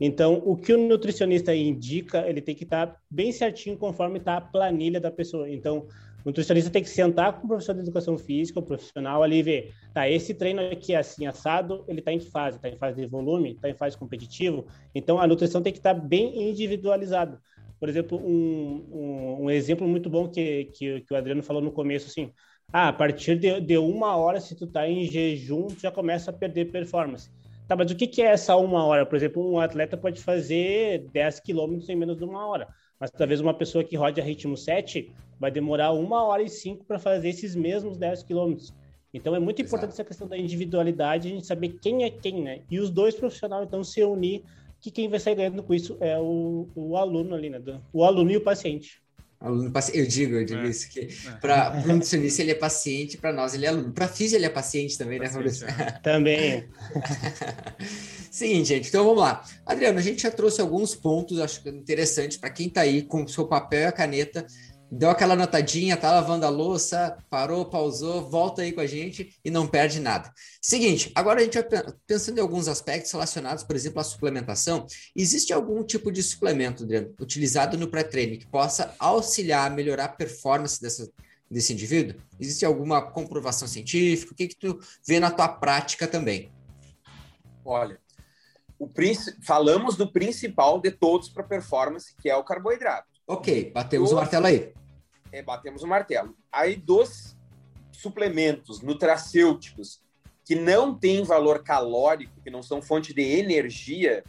Então, 0.00 0.42
o 0.44 0.56
que 0.56 0.72
o 0.72 0.78
nutricionista 0.78 1.54
indica, 1.54 2.26
ele 2.28 2.40
tem 2.40 2.54
que 2.54 2.64
estar 2.64 2.86
tá 2.86 2.96
bem 3.10 3.30
certinho 3.30 3.76
conforme 3.76 4.18
está 4.18 4.36
a 4.36 4.40
planilha 4.40 5.00
da 5.00 5.10
pessoa. 5.10 5.48
Então, 5.48 5.86
o 6.24 6.28
nutricionista 6.28 6.70
tem 6.70 6.82
que 6.82 6.88
sentar 6.88 7.32
com 7.32 7.46
o 7.46 7.48
professor 7.48 7.74
de 7.74 7.80
educação 7.80 8.16
física, 8.16 8.60
o 8.60 8.62
profissional 8.62 9.22
ali 9.22 9.38
e 9.38 9.42
ver, 9.42 9.74
tá, 9.92 10.08
esse 10.08 10.34
treino 10.34 10.60
aqui 10.60 10.94
é 10.94 10.98
assim, 10.98 11.26
assado, 11.26 11.84
ele 11.88 11.98
está 11.98 12.12
em 12.12 12.18
que 12.18 12.30
fase? 12.30 12.56
Está 12.56 12.68
em 12.68 12.76
fase 12.76 13.00
de 13.00 13.06
volume? 13.06 13.52
Está 13.52 13.68
em 13.68 13.74
fase 13.74 13.96
competitivo? 13.96 14.66
Então, 14.94 15.20
a 15.20 15.26
nutrição 15.26 15.62
tem 15.62 15.72
que 15.72 15.78
estar 15.78 15.94
tá 15.94 16.00
bem 16.00 16.50
individualizada. 16.50 17.40
Por 17.78 17.88
exemplo, 17.88 18.16
um, 18.18 18.86
um, 18.92 19.44
um, 19.44 19.50
exemplo 19.50 19.88
muito 19.88 20.08
bom 20.08 20.28
que, 20.28 20.66
que, 20.66 21.00
que, 21.00 21.12
o 21.12 21.16
Adriano 21.16 21.42
falou 21.42 21.60
no 21.60 21.72
começo, 21.72 22.06
assim, 22.06 22.30
ah, 22.72 22.88
a 22.88 22.92
partir 22.92 23.36
de, 23.36 23.60
de 23.60 23.76
uma 23.76 24.16
hora, 24.16 24.40
se 24.40 24.54
tu 24.54 24.66
está 24.66 24.88
em 24.88 25.04
jejum, 25.04 25.66
tu 25.66 25.80
já 25.80 25.90
começa 25.90 26.30
a 26.30 26.34
perder 26.34 26.70
performance. 26.70 27.28
Tá, 27.72 27.76
mas 27.76 27.90
o 27.90 27.96
que, 27.96 28.06
que 28.06 28.20
é 28.20 28.26
essa 28.26 28.54
uma 28.54 28.84
hora? 28.84 29.06
Por 29.06 29.16
exemplo, 29.16 29.50
um 29.50 29.58
atleta 29.58 29.96
pode 29.96 30.20
fazer 30.20 31.08
10 31.10 31.40
quilômetros 31.40 31.88
em 31.88 31.96
menos 31.96 32.18
de 32.18 32.24
uma 32.24 32.46
hora, 32.46 32.68
mas 33.00 33.10
talvez 33.10 33.40
uma 33.40 33.54
pessoa 33.54 33.82
que 33.82 33.96
rode 33.96 34.20
a 34.20 34.24
ritmo 34.24 34.58
7 34.58 35.10
vai 35.40 35.50
demorar 35.50 35.92
uma 35.92 36.22
hora 36.22 36.42
e 36.42 36.50
cinco 36.50 36.84
para 36.84 36.98
fazer 36.98 37.30
esses 37.30 37.56
mesmos 37.56 37.96
10 37.96 38.24
quilômetros. 38.24 38.74
Então 39.14 39.34
é 39.34 39.38
muito 39.38 39.62
Exato. 39.62 39.68
importante 39.74 39.92
essa 39.94 40.04
questão 40.04 40.28
da 40.28 40.36
individualidade, 40.36 41.28
a 41.28 41.30
gente 41.30 41.46
saber 41.46 41.78
quem 41.80 42.04
é 42.04 42.10
quem, 42.10 42.42
né? 42.42 42.60
E 42.70 42.78
os 42.78 42.90
dois 42.90 43.14
profissionais, 43.14 43.66
então, 43.66 43.82
se 43.82 44.04
unir, 44.04 44.44
que 44.78 44.90
quem 44.90 45.08
vai 45.08 45.18
sair 45.18 45.34
ganhando 45.34 45.62
com 45.62 45.72
isso 45.72 45.96
é 45.98 46.18
o, 46.18 46.68
o 46.76 46.94
aluno 46.98 47.34
ali, 47.34 47.48
né? 47.48 47.58
O 47.90 48.04
aluno 48.04 48.30
e 48.30 48.36
o 48.36 48.42
paciente. 48.42 49.01
Aluno, 49.42 49.72
eu 49.92 50.06
digo, 50.06 50.36
eu 50.36 50.44
digo 50.44 50.60
é. 50.60 50.68
isso, 50.68 50.88
que 50.88 51.00
é. 51.00 51.30
para 51.40 51.82
o 51.84 51.88
nutricionista 51.88 52.42
ele 52.42 52.52
é 52.52 52.54
paciente, 52.54 53.18
para 53.18 53.32
nós 53.32 53.54
ele 53.54 53.66
é 53.66 53.70
aluno. 53.70 53.92
Para 53.92 54.06
físico 54.06 54.38
ele 54.38 54.46
é 54.46 54.48
paciente 54.48 54.96
também, 54.96 55.18
né, 55.18 55.28
Maurício? 55.28 55.66
É. 55.66 55.98
Também. 56.00 56.68
Seguinte, 58.30 58.68
gente, 58.68 58.88
então 58.88 59.04
vamos 59.04 59.20
lá. 59.20 59.44
Adriano, 59.66 59.98
a 59.98 60.02
gente 60.02 60.22
já 60.22 60.30
trouxe 60.30 60.60
alguns 60.60 60.94
pontos, 60.94 61.40
acho 61.40 61.68
interessante 61.68 62.38
para 62.38 62.50
quem 62.50 62.68
está 62.68 62.82
aí 62.82 63.02
com 63.02 63.24
o 63.24 63.28
seu 63.28 63.46
papel 63.46 63.80
e 63.80 63.84
a 63.84 63.92
caneta 63.92 64.46
deu 64.94 65.08
aquela 65.08 65.34
notadinha, 65.34 65.96
tá 65.96 66.12
lavando 66.12 66.44
a 66.44 66.50
louça, 66.50 67.16
parou, 67.30 67.64
pausou, 67.64 68.28
volta 68.28 68.60
aí 68.60 68.72
com 68.72 68.80
a 68.82 68.86
gente 68.86 69.34
e 69.42 69.50
não 69.50 69.66
perde 69.66 69.98
nada. 69.98 70.30
Seguinte, 70.60 71.10
agora 71.14 71.40
a 71.40 71.44
gente 71.44 71.54
vai 71.54 71.66
pensando 72.06 72.36
em 72.36 72.42
alguns 72.42 72.68
aspectos 72.68 73.10
relacionados, 73.10 73.64
por 73.64 73.74
exemplo, 73.74 74.00
à 74.00 74.04
suplementação. 74.04 74.86
Existe 75.16 75.50
algum 75.50 75.82
tipo 75.82 76.12
de 76.12 76.22
suplemento, 76.22 76.84
Adriano, 76.84 77.14
utilizado 77.18 77.78
no 77.78 77.88
pré-treino 77.88 78.36
que 78.36 78.46
possa 78.46 78.94
auxiliar 78.98 79.70
a 79.70 79.74
melhorar 79.74 80.04
a 80.04 80.08
performance 80.08 80.78
dessa, 80.78 81.10
desse 81.50 81.72
indivíduo? 81.72 82.20
Existe 82.38 82.66
alguma 82.66 83.00
comprovação 83.00 83.66
científica? 83.66 84.32
O 84.32 84.36
que, 84.36 84.48
que 84.48 84.56
tu 84.56 84.78
vê 85.06 85.18
na 85.18 85.30
tua 85.30 85.48
prática 85.48 86.06
também? 86.06 86.52
Olha, 87.64 87.98
o, 88.78 88.90
falamos 89.42 89.96
do 89.96 90.12
principal 90.12 90.78
de 90.78 90.90
todos 90.90 91.30
para 91.30 91.42
performance, 91.42 92.14
que 92.20 92.28
é 92.28 92.36
o 92.36 92.44
carboidrato. 92.44 93.10
Ok, 93.26 93.70
batemos 93.72 94.12
o 94.12 94.16
martelo 94.16 94.48
aí 94.48 94.74
é, 95.32 95.42
batemos 95.42 95.82
o 95.82 95.86
martelo. 95.88 96.36
Aí, 96.52 96.76
dos 96.76 97.36
suplementos 97.90 98.80
nutracêuticos 98.82 100.02
que 100.44 100.54
não 100.54 100.94
têm 100.94 101.24
valor 101.24 101.62
calórico, 101.62 102.40
que 102.42 102.50
não 102.50 102.62
são 102.62 102.82
fonte 102.82 103.14
de 103.14 103.22
energia, 103.22 104.24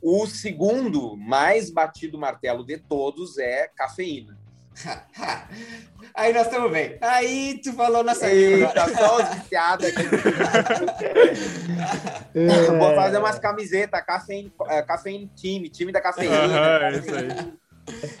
o 0.00 0.26
segundo 0.26 1.16
mais 1.16 1.70
batido 1.70 2.18
martelo 2.18 2.64
de 2.64 2.76
todos 2.76 3.38
é 3.38 3.68
cafeína. 3.68 4.36
Aí 6.14 6.32
nós 6.32 6.46
estamos 6.46 6.70
bem. 6.72 6.98
Aí 7.00 7.60
tu 7.62 7.72
falou 7.74 8.02
nessa 8.02 8.30
Eita, 8.30 8.88
só 8.88 9.22
os 9.22 9.28
viciados 9.34 9.86
aqui. 9.86 10.02
É. 12.34 12.78
Vou 12.78 12.94
fazer 12.94 13.18
umas 13.18 13.38
camisetas, 13.38 14.02
cafeína, 14.06 14.50
é, 14.68 14.80
cafeína 14.80 15.28
time, 15.36 15.68
time 15.68 15.92
da 15.92 16.00
cafeína. 16.00 16.34
Uhum, 16.34 16.98
isso 16.98 17.14
aí. 17.14 17.52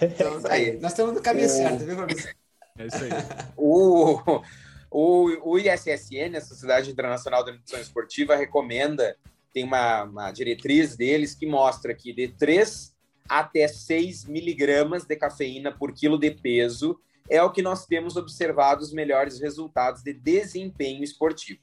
Então, 0.00 0.40
aí. 0.50 0.78
Nós 0.80 0.92
estamos 0.92 1.14
no 1.14 1.22
caminho 1.22 1.46
o... 1.46 1.50
certo, 1.50 1.84
viu, 1.84 1.96
Fabrício? 1.96 2.34
É 2.78 2.86
isso 2.86 2.96
aí. 2.96 3.10
o, 3.56 4.42
o, 4.90 5.52
o 5.52 5.58
ISSN, 5.58 6.36
a 6.36 6.40
Sociedade 6.40 6.90
Internacional 6.90 7.44
de 7.44 7.52
Nutrição 7.52 7.80
Esportiva, 7.80 8.36
recomenda, 8.36 9.16
tem 9.52 9.64
uma, 9.64 10.04
uma 10.04 10.32
diretriz 10.32 10.96
deles 10.96 11.34
que 11.34 11.46
mostra 11.46 11.94
que 11.94 12.12
de 12.12 12.28
3 12.28 12.92
até 13.28 13.68
6 13.68 14.24
miligramas 14.24 15.04
de 15.04 15.16
cafeína 15.16 15.72
por 15.72 15.92
quilo 15.92 16.18
de 16.18 16.30
peso 16.30 16.98
é 17.28 17.42
o 17.42 17.50
que 17.50 17.62
nós 17.62 17.86
temos 17.86 18.16
observado 18.16 18.82
os 18.82 18.92
melhores 18.92 19.40
resultados 19.40 20.02
de 20.02 20.12
desempenho 20.12 21.02
esportivo. 21.02 21.60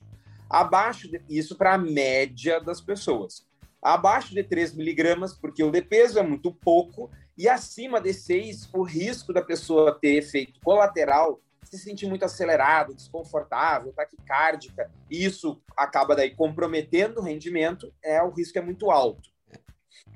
Abaixo 0.49 1.09
de, 1.09 1.21
isso 1.29 1.55
para 1.55 1.73
a 1.73 1.77
média 1.77 2.59
das 2.59 2.81
pessoas. 2.81 3.45
Abaixo 3.81 4.33
de 4.33 4.43
3 4.43 4.73
miligramas 4.73 5.33
por 5.33 5.53
quilo 5.53 5.71
de 5.71 5.81
peso 5.81 6.17
é 6.17 6.23
muito 6.23 6.51
pouco 6.51 7.09
e 7.39 7.47
acima 7.47 8.01
de 8.01 8.13
6, 8.13 8.67
o 8.73 8.83
risco 8.83 9.31
da 9.31 9.41
pessoa 9.41 9.97
ter 9.97 10.17
efeito 10.17 10.59
colateral, 10.59 11.39
se 11.63 11.79
sentir 11.79 12.05
muito 12.05 12.25
acelerado, 12.25 12.93
desconfortável, 12.93 13.93
taquicárdica, 13.93 14.91
e 15.09 15.23
isso 15.23 15.61
acaba 15.77 16.17
daí 16.17 16.31
comprometendo 16.31 17.19
o 17.19 17.23
rendimento, 17.23 17.93
é 18.03 18.21
o 18.21 18.29
risco 18.29 18.57
é 18.57 18.61
muito 18.61 18.91
alto. 18.91 19.29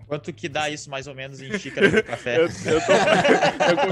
Quanto 0.05 0.33
que 0.33 0.49
dá 0.49 0.69
isso 0.69 0.89
mais 0.89 1.07
ou 1.07 1.15
menos 1.15 1.41
em 1.41 1.49
xícara 1.57 1.89
de 1.89 2.03
café? 2.03 2.39
eu, 2.39 2.41
eu, 2.41 2.49
tô, 2.49 2.91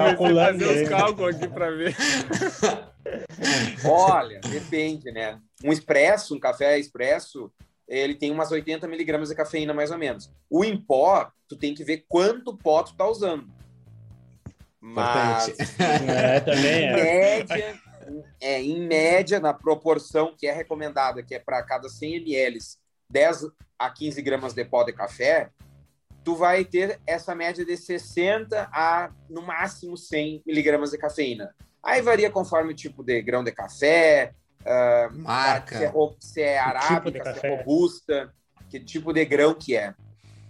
eu 0.04 0.18
comecei 0.18 0.42
a 0.42 0.48
fazer 0.48 0.84
os 0.84 0.90
cálculos 0.90 1.36
aqui 1.38 1.48
para 1.48 1.72
ver. 1.72 1.96
Olha, 3.86 4.42
depende, 4.42 5.10
né? 5.10 5.40
Um 5.64 5.72
expresso, 5.72 6.36
um 6.36 6.40
café 6.40 6.78
expresso, 6.78 7.50
ele 7.92 8.16
tem 8.16 8.32
umas 8.32 8.52
80 8.52 8.88
miligramas 8.88 9.30
de 9.30 9.36
cafeína, 9.36 9.74
mais 9.74 9.92
ou 9.92 9.98
menos. 9.98 10.32
O 10.50 10.64
em 10.64 10.78
pó, 10.78 11.30
tu 11.48 11.58
tem 11.58 11.74
que 11.74 11.84
ver 11.84 12.06
quanto 12.08 12.58
pó 12.58 12.82
tu 12.84 12.96
tá 12.96 13.06
usando. 13.06 13.50
Mas, 14.80 15.50
é, 16.08 16.40
também 16.40 16.88
é. 16.88 16.90
em 16.90 16.94
média, 16.94 17.82
é, 18.40 18.62
em 18.62 18.88
média, 18.88 19.40
na 19.40 19.54
proporção 19.54 20.34
que 20.36 20.48
é 20.48 20.54
recomendada, 20.54 21.22
que 21.22 21.36
é 21.36 21.40
para 21.40 21.62
cada 21.64 21.90
100 21.90 22.16
ml, 22.16 22.58
10 23.10 23.48
a 23.78 23.90
15 23.90 24.22
gramas 24.22 24.54
de 24.54 24.64
pó 24.64 24.84
de 24.84 24.94
café, 24.94 25.50
tu 26.24 26.36
vai 26.36 26.64
ter 26.64 27.00
essa 27.06 27.36
média 27.36 27.66
de 27.66 27.76
60 27.76 28.70
a, 28.72 29.12
no 29.30 29.42
máximo, 29.42 29.98
100 29.98 30.44
miligramas 30.46 30.92
de 30.92 30.98
cafeína. 30.98 31.54
Aí 31.84 32.02
varia 32.02 32.32
conforme 32.32 32.72
o 32.72 32.76
tipo 32.76 33.04
de 33.04 33.22
grão 33.22 33.44
de 33.44 33.52
café, 33.52 34.34
Uh, 34.66 35.20
Marca. 35.20 35.78
Se 35.78 35.86
é, 35.86 35.94
se 36.20 36.42
é 36.42 36.60
arábica, 36.60 37.20
tipo 37.20 37.40
se 37.40 37.48
é 37.48 37.58
robusta, 37.58 38.34
que 38.70 38.80
tipo 38.80 39.12
de 39.14 39.26
grão 39.26 39.54
que 39.54 39.76
é. 39.76 39.94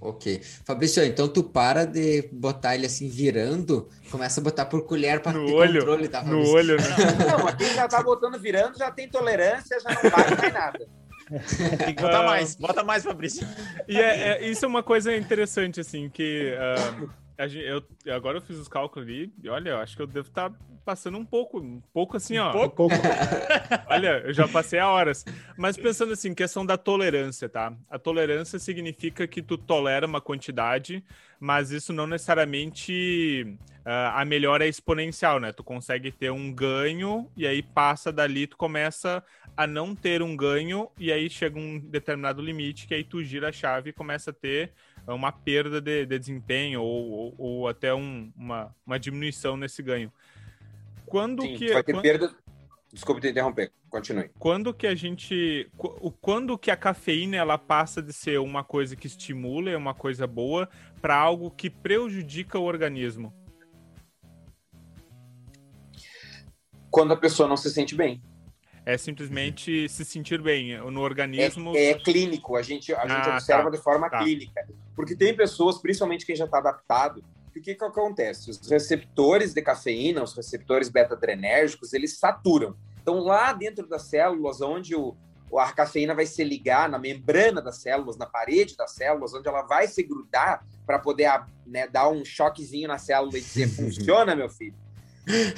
Ok. 0.02 0.42
Fabrício, 0.66 1.04
então 1.04 1.28
tu 1.28 1.44
para 1.44 1.86
de 1.86 2.28
botar 2.32 2.74
ele 2.74 2.88
assim 2.88 3.08
virando, 3.08 3.88
começa 4.10 4.42
a 4.42 4.44
botar 4.44 4.66
por 4.66 4.84
colher 4.86 5.22
para 5.22 5.34
ter 5.34 5.54
olho, 5.54 5.80
controle, 5.82 6.08
tá? 6.08 6.24
No 6.24 6.44
olho, 6.50 6.76
né? 6.76 6.88
Não, 7.30 7.48
aqui 7.48 7.66
já 7.66 7.88
tá 7.88 8.02
botando 8.02 8.40
virando, 8.40 8.78
já 8.80 8.90
tem 8.90 9.08
tolerância, 9.08 9.80
já 9.80 9.90
não 9.90 10.10
vale 10.10 10.36
mais 10.36 10.54
nada. 10.54 10.88
Tem 11.86 11.96
que 11.96 12.02
botar 12.02 12.24
mais, 12.24 12.56
bota 12.56 12.84
mais, 12.84 13.04
Fabrício. 13.04 13.48
E 13.88 13.96
é, 13.96 14.30
é, 14.30 14.50
isso 14.50 14.66
é 14.66 14.68
uma 14.68 14.84
coisa 14.84 15.16
interessante, 15.16 15.80
assim, 15.80 16.10
que 16.10 16.52
uh, 16.98 17.10
eu, 17.38 17.84
agora 18.14 18.40
eu 18.40 18.42
fiz 18.42 18.58
os 18.58 18.68
cálculos 18.68 19.08
ali, 19.08 19.32
e 19.42 19.50
olha, 19.50 19.70
eu 19.70 19.78
acho 19.78 19.96
que 19.96 20.02
eu 20.02 20.08
devo 20.08 20.28
estar 20.28 20.50
tá 20.50 20.56
passando 20.84 21.18
um 21.18 21.26
pouco, 21.26 21.60
um 21.60 21.82
pouco 21.94 22.18
assim, 22.18 22.38
ó. 22.38 22.50
Um 22.50 22.70
pouco? 22.70 22.88
olha, 23.88 24.24
eu 24.26 24.34
já 24.34 24.48
passei 24.48 24.80
a 24.80 24.90
horas. 24.90 25.26
Mas 25.58 25.78
pensando 25.78 26.14
assim, 26.14 26.34
questão 26.34 26.66
da 26.66 26.78
tolerância, 26.78 27.48
tá? 27.48 27.74
A 27.90 28.00
tolerância 28.00 28.60
significa 28.60 29.28
que 29.28 29.42
tu 29.42 29.58
tolera 29.58 30.06
uma 30.06 30.22
quantidade, 30.22 31.04
mas 31.40 31.72
isso 31.72 31.94
não 31.94 32.08
necessariamente 32.08 33.58
uh, 33.86 34.14
a 34.14 34.26
melhora 34.26 34.66
é 34.66 34.70
exponencial, 34.70 35.40
né? 35.40 35.52
Tu 35.52 35.64
consegue 35.64 36.12
ter 36.12 36.32
um 36.32 36.52
ganho 36.52 37.30
e 37.36 37.46
aí 37.48 37.62
passa 37.62 38.12
dali, 38.12 38.48
tu 38.48 38.58
começa 38.58 39.24
a 39.56 39.68
não 39.68 39.96
ter 39.96 40.22
um 40.22 40.36
ganho 40.36 40.90
e 40.98 41.12
aí 41.12 41.30
chega 41.30 41.60
um 41.60 41.78
determinado 41.78 42.42
limite 42.42 42.88
que 42.88 42.94
aí 42.94 43.04
tu 43.04 43.24
gira 43.24 43.50
a 43.50 43.52
chave 43.52 43.90
e 43.90 43.94
começa 43.94 44.32
a 44.32 44.34
ter 44.34 44.72
uma 45.08 45.32
perda 45.32 45.82
de, 45.82 46.06
de 46.06 46.20
desempenho 46.20 46.82
ou, 46.82 47.10
ou, 47.10 47.36
ou 47.38 47.68
até 47.68 47.94
um, 47.94 48.32
uma, 48.36 48.74
uma 48.86 49.00
diminuição 49.00 49.58
nesse 49.58 49.82
ganho. 49.82 50.12
Quando 51.12 51.42
Sim, 51.42 51.56
que 51.56 51.74
vai 51.74 51.84
ter 51.84 51.92
quando, 51.92 52.04
perda. 52.04 52.34
Desculpe 52.94 53.20
te 53.20 53.28
interromper, 53.28 53.70
continue. 53.90 54.32
Quando 54.40 54.74
que 54.74 54.88
a 54.88 54.96
gente, 54.96 55.70
quando 56.22 56.58
que 56.58 56.72
a 56.72 56.78
cafeína 56.78 57.36
ela 57.36 57.58
passa 57.58 58.02
de 58.02 58.14
ser 58.14 58.40
uma 58.40 58.64
coisa 58.64 58.96
que 58.96 59.08
estimula, 59.08 59.70
é 59.70 59.76
uma 59.76 59.94
coisa 59.94 60.26
boa, 60.26 60.70
para 61.02 61.14
algo 61.18 61.52
que 61.52 61.70
prejudica 61.70 62.58
o 62.58 62.64
organismo? 62.64 63.34
Quando 66.90 67.12
a 67.12 67.18
pessoa 67.18 67.48
não 67.48 67.58
se 67.58 67.70
sente 67.70 67.94
bem. 67.94 68.22
É 68.86 68.98
simplesmente 68.98 69.90
se 69.90 70.06
sentir 70.06 70.42
bem 70.42 70.78
no 70.78 71.02
organismo. 71.02 71.76
É, 71.76 71.88
é 71.88 71.94
clínico, 72.00 72.56
a 72.56 72.62
gente, 72.62 72.94
a 72.94 73.06
gente 73.06 73.30
ah, 73.30 73.34
observa 73.34 73.64
tá, 73.66 73.70
de 73.70 73.84
forma 73.84 74.10
tá. 74.10 74.20
clínica. 74.20 74.66
Porque 74.96 75.14
tem 75.14 75.36
pessoas, 75.36 75.78
principalmente 75.78 76.26
quem 76.26 76.38
já 76.38 76.46
está 76.46 76.60
adaptado, 76.60 77.22
que 77.52 77.60
o 77.60 77.62
que, 77.62 77.76
que 77.76 77.84
acontece? 77.84 78.50
Os 78.50 78.70
receptores 78.70 79.54
de 79.54 79.62
cafeína, 79.62 80.24
os 80.24 80.34
receptores 80.34 80.90
beta-adrenérgicos, 80.90 81.94
eles 81.94 82.18
saturam. 82.18 82.76
Então, 83.02 83.20
lá 83.20 83.54
dentro 83.54 83.88
das 83.88 84.04
células, 84.04 84.62
onde 84.62 84.96
o, 84.96 85.16
a 85.58 85.72
cafeína 85.72 86.16
vai 86.16 86.26
se 86.26 86.44
ligar 86.44 86.90
na 86.90 87.00
membrana 87.00 87.62
das 87.62 87.78
células, 87.78 88.18
na 88.18 88.26
parede 88.26 88.78
das 88.78 88.92
células, 88.92 89.34
onde 89.34 89.48
ela 89.48 89.64
vai 89.64 89.88
se 89.88 90.04
grudar 90.04 90.66
para 90.86 91.00
poder 91.00 91.30
né, 91.66 91.88
dar 91.88 92.10
um 92.10 92.24
choquezinho 92.24 92.88
na 92.88 92.98
célula 92.98 93.38
e 93.38 93.42
dizer: 93.42 93.68
funciona, 93.76 94.36
meu 94.36 94.50
filho 94.50 94.76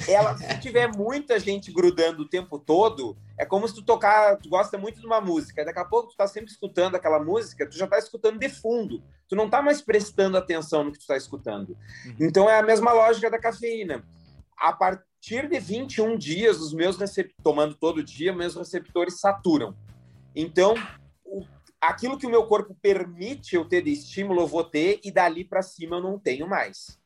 ela, 0.08 0.36
se 0.36 0.60
tiver 0.60 0.88
muita 0.94 1.38
gente 1.38 1.72
grudando 1.72 2.22
o 2.22 2.28
tempo 2.28 2.58
todo, 2.58 3.16
é 3.36 3.44
como 3.44 3.66
se 3.66 3.74
tu 3.74 3.82
tocar, 3.82 4.36
tu 4.36 4.48
gosta 4.48 4.78
muito 4.78 5.00
de 5.00 5.06
uma 5.06 5.20
música, 5.20 5.64
daqui 5.64 5.78
a 5.78 5.84
pouco 5.84 6.10
tu 6.10 6.16
tá 6.16 6.26
sempre 6.26 6.50
escutando 6.50 6.94
aquela 6.94 7.18
música, 7.22 7.68
tu 7.68 7.76
já 7.76 7.86
tá 7.86 7.98
escutando 7.98 8.38
de 8.38 8.48
fundo, 8.48 9.02
tu 9.28 9.34
não 9.34 9.50
tá 9.50 9.60
mais 9.60 9.82
prestando 9.82 10.36
atenção 10.36 10.84
no 10.84 10.92
que 10.92 10.98
tu 10.98 11.06
tá 11.06 11.16
escutando. 11.16 11.76
Uhum. 12.06 12.16
Então 12.20 12.48
é 12.48 12.58
a 12.58 12.62
mesma 12.62 12.92
lógica 12.92 13.28
da 13.28 13.38
cafeína. 13.38 14.04
A 14.56 14.72
partir 14.72 15.48
de 15.48 15.58
21 15.58 16.16
dias, 16.16 16.60
os 16.60 16.72
meus 16.72 16.96
receptores, 16.96 17.42
tomando 17.42 17.74
todo 17.74 18.04
dia, 18.04 18.32
meus 18.32 18.54
receptores 18.54 19.18
saturam. 19.18 19.76
Então, 20.34 20.74
o, 21.24 21.44
aquilo 21.80 22.16
que 22.16 22.26
o 22.26 22.30
meu 22.30 22.46
corpo 22.46 22.76
permite 22.80 23.56
eu 23.56 23.64
ter 23.64 23.82
de 23.82 23.90
estímulo, 23.90 24.42
eu 24.42 24.46
vou 24.46 24.62
ter, 24.62 25.00
e 25.02 25.10
dali 25.10 25.44
para 25.44 25.60
cima 25.60 25.96
eu 25.96 26.02
não 26.02 26.20
tenho 26.20 26.48
mais. 26.48 27.00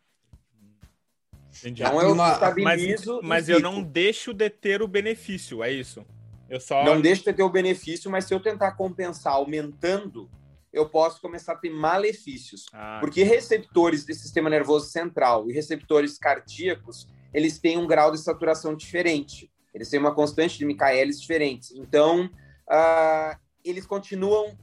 Entendi. 1.61 1.83
Então 1.83 2.03
eu 2.03 2.13
uma... 2.13 2.33
estabilizo. 2.33 3.21
Mas, 3.23 3.29
mas 3.29 3.49
eu 3.49 3.61
não 3.61 3.83
deixo 3.83 4.35
de 4.35 4.51
ter 4.51 4.83
o 4.83 4.89
benefício, 4.89 5.63
é 5.63 5.73
isso? 5.73 6.05
Eu 6.49 6.61
só... 6.61 6.85
Não 6.85 7.01
deixo 7.01 7.25
de 7.25 7.33
ter 7.33 7.43
o 7.43 7.51
benefício, 7.51 8.11
mas 8.11 8.25
se 8.25 8.35
eu 8.35 8.41
tentar 8.41 8.73
compensar 8.73 9.35
aumentando, 9.35 10.31
eu 10.73 10.89
posso 10.89 11.21
começar 11.21 11.53
a 11.53 11.57
ter 11.57 11.71
malefícios. 11.71 12.67
Ah, 12.73 12.99
porque 13.01 13.23
receptores 13.23 14.05
do 14.05 14.15
sistema 14.15 14.49
nervoso 14.49 14.91
central 14.91 15.49
e 15.49 15.53
receptores 15.53 16.19
cardíacos, 16.19 17.09
eles 17.33 17.59
têm 17.59 17.77
um 17.77 17.87
grau 17.87 18.13
de 18.13 18.19
saturação 18.19 18.75
diferente. 18.75 19.51
Eles 19.75 19.91
têm 19.91 20.01
uma 20.01 20.15
constante 20.15 20.59
de 20.59 20.65
Michaelis 20.65 21.21
diferente. 21.21 21.79
Então, 21.79 22.27
uh, 22.27 23.39
eles 23.65 23.87
continuam 23.87 24.57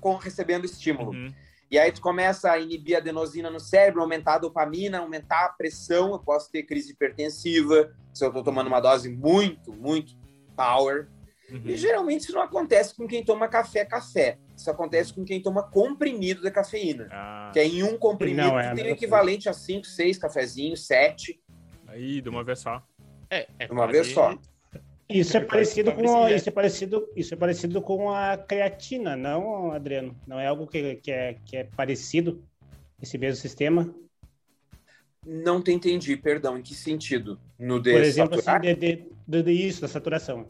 com, 0.00 0.16
recebendo 0.16 0.64
estímulo. 0.64 1.12
Uhum. 1.12 1.32
E 1.70 1.78
aí 1.78 1.92
tu 1.92 2.00
começa 2.00 2.50
a 2.50 2.58
inibir 2.58 2.96
a 2.96 2.98
adenosina 2.98 3.50
no 3.50 3.60
cérebro, 3.60 4.00
aumentar 4.00 4.34
a 4.34 4.38
dopamina, 4.38 4.98
aumentar 5.00 5.44
a 5.44 5.48
pressão, 5.50 6.12
eu 6.12 6.18
posso 6.18 6.50
ter 6.50 6.62
crise 6.62 6.92
hipertensiva, 6.92 7.94
se 8.12 8.24
eu 8.24 8.28
estou 8.28 8.42
tomando 8.42 8.68
uma 8.68 8.80
dose 8.80 9.10
muito, 9.10 9.72
muito 9.74 10.16
power. 10.56 11.08
Uhum. 11.50 11.62
E 11.64 11.76
geralmente 11.76 12.22
isso 12.22 12.34
não 12.34 12.42
acontece 12.42 12.94
com 12.94 13.06
quem 13.06 13.24
toma 13.24 13.48
café 13.48 13.84
café. 13.84 14.38
Isso 14.56 14.70
acontece 14.70 15.14
com 15.14 15.24
quem 15.24 15.40
toma 15.40 15.62
comprimido 15.62 16.42
de 16.42 16.50
cafeína. 16.50 17.08
Ah. 17.10 17.50
Que 17.52 17.60
é 17.60 17.66
em 17.66 17.82
um 17.82 17.96
comprimido 17.96 18.48
não, 18.48 18.60
é, 18.60 18.74
tem 18.74 18.84
o 18.84 18.88
equivalente 18.88 19.48
a 19.48 19.52
5, 19.52 19.86
6 19.86 20.18
cafezinhos, 20.18 20.86
7. 20.86 21.40
Aí, 21.86 22.20
de 22.20 22.28
uma 22.28 22.44
vez 22.44 22.58
só. 22.58 22.82
É, 23.30 23.48
é 23.58 23.66
de 23.66 23.72
uma 23.72 23.86
vez 23.86 24.08
só. 24.08 24.38
Isso 25.08 25.38
é 25.38 25.40
parecido 25.40 25.90
com 25.92 26.28
isso 26.28 26.48
é 26.48 26.52
parecido 26.52 27.08
isso 27.16 27.32
é 27.32 27.36
parecido 27.36 27.80
com 27.80 28.10
a 28.10 28.36
creatina, 28.36 29.16
não, 29.16 29.72
Adriano? 29.72 30.14
Não 30.26 30.38
é 30.38 30.46
algo 30.46 30.66
que, 30.66 30.96
que, 30.96 31.10
é, 31.10 31.36
que 31.46 31.56
é 31.56 31.64
parecido 31.64 32.44
esse 33.00 33.16
mesmo 33.16 33.40
sistema? 33.40 33.94
Não 35.24 35.62
te 35.62 35.72
entendi, 35.72 36.14
perdão. 36.16 36.58
Em 36.58 36.62
que 36.62 36.74
sentido? 36.74 37.40
No 37.58 37.80
de 37.80 37.92
Por 37.92 38.02
exemplo, 38.02 38.38
assim, 38.38 38.60
de, 38.60 38.74
de, 38.74 39.06
de, 39.26 39.42
de 39.42 39.52
isso, 39.52 39.80
da 39.80 39.88
saturação. 39.88 40.46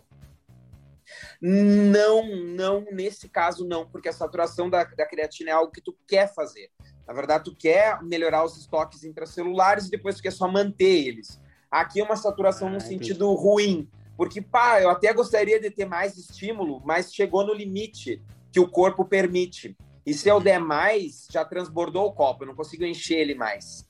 Não, 1.41 2.37
não, 2.45 2.85
nesse 2.91 3.29
caso 3.29 3.67
não, 3.67 3.89
porque 3.89 4.09
a 4.09 4.13
saturação 4.13 4.69
da, 4.69 4.83
da 4.85 5.07
creatina 5.07 5.51
é 5.51 5.53
algo 5.53 5.73
que 5.73 5.81
tu 5.81 5.97
quer 6.07 6.33
fazer. 6.35 6.71
Na 7.07 7.15
verdade, 7.15 7.45
tu 7.45 7.57
quer 7.57 8.03
melhorar 8.03 8.45
os 8.45 8.57
estoques 8.57 9.05
intracelulares 9.05 9.87
e 9.87 9.91
depois 9.91 10.17
tu 10.17 10.23
quer 10.23 10.33
só 10.33 10.47
manter 10.47 11.07
eles. 11.07 11.41
Aqui 11.71 12.01
é 12.01 12.05
uma 12.05 12.17
saturação 12.17 12.69
ah, 12.69 12.71
no 12.73 12.77
entendi. 12.77 13.07
sentido 13.07 13.33
ruim, 13.35 13.89
porque, 14.17 14.43
pá, 14.43 14.81
eu 14.83 14.91
até 14.91 15.13
gostaria 15.13 15.61
de 15.61 15.71
ter 15.71 15.87
mais 15.87 16.19
estímulo, 16.19 16.83
mas 16.85 17.15
chegou 17.15 17.47
no 17.47 17.55
limite 17.55 18.21
que 18.53 18.59
o 18.59 18.69
corpo 18.69 19.05
permite. 19.05 19.77
E 20.05 20.13
se 20.13 20.29
eu 20.29 20.41
der 20.41 20.59
mais, 20.59 21.29
já 21.31 21.45
transbordou 21.45 22.07
o 22.07 22.13
copo, 22.13 22.43
eu 22.43 22.49
não 22.49 22.55
consigo 22.55 22.85
encher 22.85 23.19
ele 23.19 23.35
mais. 23.35 23.88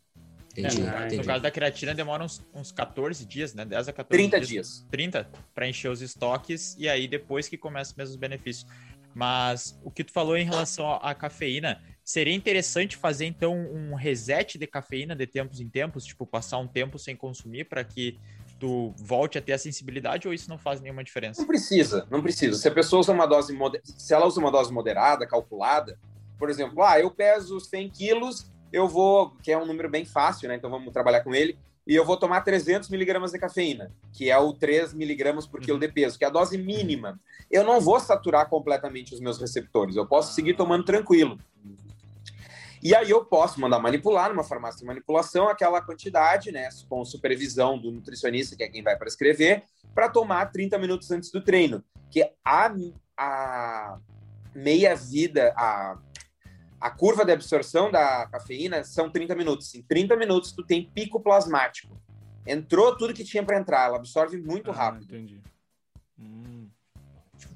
Entendi, 0.59 0.83
é, 0.83 0.99
entendi. 0.99 1.17
No 1.17 1.25
caso 1.25 1.43
da 1.43 1.51
creatina, 1.51 1.95
demora 1.95 2.25
uns, 2.25 2.45
uns 2.55 2.73
14 2.73 3.25
dias, 3.25 3.55
né? 3.55 3.65
10 3.65 3.89
a 3.89 3.93
14 3.93 4.23
30 4.23 4.37
dias. 4.39 4.49
dias. 4.49 4.87
30 4.91 5.29
para 5.55 5.69
encher 5.69 5.91
os 5.91 6.03
estoques 6.03 6.77
e 6.79 6.89
aí 6.89 7.07
depois 7.07 7.49
que 7.49 7.57
começa 7.57 7.95
mesmo 7.97 8.13
os 8.13 8.17
benefícios. 8.17 8.67
Mas 9.15 9.79
o 9.83 9.91
que 9.91 10.05
tu 10.05 10.13
falou 10.13 10.37
em 10.37 10.45
relação 10.45 10.95
à 11.03 11.15
cafeína, 11.15 11.83
seria 12.05 12.35
interessante 12.35 12.97
fazer 12.97 13.27
então 13.27 13.55
um 13.55 13.95
reset 13.95 14.59
de 14.59 14.67
cafeína 14.67 15.15
de 15.15 15.27
tempos 15.27 15.61
em 15.61 15.69
tempos, 15.69 16.05
tipo 16.05 16.27
passar 16.27 16.59
um 16.59 16.67
tempo 16.67 16.99
sem 16.99 17.17
consumir 17.17 17.65
para 17.65 17.83
que 17.83 18.19
tu 18.59 18.95
volte 18.97 19.39
a 19.39 19.43
ter 19.43 19.53
a 19.53 19.59
sensibilidade 19.59 20.27
ou 20.27 20.35
isso 20.35 20.49
não 20.49 20.59
faz 20.59 20.81
nenhuma 20.81 21.03
diferença? 21.05 21.41
Não 21.41 21.49
precisa, 21.49 22.07
não 22.11 22.23
precisa. 22.23 22.57
Se 22.57 22.69
a 22.69 22.71
pessoa 22.71 23.01
usa 23.01 23.13
uma 23.13 23.27
dose 23.27 23.53
moder... 23.53 23.81
se 23.85 24.13
ela 24.13 24.27
usa 24.27 24.41
uma 24.41 24.51
dose 24.51 24.73
moderada, 24.73 25.27
calculada, 25.27 25.99
por 26.39 26.49
exemplo, 26.51 26.83
ah, 26.83 26.99
eu 26.99 27.11
peso 27.11 27.59
100 27.61 27.91
quilos, 27.91 28.51
eu 28.73 28.89
vou, 28.89 29.31
que 29.43 29.51
é 29.51 29.59
um 29.59 29.67
número 29.67 29.89
bem 29.89 30.05
fácil, 30.05 30.49
né? 30.49 30.57
Então 30.57 30.71
vamos 30.71 30.93
trabalhar 30.93 31.23
com 31.23 31.35
ele, 31.35 31.59
e 31.87 31.95
eu 31.95 32.05
vou 32.05 32.19
tomar 32.19 32.43
300 32.43 32.91
miligramas 32.91 33.33
de 33.33 33.39
cafeína, 33.39 33.91
que 34.13 34.31
é 34.31 34.39
o 34.39 34.53
3 34.53 34.93
miligramas 34.93 35.47
por 35.47 35.61
quilo 35.61 35.75
uhum. 35.75 35.81
de 35.81 35.89
peso, 35.89 36.19
que 36.19 36.25
é 36.25 36.29
a 36.29 36.31
dose 36.31 36.59
mínima. 36.59 37.19
Eu 37.51 37.65
não 37.65 37.81
vou 37.81 37.99
saturar 37.99 38.49
completamente 38.51 39.15
os 39.15 39.21
meus 39.21 39.41
receptores, 39.41 39.97
eu 39.97 40.07
posso 40.07 40.35
seguir 40.35 40.55
tomando 40.55 40.85
tranquilo. 40.85 41.39
E 42.83 42.95
aí 42.95 43.11
eu 43.11 43.25
posso 43.25 43.61
mandar 43.61 43.81
manipular 43.81 44.29
numa 44.29 44.45
farmácia 44.45 44.81
de 44.81 44.87
manipulação 44.87 45.49
aquela 45.49 45.81
quantidade, 45.81 46.53
né, 46.53 46.69
com 46.89 47.05
supervisão 47.05 47.79
do 47.79 47.91
nutricionista, 47.91 48.55
que 48.55 48.63
é 48.63 48.69
quem 48.69 48.83
vai 48.83 48.97
prescrever, 48.97 49.65
para 49.95 50.09
tomar 50.09 50.53
30 50.53 50.79
minutos 50.79 51.11
antes 51.11 51.31
do 51.31 51.43
treino. 51.43 51.83
Que 52.11 52.23
a, 52.45 52.73
a 53.17 53.99
meia 54.55 54.95
vida, 54.95 55.53
a, 55.57 55.99
a 56.81 56.91
curva 56.91 57.25
de 57.25 57.33
absorção 57.33 57.91
da 57.91 58.27
cafeína 58.27 58.85
são 58.85 59.11
30 59.11 59.35
minutos. 59.35 59.75
Em 59.75 59.83
30 59.83 60.17
minutos 60.17 60.53
tu 60.53 60.65
tem 60.65 60.85
pico 60.85 61.21
plasmático. 61.21 62.01
Entrou 62.47 62.97
tudo 62.97 63.15
que 63.15 63.25
tinha 63.25 63.43
para 63.43 63.59
entrar, 63.59 63.87
ela 63.87 63.97
absorve 63.97 64.39
muito 64.39 64.71
ah, 64.71 64.75
rápido. 64.75 65.05
Entendi. 65.15 65.41
Hum. 66.19 66.69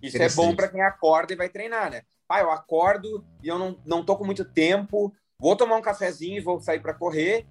Isso 0.02 0.20
é 0.20 0.28
bom 0.28 0.54
para 0.54 0.68
quem 0.68 0.82
acorda 0.82 1.32
e 1.32 1.36
vai 1.36 1.48
treinar, 1.48 1.90
né? 1.90 2.02
ah, 2.32 2.40
eu 2.40 2.50
acordo 2.50 3.24
e 3.42 3.48
eu 3.48 3.58
não, 3.58 3.78
não 3.84 4.04
tô 4.04 4.16
com 4.16 4.24
muito 4.24 4.44
tempo, 4.44 5.12
vou 5.38 5.54
tomar 5.54 5.76
um 5.76 5.82
cafezinho 5.82 6.38
e 6.38 6.40
vou 6.40 6.60
sair 6.60 6.80
para 6.80 6.94
correr. 6.94 7.46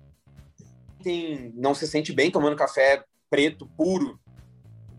Tem, 1.04 1.52
não 1.56 1.76
se 1.76 1.88
sente 1.88 2.12
bem 2.12 2.32
tomando 2.32 2.56
café 2.56 3.04
preto, 3.30 3.68
puro, 3.78 4.20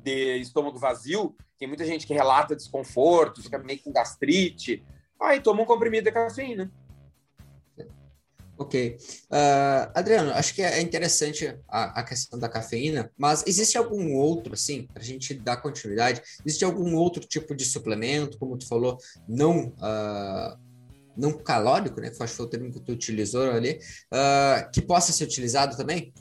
de 0.02 0.38
estômago 0.38 0.78
vazio. 0.78 1.36
Tem 1.58 1.66
muita 1.66 1.84
gente 1.84 2.06
que 2.06 2.14
relata 2.14 2.56
desconforto, 2.56 3.42
fica 3.42 3.58
meio 3.58 3.82
com 3.82 3.92
gastrite. 3.92 4.84
Aí 5.22 5.40
toma 5.40 5.62
um 5.62 5.66
comprimido 5.66 6.04
de 6.04 6.12
cafeína. 6.12 6.70
Ok. 8.62 8.96
Uh, 9.30 9.90
Adriano, 9.94 10.30
acho 10.32 10.54
que 10.54 10.62
é 10.62 10.80
interessante 10.80 11.58
a, 11.68 12.00
a, 12.00 12.02
questão 12.04 12.38
da 12.38 12.48
cafeína, 12.48 13.10
mas 13.16 13.44
existe 13.46 13.76
algum 13.76 14.14
outro, 14.14 14.54
assim, 14.54 14.86
para 14.86 15.02
a 15.02 15.04
gente 15.04 15.34
dar 15.34 15.56
continuidade, 15.56 16.22
existe 16.46 16.64
algum 16.64 16.94
outro 16.94 17.24
tipo 17.24 17.56
de 17.56 17.64
suplemento, 17.64 18.38
como 18.38 18.56
tu 18.56 18.68
falou, 18.68 18.98
não, 19.26 19.68
uh, 19.68 20.56
não 21.16 21.32
calórico, 21.32 22.00
né? 22.00 22.08
Acho 22.08 22.18
que 22.18 22.36
foi 22.36 22.46
o 22.46 22.48
termo 22.48 22.72
que 22.72 22.80
tu 22.80 22.92
utilizou 22.92 23.50
ali, 23.50 23.80
uh, 24.12 24.70
que 24.70 24.80
possa 24.80 25.12
ser 25.12 25.24
utilizado 25.24 25.76
também? 25.76 26.12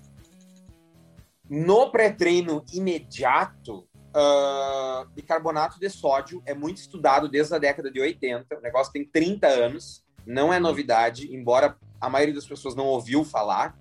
No 1.47 1.91
pré-treino 1.91 2.65
imediato, 2.73 3.87
Uh, 4.13 5.07
bicarbonato 5.15 5.79
de 5.79 5.89
sódio 5.89 6.43
é 6.45 6.53
muito 6.53 6.77
estudado 6.77 7.29
desde 7.29 7.55
a 7.55 7.57
década 7.57 7.89
de 7.89 7.99
80. 7.99 8.57
O 8.57 8.61
negócio 8.61 8.91
tem 8.91 9.05
30 9.05 9.47
anos, 9.47 10.03
não 10.25 10.53
é 10.53 10.59
novidade, 10.59 11.33
embora 11.33 11.77
a 11.99 12.09
maioria 12.09 12.35
das 12.35 12.45
pessoas 12.45 12.75
não 12.75 12.85
ouviu 12.85 13.23
falar. 13.23 13.79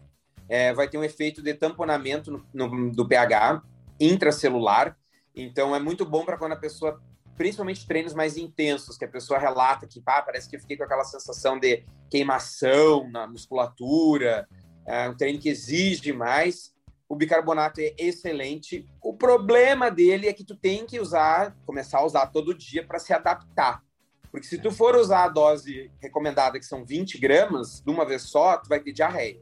É, 0.48 0.72
vai 0.72 0.88
ter 0.88 0.98
um 0.98 1.04
efeito 1.04 1.42
de 1.42 1.54
tamponamento 1.54 2.30
no, 2.30 2.46
no, 2.52 2.90
do 2.92 3.06
pH 3.06 3.62
intracelular. 3.98 4.96
Então, 5.34 5.74
é 5.74 5.80
muito 5.80 6.04
bom 6.04 6.24
para 6.24 6.36
quando 6.36 6.52
a 6.52 6.56
pessoa, 6.56 7.00
principalmente 7.36 7.86
treinos 7.86 8.14
mais 8.14 8.36
intensos, 8.36 8.96
que 8.96 9.04
a 9.04 9.08
pessoa 9.08 9.38
relata 9.38 9.86
que 9.86 10.00
pá, 10.00 10.22
parece 10.22 10.48
que 10.48 10.56
eu 10.56 10.60
fiquei 10.60 10.76
com 10.76 10.84
aquela 10.84 11.04
sensação 11.04 11.58
de 11.58 11.84
queimação 12.10 13.08
na 13.10 13.26
musculatura, 13.26 14.48
é 14.86 15.08
um 15.08 15.16
treino 15.16 15.38
que 15.38 15.48
exige 15.48 16.12
mais 16.12 16.74
o 17.10 17.16
bicarbonato 17.16 17.80
é 17.80 17.92
excelente. 17.98 18.86
O 19.02 19.12
problema 19.12 19.90
dele 19.90 20.28
é 20.28 20.32
que 20.32 20.44
tu 20.44 20.54
tem 20.54 20.86
que 20.86 21.00
usar, 21.00 21.56
começar 21.66 21.98
a 21.98 22.06
usar 22.06 22.26
todo 22.26 22.54
dia 22.54 22.86
para 22.86 23.00
se 23.00 23.12
adaptar. 23.12 23.82
Porque 24.30 24.46
se 24.46 24.56
tu 24.58 24.70
for 24.70 24.94
usar 24.94 25.24
a 25.24 25.28
dose 25.28 25.90
recomendada, 26.00 26.56
que 26.60 26.64
são 26.64 26.84
20 26.84 27.18
gramas, 27.18 27.82
de 27.84 27.90
uma 27.90 28.06
vez 28.06 28.22
só, 28.22 28.56
tu 28.58 28.68
vai 28.68 28.78
ter 28.78 28.92
diarreia. 28.92 29.40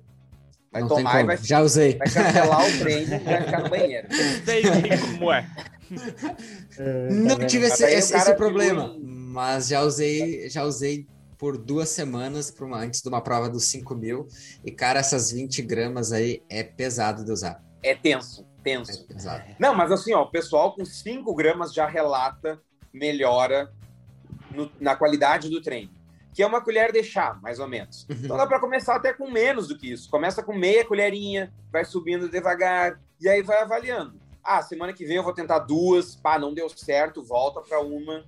Vai 0.72 0.80
Não 0.80 0.88
tomar 0.88 1.20
e 1.20 1.26
vai, 1.26 1.36
Já 1.36 1.60
usei. 1.60 1.98
vai 1.98 2.08
cancelar 2.08 2.66
o 2.66 2.78
treino 2.78 3.14
e 3.14 3.18
vai 3.18 3.44
ficar 3.44 3.62
no 3.62 3.68
banheiro. 3.68 4.08
Sei 4.46 4.62
como 5.12 5.30
é. 5.30 5.46
Não 7.12 7.46
tive 7.46 7.66
esse, 7.66 7.84
esse, 7.84 8.16
esse 8.16 8.34
problema, 8.34 8.96
mas 8.98 9.68
já 9.68 9.82
usei, 9.82 10.48
já 10.48 10.64
usei 10.64 11.06
por 11.38 11.56
duas 11.56 11.88
semanas 11.88 12.54
uma, 12.58 12.78
antes 12.78 13.00
de 13.00 13.08
uma 13.08 13.20
prova 13.20 13.48
dos 13.48 13.64
5 13.66 13.94
mil. 13.94 14.26
E, 14.64 14.70
cara, 14.72 14.98
essas 14.98 15.30
20 15.30 15.62
gramas 15.62 16.12
aí 16.12 16.42
é 16.50 16.64
pesado 16.64 17.24
de 17.24 17.30
usar. 17.30 17.62
É 17.82 17.94
tenso, 17.94 18.44
tenso. 18.62 19.06
É 19.28 19.56
Não, 19.58 19.74
mas 19.74 19.92
assim, 19.92 20.12
ó, 20.12 20.22
o 20.22 20.30
pessoal 20.30 20.74
com 20.74 20.84
5 20.84 21.32
gramas 21.34 21.72
já 21.72 21.86
relata 21.86 22.60
melhora 22.92 23.72
no, 24.50 24.70
na 24.80 24.96
qualidade 24.96 25.48
do 25.48 25.62
treino. 25.62 25.96
Que 26.34 26.42
é 26.42 26.46
uma 26.46 26.60
colher 26.60 26.92
de 26.92 27.02
chá, 27.02 27.38
mais 27.40 27.58
ou 27.58 27.68
menos. 27.68 28.06
Uhum. 28.10 28.16
Então 28.24 28.36
dá 28.36 28.46
para 28.46 28.60
começar 28.60 28.96
até 28.96 29.12
com 29.12 29.30
menos 29.30 29.68
do 29.68 29.78
que 29.78 29.92
isso. 29.92 30.10
Começa 30.10 30.42
com 30.42 30.52
meia 30.52 30.84
colherinha, 30.84 31.52
vai 31.70 31.84
subindo 31.84 32.28
devagar, 32.28 33.00
e 33.20 33.28
aí 33.28 33.42
vai 33.42 33.62
avaliando. 33.62 34.20
Ah, 34.42 34.62
semana 34.62 34.92
que 34.92 35.04
vem 35.04 35.16
eu 35.16 35.22
vou 35.22 35.32
tentar 35.32 35.60
duas, 35.60 36.16
pá, 36.16 36.38
não 36.38 36.54
deu 36.54 36.68
certo, 36.68 37.22
volta 37.22 37.60
para 37.60 37.80
uma 37.80 38.24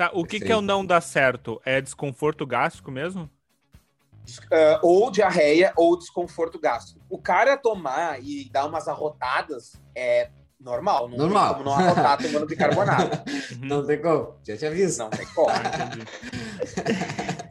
Tá, 0.00 0.10
o 0.14 0.24
que, 0.24 0.40
que 0.40 0.50
é 0.50 0.56
o 0.56 0.62
não 0.62 0.82
dar 0.82 1.02
certo? 1.02 1.60
É 1.62 1.78
desconforto 1.78 2.46
gástrico 2.46 2.90
mesmo? 2.90 3.24
Uh, 3.24 4.80
ou 4.80 5.10
diarreia 5.10 5.74
ou 5.76 5.94
desconforto 5.94 6.58
gástrico. 6.58 7.04
O 7.10 7.18
cara 7.18 7.54
tomar 7.58 8.18
e 8.22 8.48
dar 8.50 8.64
umas 8.64 8.88
arrotadas 8.88 9.78
é 9.94 10.30
normal. 10.58 11.06
Não 11.06 11.18
normal. 11.18 11.48
tem 11.48 11.64
como 11.64 11.76
não 11.76 11.86
arrotar 11.86 12.16
tomando 12.16 12.46
bicarbonato. 12.46 13.18
não 13.60 13.84
tem 13.84 14.00
como. 14.00 14.36
Já 14.42 14.56
te 14.56 14.64
aviso. 14.64 15.00
Não 15.00 15.10
tem 15.10 15.26
como. 15.34 15.50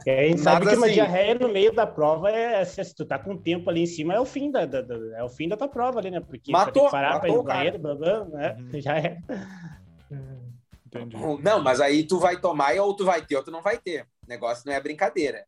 É, 0.04 0.24
a 0.24 0.28
gente 0.28 0.40
sabe 0.40 0.66
que 0.66 0.74
uma 0.74 0.86
assim, 0.86 0.94
diarreia 0.94 1.34
no 1.36 1.52
meio 1.52 1.72
da 1.72 1.86
prova 1.86 2.32
é 2.32 2.64
se 2.64 2.92
tu 2.96 3.04
tá 3.04 3.16
com 3.16 3.36
tempo 3.36 3.70
ali 3.70 3.82
em 3.82 3.86
cima, 3.86 4.14
é 4.14 4.18
o 4.18 4.24
fim 4.24 4.50
da, 4.50 4.66
da, 4.66 4.82
da 4.82 4.96
é 5.18 5.22
o 5.22 5.28
fim 5.28 5.46
da 5.46 5.56
tua 5.56 5.68
prova 5.68 6.00
ali, 6.00 6.10
né? 6.10 6.18
Porque 6.18 6.50
matou, 6.50 6.90
parar 6.90 7.20
matou, 7.20 7.20
pra 7.20 7.28
ir 7.28 7.36
no 7.36 7.42
banheiro, 7.44 7.78
blá, 7.78 7.94
blá, 7.94 8.24
né? 8.24 8.56
Uhum. 8.58 8.80
já 8.80 8.98
é. 8.98 9.18
Entendi. 10.90 11.16
Não, 11.42 11.62
mas 11.62 11.80
aí 11.80 12.02
tu 12.02 12.18
vai 12.18 12.40
tomar 12.40 12.74
ou 12.76 12.94
tu 12.94 13.04
vai 13.04 13.24
ter 13.24 13.36
ou 13.36 13.44
tu 13.44 13.50
não 13.50 13.62
vai 13.62 13.78
ter. 13.78 14.02
O 14.26 14.28
negócio 14.28 14.64
não 14.66 14.72
é 14.74 14.80
brincadeira. 14.80 15.44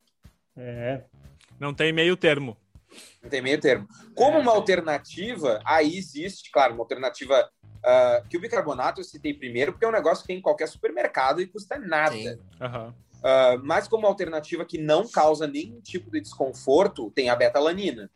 É. 0.56 1.02
Não 1.58 1.74
tem 1.74 1.92
meio 1.92 2.16
termo. 2.16 2.56
Não 3.22 3.28
tem 3.28 3.42
meio 3.42 3.60
termo. 3.60 3.88
Como 4.14 4.38
uma 4.38 4.52
alternativa, 4.52 5.60
aí 5.64 5.96
existe, 5.96 6.50
claro, 6.50 6.74
uma 6.74 6.82
alternativa 6.82 7.50
uh, 7.64 8.28
que 8.28 8.36
o 8.36 8.40
bicarbonato 8.40 9.00
eu 9.00 9.04
citei 9.04 9.34
primeiro, 9.34 9.72
porque 9.72 9.84
é 9.84 9.88
um 9.88 9.92
negócio 9.92 10.22
que 10.22 10.28
tem 10.28 10.38
em 10.38 10.42
qualquer 10.42 10.68
supermercado 10.68 11.40
e 11.40 11.46
custa 11.46 11.78
nada. 11.78 12.38
Uhum. 12.60 12.88
Uh, 12.88 13.62
mas 13.62 13.88
como 13.88 14.06
alternativa 14.06 14.64
que 14.64 14.78
não 14.78 15.08
causa 15.08 15.46
nenhum 15.46 15.80
tipo 15.80 16.10
de 16.10 16.20
desconforto, 16.20 17.10
tem 17.10 17.30
a 17.30 17.36
betalanina, 17.36 18.10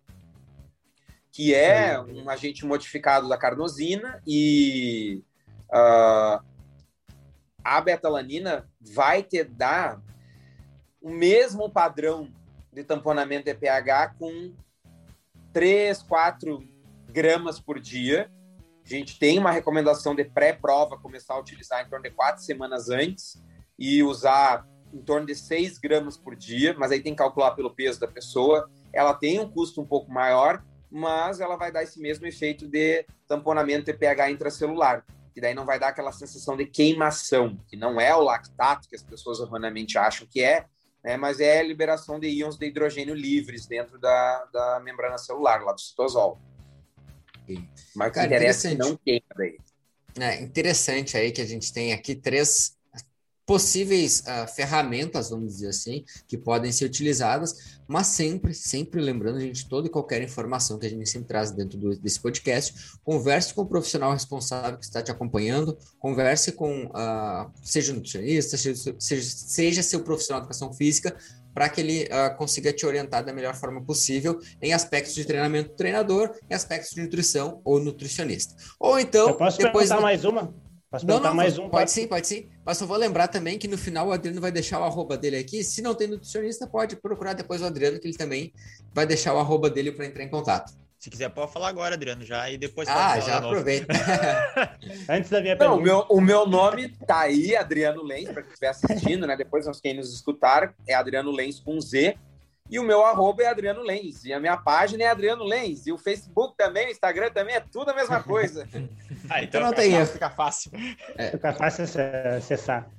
que 1.30 1.54
é 1.54 2.00
um 2.00 2.28
agente 2.28 2.64
modificado 2.64 3.28
da 3.28 3.36
carnosina 3.36 4.20
e 4.26 5.22
uh, 5.70 6.44
a 7.66 7.80
betalanina 7.80 8.70
vai 8.80 9.24
te 9.24 9.42
dar 9.42 10.00
o 11.02 11.10
mesmo 11.10 11.68
padrão 11.68 12.32
de 12.72 12.84
tamponamento 12.84 13.46
de 13.46 13.54
pH 13.54 14.14
com 14.16 14.54
3, 15.52 16.00
4 16.02 16.62
gramas 17.08 17.58
por 17.58 17.80
dia. 17.80 18.30
A 18.84 18.88
gente 18.88 19.18
tem 19.18 19.36
uma 19.36 19.50
recomendação 19.50 20.14
de 20.14 20.24
pré-prova 20.24 20.96
começar 20.96 21.34
a 21.34 21.40
utilizar 21.40 21.84
em 21.84 21.90
torno 21.90 22.04
de 22.04 22.10
quatro 22.12 22.40
semanas 22.40 22.88
antes 22.88 23.42
e 23.76 24.00
usar 24.00 24.64
em 24.92 25.02
torno 25.02 25.26
de 25.26 25.34
6 25.34 25.78
gramas 25.78 26.16
por 26.16 26.36
dia, 26.36 26.72
mas 26.78 26.92
aí 26.92 27.00
tem 27.00 27.14
que 27.14 27.18
calcular 27.18 27.50
pelo 27.50 27.74
peso 27.74 27.98
da 27.98 28.06
pessoa. 28.06 28.70
Ela 28.92 29.12
tem 29.12 29.40
um 29.40 29.50
custo 29.50 29.80
um 29.80 29.86
pouco 29.86 30.12
maior, 30.12 30.64
mas 30.88 31.40
ela 31.40 31.56
vai 31.56 31.72
dar 31.72 31.82
esse 31.82 32.00
mesmo 32.00 32.28
efeito 32.28 32.68
de 32.68 33.04
tamponamento 33.26 33.92
pH 33.92 34.30
intracelular 34.30 35.04
que 35.36 35.40
daí 35.42 35.52
não 35.52 35.66
vai 35.66 35.78
dar 35.78 35.88
aquela 35.88 36.12
sensação 36.12 36.56
de 36.56 36.64
queimação, 36.64 37.62
que 37.68 37.76
não 37.76 38.00
é 38.00 38.16
o 38.16 38.22
lactato 38.22 38.88
que 38.88 38.96
as 38.96 39.02
pessoas 39.02 39.38
erroneamente 39.38 39.98
acham 39.98 40.26
que 40.26 40.42
é, 40.42 40.64
né, 41.04 41.18
mas 41.18 41.40
é 41.40 41.60
a 41.60 41.62
liberação 41.62 42.18
de 42.18 42.26
íons 42.26 42.56
de 42.56 42.64
hidrogênio 42.64 43.14
livres 43.14 43.66
dentro 43.66 43.98
da, 43.98 44.44
da 44.46 44.80
membrana 44.82 45.18
celular, 45.18 45.62
lá 45.62 45.74
do 45.74 45.80
citosol. 45.82 46.40
Mas 47.94 48.12
Cara, 48.12 48.28
interessa 48.28 48.74
não 48.76 48.96
queima 48.96 49.26
daí. 49.36 49.58
É 50.18 50.40
interessante 50.40 51.18
aí 51.18 51.30
que 51.30 51.42
a 51.42 51.46
gente 51.46 51.70
tem 51.70 51.92
aqui 51.92 52.14
três 52.14 52.75
possíveis 53.46 54.24
uh, 54.26 54.52
ferramentas, 54.52 55.30
vamos 55.30 55.54
dizer 55.54 55.68
assim, 55.68 56.04
que 56.26 56.36
podem 56.36 56.72
ser 56.72 56.84
utilizadas, 56.86 57.78
mas 57.86 58.08
sempre, 58.08 58.52
sempre 58.52 59.00
lembrando, 59.00 59.36
a 59.36 59.40
gente, 59.40 59.68
toda 59.68 59.86
e 59.86 59.90
qualquer 59.90 60.20
informação 60.20 60.78
que 60.78 60.86
a 60.86 60.90
gente 60.90 61.08
sempre 61.08 61.28
traz 61.28 61.52
dentro 61.52 61.78
do, 61.78 61.96
desse 61.96 62.18
podcast, 62.18 62.98
converse 63.04 63.54
com 63.54 63.62
o 63.62 63.66
profissional 63.66 64.12
responsável 64.12 64.76
que 64.76 64.84
está 64.84 65.00
te 65.00 65.12
acompanhando, 65.12 65.78
converse 65.96 66.50
com, 66.50 66.86
uh, 66.86 67.48
seja 67.62 67.92
nutricionista, 67.92 68.56
seja, 68.56 68.94
seja, 68.98 69.30
seja 69.30 69.82
seu 69.82 70.00
profissional 70.02 70.40
de 70.40 70.46
educação 70.46 70.72
física, 70.72 71.16
para 71.54 71.68
que 71.68 71.80
ele 71.80 72.04
uh, 72.04 72.36
consiga 72.36 72.72
te 72.72 72.84
orientar 72.84 73.24
da 73.24 73.32
melhor 73.32 73.54
forma 73.54 73.80
possível 73.80 74.38
em 74.60 74.74
aspectos 74.74 75.14
de 75.14 75.24
treinamento 75.24 75.70
do 75.70 75.76
treinador, 75.76 76.34
em 76.50 76.54
aspectos 76.54 76.90
de 76.90 77.00
nutrição 77.00 77.62
ou 77.64 77.78
nutricionista. 77.78 78.54
Ou 78.78 78.98
então, 78.98 79.28
Eu 79.28 79.36
posso 79.36 79.56
depois 79.58 79.88
mais 79.88 80.24
uma? 80.24 80.52
Posso 80.96 81.06
não, 81.06 81.20
não, 81.20 81.34
mais 81.34 81.58
um? 81.58 81.68
Pode 81.68 81.90
sim, 81.90 82.06
pode 82.06 82.26
sim. 82.26 82.48
Mas 82.64 82.78
só 82.78 82.86
vou 82.86 82.96
lembrar 82.96 83.28
também 83.28 83.58
que 83.58 83.68
no 83.68 83.76
final 83.76 84.08
o 84.08 84.12
Adriano 84.12 84.40
vai 84.40 84.50
deixar 84.50 84.80
o 84.80 84.84
arroba 84.84 85.16
dele 85.16 85.36
aqui. 85.36 85.62
Se 85.62 85.82
não 85.82 85.94
tem 85.94 86.08
nutricionista, 86.08 86.66
pode 86.66 86.96
procurar 86.96 87.34
depois 87.34 87.60
o 87.60 87.66
Adriano, 87.66 87.98
que 87.98 88.08
ele 88.08 88.16
também 88.16 88.52
vai 88.94 89.06
deixar 89.06 89.34
o 89.34 89.38
arroba 89.38 89.68
dele 89.68 89.92
para 89.92 90.06
entrar 90.06 90.24
em 90.24 90.28
contato. 90.28 90.72
Se 90.98 91.10
quiser, 91.10 91.28
pode 91.28 91.52
falar 91.52 91.68
agora, 91.68 91.94
Adriano, 91.94 92.24
já 92.24 92.50
e 92.50 92.56
depois. 92.56 92.88
Ah, 92.88 93.20
já 93.20 93.36
aproveita. 93.36 93.92
Antes 95.08 95.30
da 95.30 95.40
minha 95.40 95.56
pergunta. 95.56 95.76
Não, 95.76 95.78
o, 95.78 95.80
meu, 95.80 96.06
o 96.08 96.20
meu 96.20 96.46
nome 96.46 96.88
tá 97.06 97.20
aí, 97.20 97.54
Adriano 97.54 98.02
Lenz, 98.02 98.30
para 98.30 98.42
quem 98.42 98.50
estiver 98.50 98.68
assistindo, 98.68 99.26
né? 99.26 99.36
Depois, 99.36 99.68
quem 99.80 99.94
nos 99.94 100.12
escutar, 100.12 100.74
é 100.86 100.94
Adriano 100.94 101.30
Lenz 101.30 101.60
com 101.60 101.78
Z. 101.80 102.16
E 102.68 102.78
o 102.78 102.82
meu 102.82 103.04
arroba 103.04 103.42
é 103.42 103.46
Adriano 103.46 103.82
Lenz. 103.82 104.24
E 104.24 104.32
a 104.32 104.40
minha 104.40 104.56
página 104.56 105.04
é 105.04 105.06
Adriano 105.06 105.44
Lenz. 105.44 105.86
E 105.86 105.92
o 105.92 105.98
Facebook 105.98 106.56
também, 106.56 106.88
o 106.88 106.90
Instagram 106.90 107.30
também 107.30 107.54
é 107.54 107.60
tudo 107.60 107.90
a 107.90 107.94
mesma 107.94 108.22
coisa. 108.22 108.68
ah, 109.30 109.42
então, 109.42 109.60
então 109.60 109.60
não 109.62 109.72
tem 109.72 109.92
erro. 109.92 110.06
Fica 110.06 110.30
fácil. 110.30 110.72
É. 111.16 111.30
Fica 111.30 111.52
fácil 111.52 111.84
acessar. 112.36 112.90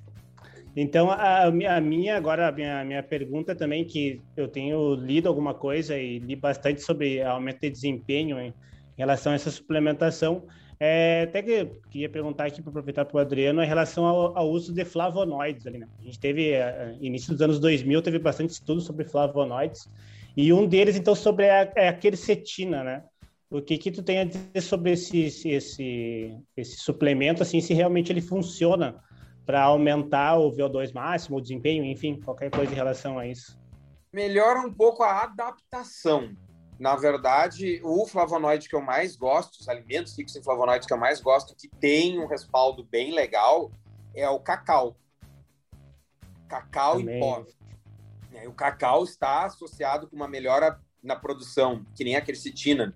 Então, 0.80 1.10
a, 1.10 1.46
a, 1.46 1.82
minha, 1.82 2.16
agora, 2.16 2.48
a 2.48 2.52
minha, 2.52 2.86
minha 2.86 3.02
pergunta 3.02 3.56
também, 3.56 3.84
que 3.84 4.22
eu 4.38 4.48
tenho 4.48 4.94
lido 4.94 5.28
alguma 5.28 5.54
coisa 5.54 5.98
e 5.98 6.20
li 6.20 6.36
bastante 6.36 6.82
sobre 6.82 7.22
aumento 7.22 7.62
de 7.62 7.72
desempenho 7.72 8.40
em 8.40 8.54
relação 8.96 9.32
a 9.32 9.36
essa 9.36 9.50
suplementação, 9.50 10.48
é, 10.80 11.24
até 11.24 11.42
que 11.42 11.66
queria 11.90 12.10
perguntar 12.10 12.46
aqui 12.46 12.62
para 12.62 12.70
aproveitar 12.70 13.06
para 13.06 13.18
o 13.18 13.20
Adriano 13.20 13.64
em 13.64 13.68
relação 13.68 14.06
ao, 14.06 14.38
ao, 14.38 14.50
uso 14.50 14.72
de 14.72 14.86
flavonoides 14.86 15.66
ali, 15.66 15.80
né? 15.80 15.88
A 16.00 16.04
gente 16.04 16.20
teve, 16.20 16.52
é, 16.52 16.96
início 17.02 17.34
dos 17.34 17.42
anos 17.42 17.60
2000, 17.60 18.02
teve 18.02 18.20
bastante 18.20 18.52
estudo 18.52 18.80
sobre 18.82 19.04
flavonoides, 19.04 19.90
e 20.36 20.54
um 20.54 20.68
deles, 20.68 20.96
então, 20.96 21.16
sobre 21.16 21.50
a, 21.50 21.72
é 21.76 21.88
a 21.88 21.94
quercetina, 21.94 22.84
né? 22.84 23.04
O 23.50 23.60
que 23.60 23.78
que 23.78 23.92
tu 23.92 24.04
tem 24.04 24.20
a 24.20 24.24
dizer 24.24 24.62
sobre 24.62 24.92
esse, 24.92 25.50
esse, 25.50 26.38
esse 26.56 26.78
suplemento, 26.78 27.42
assim, 27.42 27.60
se 27.60 27.74
realmente 27.74 28.12
ele 28.12 28.22
funciona 28.22 29.02
para 29.48 29.64
aumentar 29.64 30.38
o 30.38 30.52
VO2 30.52 30.94
máximo, 30.94 31.38
o 31.38 31.42
desempenho, 31.42 31.84
enfim, 31.86 32.20
qualquer 32.20 32.52
coisa 32.52 32.72
em 32.72 32.76
relação 32.76 33.18
a 33.18 33.26
isso? 33.26 33.58
Melhora 34.14 34.60
um 34.60 34.72
pouco 34.72 35.02
a 35.02 35.24
adaptação. 35.24 36.36
Na 36.80 36.96
verdade, 36.96 37.82
o 37.84 38.06
flavonoide 38.06 38.70
que 38.70 38.76
eu 38.76 38.82
mais 38.82 39.16
gosto, 39.16 39.60
os 39.60 39.68
alimentos 39.68 40.16
ricos 40.18 40.36
em 40.36 40.44
flavonoides 40.44 40.88
que 40.88 40.94
eu 40.94 40.98
mais 40.98 41.20
gosto, 41.20 41.56
que 41.56 41.68
tem 41.68 42.20
um 42.20 42.28
respaldo 42.28 42.84
bem 42.84 43.14
legal, 43.14 43.72
é 44.14 44.30
o 44.30 44.40
cacau. 44.40 44.96
Cacau 46.48 46.98
Também. 46.98 47.18
em 47.18 47.20
pó. 47.20 47.46
O 48.46 48.54
cacau 48.54 49.04
está 49.04 49.46
associado 49.46 50.08
com 50.08 50.16
uma 50.16 50.28
melhora 50.28 50.80
na 51.02 51.16
produção, 51.16 51.84
que 51.96 52.04
nem 52.04 52.16
a 52.16 52.22
quercetina, 52.22 52.94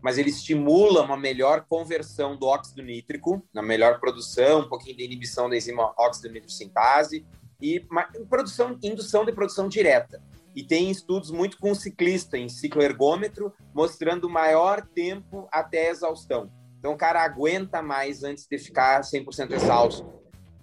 mas 0.00 0.16
ele 0.16 0.30
estimula 0.30 1.02
uma 1.02 1.16
melhor 1.16 1.66
conversão 1.68 2.36
do 2.36 2.46
óxido 2.46 2.82
nítrico, 2.82 3.44
na 3.52 3.62
melhor 3.62 3.98
produção, 3.98 4.60
um 4.60 4.68
pouquinho 4.68 4.96
de 4.96 5.04
inibição 5.04 5.48
da 5.48 5.56
enzima 5.56 5.92
óxido 5.98 6.32
nitrosintase 6.32 7.26
e 7.60 7.84
uma, 7.90 8.04
produção, 8.28 8.78
indução 8.82 9.24
de 9.24 9.32
produção 9.32 9.68
direta. 9.68 10.22
E 10.54 10.62
tem 10.62 10.90
estudos 10.90 11.30
muito 11.30 11.58
com 11.58 11.74
ciclista 11.74 12.36
em 12.36 12.48
ciclo 12.48 12.82
ergômetro, 12.82 13.52
mostrando 13.74 14.28
maior 14.28 14.82
tempo 14.82 15.48
até 15.52 15.90
exaustão. 15.90 16.50
Então 16.78 16.92
o 16.92 16.96
cara 16.96 17.22
aguenta 17.22 17.82
mais 17.82 18.22
antes 18.22 18.46
de 18.46 18.58
ficar 18.58 19.00
100% 19.02 19.52
exausto. 19.52 20.12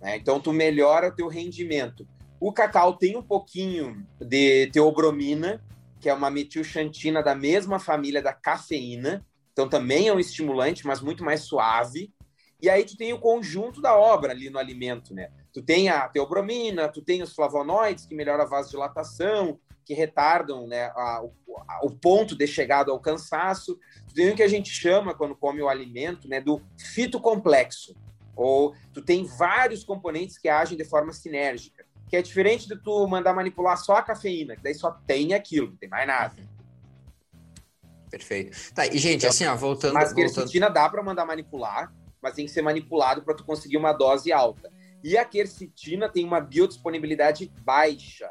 Né? 0.01 0.17
Então 0.17 0.39
tu 0.39 0.53
melhora 0.53 1.09
o 1.09 1.15
teu 1.15 1.27
rendimento. 1.27 2.07
O 2.39 2.51
cacau 2.51 2.97
tem 2.97 3.17
um 3.17 3.23
pouquinho 3.23 4.05
de 4.19 4.67
teobromina, 4.67 5.63
que 5.99 6.09
é 6.09 6.13
uma 6.13 6.29
metilxantina 6.29 7.23
da 7.23 7.33
mesma 7.33 7.79
família 7.79 8.21
da 8.21 8.33
cafeína, 8.33 9.25
então 9.51 9.69
também 9.69 10.09
é 10.09 10.13
um 10.13 10.19
estimulante, 10.19 10.86
mas 10.86 11.01
muito 11.01 11.23
mais 11.23 11.41
suave. 11.41 12.13
E 12.61 12.69
aí 12.69 12.83
tu 12.83 12.97
tem 12.97 13.13
o 13.13 13.19
conjunto 13.19 13.81
da 13.81 13.97
obra 13.97 14.31
ali 14.31 14.49
no 14.49 14.59
alimento, 14.59 15.13
né? 15.13 15.31
Tu 15.53 15.61
tem 15.61 15.88
a 15.88 16.07
teobromina, 16.09 16.89
tu 16.89 17.01
tem 17.01 17.21
os 17.23 17.33
flavonoides 17.33 18.05
que 18.05 18.13
melhoram 18.13 18.43
a 18.43 18.47
vasodilatação, 18.47 19.59
que 19.86 19.93
retardam 19.93 20.67
né, 20.67 20.86
a, 20.95 21.21
o, 21.23 21.31
a, 21.67 21.86
o, 21.86 21.91
ponto 21.91 22.36
de 22.36 22.47
chegada 22.47 22.91
ao 22.91 22.99
cansaço. 22.99 23.79
Tu 24.07 24.15
tem 24.15 24.31
o 24.31 24.36
que 24.36 24.43
a 24.43 24.47
gente 24.47 24.69
chama, 24.69 25.13
quando 25.13 25.36
come 25.36 25.61
o 25.61 25.69
alimento, 25.69 26.27
né, 26.27 26.41
do 26.41 26.61
fitocomplexo. 26.77 27.95
Ou 28.36 28.73
tu 28.91 29.01
tem 29.01 29.23
vários 29.23 29.83
componentes 29.83 30.38
que 30.38 30.49
agem 30.49 30.77
de 30.77 30.83
forma 30.83 31.13
sinérgica 31.13 31.86
que 32.07 32.15
é 32.15 32.21
diferente 32.21 32.67
de 32.67 32.77
tu 32.77 33.07
mandar 33.07 33.33
manipular 33.33 33.77
só 33.77 33.97
a 33.97 34.01
cafeína, 34.01 34.55
que 34.55 34.63
daí 34.63 34.75
só 34.75 34.91
tem 34.91 35.33
aquilo, 35.33 35.71
não 35.71 35.75
tem 35.75 35.89
mais 35.89 36.07
nada. 36.07 36.36
Perfeito. 38.09 38.73
Tá, 38.73 38.86
e 38.86 38.97
gente, 38.97 39.17
então, 39.17 39.29
assim, 39.29 39.45
ó, 39.45 39.55
voltando... 39.55 39.93
Mas 39.93 40.13
quercetina 40.13 40.69
dá 40.69 40.88
para 40.88 41.03
mandar 41.03 41.25
manipular, 41.25 41.93
mas 42.21 42.33
tem 42.33 42.45
que 42.45 42.51
ser 42.51 42.61
manipulado 42.61 43.23
para 43.23 43.33
tu 43.33 43.43
conseguir 43.43 43.77
uma 43.77 43.91
dose 43.91 44.31
alta. 44.31 44.71
E 45.03 45.17
a 45.17 45.25
quercetina 45.25 46.07
tem 46.07 46.23
uma 46.25 46.39
biodisponibilidade 46.39 47.51
baixa. 47.61 48.29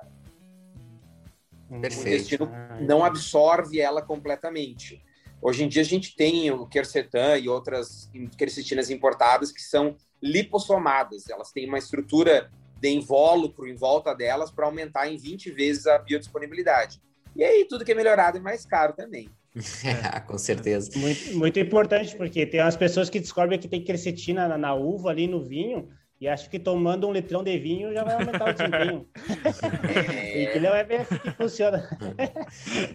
Perfeito. 1.68 1.96
O 1.96 2.08
intestino 2.08 2.50
não 2.80 3.04
absorve 3.04 3.80
ela 3.80 4.02
completamente. 4.02 5.02
Hoje 5.40 5.64
em 5.64 5.68
dia 5.68 5.82
a 5.82 5.84
gente 5.84 6.16
tem 6.16 6.50
o 6.50 6.66
quercetan 6.66 7.36
e 7.36 7.48
outras 7.48 8.10
quercetinas 8.36 8.90
importadas 8.90 9.52
que 9.52 9.60
são 9.60 9.96
lipossomadas. 10.22 11.28
Elas 11.28 11.52
têm 11.52 11.68
uma 11.68 11.78
estrutura 11.78 12.50
de 12.80 12.88
invólucro 12.88 13.66
em 13.66 13.74
volta 13.74 14.14
delas 14.14 14.50
para 14.50 14.66
aumentar 14.66 15.08
em 15.08 15.16
20 15.16 15.50
vezes 15.50 15.86
a 15.86 15.98
biodisponibilidade. 15.98 17.00
E 17.36 17.44
aí 17.44 17.66
tudo 17.68 17.84
que 17.84 17.92
é 17.92 17.94
melhorado 17.94 18.38
é 18.38 18.40
mais 18.40 18.64
caro 18.64 18.92
também. 18.94 19.28
É, 19.84 20.18
com 20.20 20.36
certeza. 20.36 20.90
Muito, 20.96 21.36
muito 21.36 21.60
importante, 21.60 22.16
porque 22.16 22.44
tem 22.44 22.60
umas 22.60 22.76
pessoas 22.76 23.08
que 23.08 23.20
descobrem 23.20 23.58
que 23.58 23.68
tem 23.68 23.84
quercetina 23.84 24.48
na, 24.48 24.58
na 24.58 24.74
uva 24.74 25.10
ali 25.10 25.28
no 25.28 25.40
vinho, 25.40 25.88
e 26.20 26.28
acho 26.28 26.48
que 26.48 26.58
tomando 26.58 27.08
um 27.08 27.12
litrão 27.12 27.42
de 27.42 27.58
vinho 27.58 27.92
já 27.92 28.04
vai 28.04 28.14
aumentar 28.14 28.48
o 28.48 28.52
desempenho. 28.52 29.08
É... 30.24 30.56
e 30.56 30.60
não 30.60 30.74
é 30.74 30.84
bem 30.84 30.98
assim 30.98 31.18
que 31.18 31.30
funciona. 31.32 31.88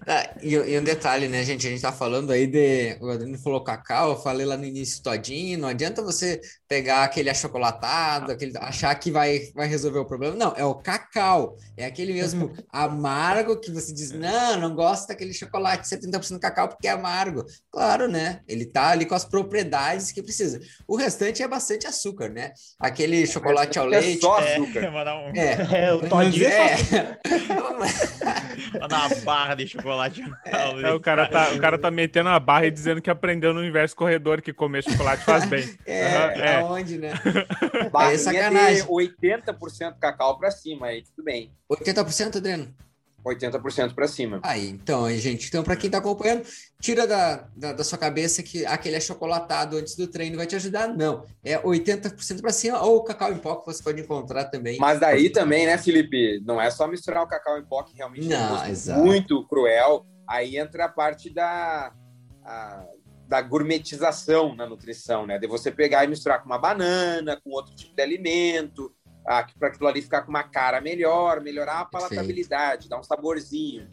ah, 0.07 0.35
e, 0.41 0.55
e, 0.55 0.79
um 0.79 0.83
detalhe, 0.83 1.27
né, 1.27 1.43
gente? 1.43 1.67
A 1.67 1.69
gente 1.69 1.81
tá 1.81 1.91
falando 1.91 2.31
aí 2.31 2.47
de. 2.47 2.97
O 3.01 3.09
Adriano 3.09 3.37
falou 3.37 3.63
cacau, 3.63 4.11
eu 4.11 4.15
falei 4.15 4.45
lá 4.45 4.55
no 4.55 4.65
início 4.65 5.03
todinho. 5.03 5.59
Não 5.59 5.67
adianta 5.67 6.01
você 6.01 6.39
pegar 6.67 7.03
aquele 7.03 7.29
achocolatado, 7.29 8.31
aquele, 8.31 8.57
achar 8.57 8.95
que 8.95 9.11
vai, 9.11 9.51
vai 9.53 9.67
resolver 9.67 9.99
o 9.99 10.05
problema. 10.05 10.35
Não, 10.35 10.53
é 10.55 10.63
o 10.63 10.75
cacau. 10.75 11.57
É 11.75 11.85
aquele 11.85 12.13
mesmo 12.13 12.53
amargo 12.71 13.59
que 13.59 13.69
você 13.69 13.93
diz: 13.93 14.11
não, 14.11 14.59
não 14.59 14.73
gosto 14.73 15.07
daquele 15.09 15.33
chocolate 15.33 15.87
70% 15.87 16.39
cacau 16.39 16.69
porque 16.69 16.87
é 16.87 16.91
amargo. 16.91 17.45
Claro, 17.69 18.07
né? 18.07 18.41
Ele 18.47 18.65
tá 18.65 18.89
ali 18.89 19.05
com 19.05 19.13
as 19.13 19.25
propriedades 19.25 20.11
que 20.11 20.23
precisa. 20.23 20.59
O 20.87 20.95
restante 20.95 21.43
é 21.43 21.47
bastante 21.47 21.85
açúcar, 21.85 22.29
né? 22.29 22.53
Aquele 22.79 23.18
aquele 23.19 23.27
chocolate 23.27 23.79
ao 23.79 23.85
é 23.87 23.99
leite. 23.99 24.21
Só 24.21 24.37
açúcar. 24.37 24.79
É, 24.79 24.89
mandar 24.89 25.15
um... 25.17 25.31
é, 25.35 25.85
é 25.85 25.93
o 25.93 26.07
todinho 26.07 26.47
é. 26.47 26.77
mandar 28.79 29.07
uma 29.07 29.15
barra 29.23 29.55
de 29.55 29.67
chocolate 29.67 30.23
ao 30.51 30.73
leite. 30.73 30.89
É, 30.89 30.93
o, 30.93 30.99
cara 30.99 31.27
tá, 31.27 31.51
o 31.51 31.59
cara 31.59 31.77
tá 31.77 31.91
metendo 31.91 32.29
a 32.29 32.39
barra 32.39 32.67
e 32.67 32.71
dizendo 32.71 33.01
que 33.01 33.09
aprendeu 33.09 33.53
no 33.53 33.59
universo 33.59 33.95
corredor 33.95 34.41
que 34.41 34.53
comer 34.53 34.83
chocolate 34.83 35.23
faz 35.23 35.45
bem. 35.45 35.67
É, 35.85 36.07
uhum, 36.07 36.41
é. 36.41 36.55
aonde, 36.57 36.97
né? 36.97 37.13
Barra 37.91 38.13
é 38.13 38.17
sacanagem. 38.17 38.83
80% 38.85 39.95
cacau 39.99 40.37
pra 40.37 40.51
cima, 40.51 40.87
aí 40.87 41.03
tudo 41.03 41.23
bem. 41.23 41.51
80%, 41.69 42.37
Adriano? 42.37 42.73
80% 43.25 43.93
para 43.93 44.07
cima. 44.07 44.39
Aí, 44.43 44.69
então, 44.69 45.09
gente, 45.11 45.47
então 45.47 45.63
para 45.63 45.75
quem 45.75 45.87
está 45.87 45.97
acompanhando, 45.97 46.43
tira 46.81 47.05
da, 47.05 47.47
da, 47.55 47.73
da, 47.73 47.83
sua 47.83 47.97
cabeça 47.97 48.41
que 48.41 48.65
aquele 48.65 48.95
é 48.95 48.99
chocolatado 48.99 49.77
antes 49.77 49.95
do 49.95 50.07
treino 50.07 50.37
vai 50.37 50.47
te 50.47 50.55
ajudar. 50.55 50.87
Não, 50.87 51.25
é 51.43 51.57
80% 51.57 52.41
para 52.41 52.51
cima 52.51 52.81
ou 52.81 52.97
o 52.97 53.03
cacau 53.03 53.31
em 53.31 53.37
pó 53.37 53.55
que 53.55 53.65
você 53.65 53.83
pode 53.83 54.01
encontrar 54.01 54.45
também. 54.45 54.77
Mas 54.79 54.99
daí 54.99 55.29
também, 55.29 55.65
né, 55.65 55.77
Felipe, 55.77 56.41
não 56.45 56.61
é 56.61 56.69
só 56.71 56.87
misturar 56.87 57.23
o 57.23 57.27
cacau 57.27 57.57
em 57.57 57.65
pó 57.65 57.83
que 57.83 57.95
realmente 57.95 58.27
não, 58.27 58.63
é 58.63 58.97
um 58.97 59.03
muito 59.03 59.45
cruel. 59.47 60.05
Aí 60.27 60.57
entra 60.57 60.85
a 60.85 60.89
parte 60.89 61.29
da 61.29 61.93
a, 62.43 62.85
da 63.29 63.41
gourmetização 63.41 64.55
na 64.55 64.65
nutrição, 64.65 65.27
né? 65.27 65.37
De 65.37 65.45
você 65.45 65.71
pegar 65.71 66.03
e 66.03 66.07
misturar 66.07 66.39
com 66.39 66.47
uma 66.47 66.57
banana, 66.57 67.39
com 67.43 67.51
outro 67.51 67.75
tipo 67.75 67.95
de 67.95 68.01
alimento, 68.01 68.91
para 69.23 69.67
aquilo 69.67 69.87
ali 69.87 70.01
ficar 70.01 70.21
com 70.21 70.29
uma 70.29 70.43
cara 70.43 70.81
melhor, 70.81 71.41
melhorar 71.41 71.81
a 71.81 71.85
palatabilidade, 71.85 72.89
dar 72.89 72.99
um 72.99 73.03
saborzinho. 73.03 73.87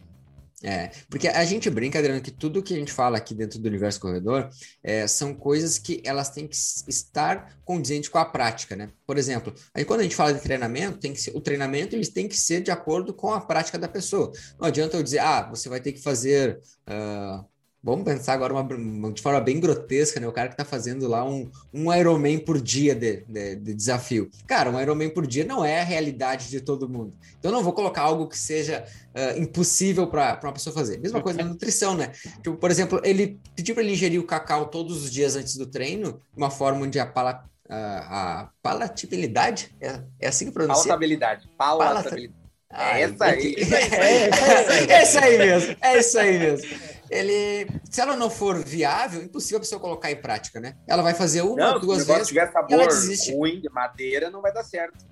É, 0.63 0.89
porque 1.07 1.27
a 1.27 1.45
gente 1.45 1.69
brinca, 1.69 1.99
Adriano, 1.99 2.19
que 2.19 2.31
tudo 2.31 2.63
que 2.63 2.73
a 2.73 2.77
gente 2.77 2.91
fala 2.91 3.17
aqui 3.17 3.35
dentro 3.35 3.59
do 3.59 3.67
universo 3.67 3.99
corredor 3.99 4.49
é, 4.81 5.05
são 5.05 5.31
coisas 5.31 5.77
que 5.77 6.01
elas 6.03 6.31
têm 6.31 6.47
que 6.47 6.55
estar 6.55 7.59
condizentes 7.63 8.09
com 8.09 8.17
a 8.17 8.25
prática, 8.25 8.75
né? 8.75 8.89
Por 9.05 9.19
exemplo, 9.19 9.53
aí 9.71 9.85
quando 9.85 9.99
a 9.99 10.03
gente 10.03 10.15
fala 10.15 10.33
de 10.33 10.41
treinamento, 10.41 10.97
tem 10.97 11.13
que 11.13 11.21
ser, 11.21 11.35
o 11.35 11.41
treinamento 11.41 11.95
eles 11.95 12.09
tem 12.09 12.27
que 12.27 12.35
ser 12.35 12.61
de 12.61 12.71
acordo 12.71 13.13
com 13.13 13.31
a 13.31 13.39
prática 13.39 13.77
da 13.77 13.87
pessoa. 13.87 14.31
Não 14.59 14.67
adianta 14.67 14.97
eu 14.97 15.03
dizer, 15.03 15.19
ah, 15.19 15.47
você 15.47 15.69
vai 15.69 15.79
ter 15.79 15.91
que 15.91 16.01
fazer 16.01 16.59
uh, 16.89 17.45
Vamos 17.83 18.03
pensar 18.03 18.33
agora 18.33 18.53
uma, 18.53 19.11
de 19.11 19.21
forma 19.21 19.39
bem 19.39 19.59
grotesca, 19.59 20.19
né? 20.19 20.27
O 20.27 20.31
cara 20.31 20.49
que 20.49 20.57
tá 20.57 20.65
fazendo 20.65 21.07
lá 21.07 21.23
um, 21.23 21.49
um 21.71 21.93
Ironman 21.93 22.39
por 22.39 22.59
dia 22.59 22.95
de, 22.95 23.23
de, 23.27 23.55
de 23.55 23.73
desafio. 23.73 24.29
Cara, 24.47 24.69
um 24.69 24.81
Ironman 24.81 25.09
por 25.09 25.27
dia 25.27 25.45
não 25.45 25.63
é 25.63 25.79
a 25.79 25.83
realidade 25.83 26.49
de 26.49 26.59
todo 26.59 26.89
mundo. 26.89 27.13
Então, 27.39 27.51
não 27.51 27.63
vou 27.63 27.73
colocar 27.73 28.01
algo 28.01 28.27
que 28.27 28.37
seja 28.37 28.83
uh, 29.15 29.39
impossível 29.39 30.07
para 30.07 30.39
uma 30.43 30.53
pessoa 30.53 30.73
fazer. 30.73 30.99
Mesma 30.99 31.21
coisa 31.21 31.41
na 31.41 31.47
nutrição, 31.47 31.95
né? 31.95 32.11
Tipo, 32.43 32.57
por 32.57 32.71
exemplo, 32.71 32.99
ele 33.03 33.39
pediu 33.55 33.75
para 33.75 33.83
ele 33.83 33.93
ingerir 33.93 34.19
o 34.19 34.25
cacau 34.25 34.65
todos 34.65 35.03
os 35.03 35.11
dias 35.11 35.35
antes 35.35 35.55
do 35.55 35.67
treino, 35.67 36.19
uma 36.35 36.49
forma 36.49 36.81
onde 36.81 36.99
a, 36.99 37.05
pala, 37.05 37.45
a, 37.69 38.41
a 38.41 38.49
palatabilidade, 38.61 39.73
é, 39.79 40.01
é 40.19 40.27
assim 40.27 40.47
que 40.47 40.51
pronuncia? 40.51 40.83
Palatabilidade. 40.83 41.47
Palatabilidade. 41.55 42.47
É 42.69 43.01
essa 43.01 43.25
aí. 43.25 43.55
É 44.89 45.03
isso 45.03 45.19
aí 45.19 45.37
mesmo. 45.37 45.75
É 45.79 45.99
isso 45.99 46.19
aí 46.19 46.39
mesmo 46.39 46.96
ele, 47.09 47.67
se 47.89 48.01
ela 48.01 48.15
não 48.15 48.29
for 48.29 48.63
viável, 48.63 49.21
impossível 49.21 49.57
a 49.57 49.61
pessoa 49.61 49.79
colocar 49.79 50.11
em 50.11 50.15
prática, 50.15 50.59
né? 50.59 50.75
Ela 50.87 51.01
vai 51.01 51.13
fazer 51.13 51.41
uma, 51.41 51.73
não, 51.73 51.79
duas 51.79 52.05
vezes. 52.05 52.23
Se 52.23 52.27
tiver 52.29 52.51
sabor 52.51 52.71
ela 52.71 52.87
desiste. 52.87 53.33
ruim 53.33 53.61
de 53.61 53.69
madeira, 53.69 54.29
não 54.29 54.41
vai 54.41 54.53
dar 54.53 54.63
certo. 54.63 55.05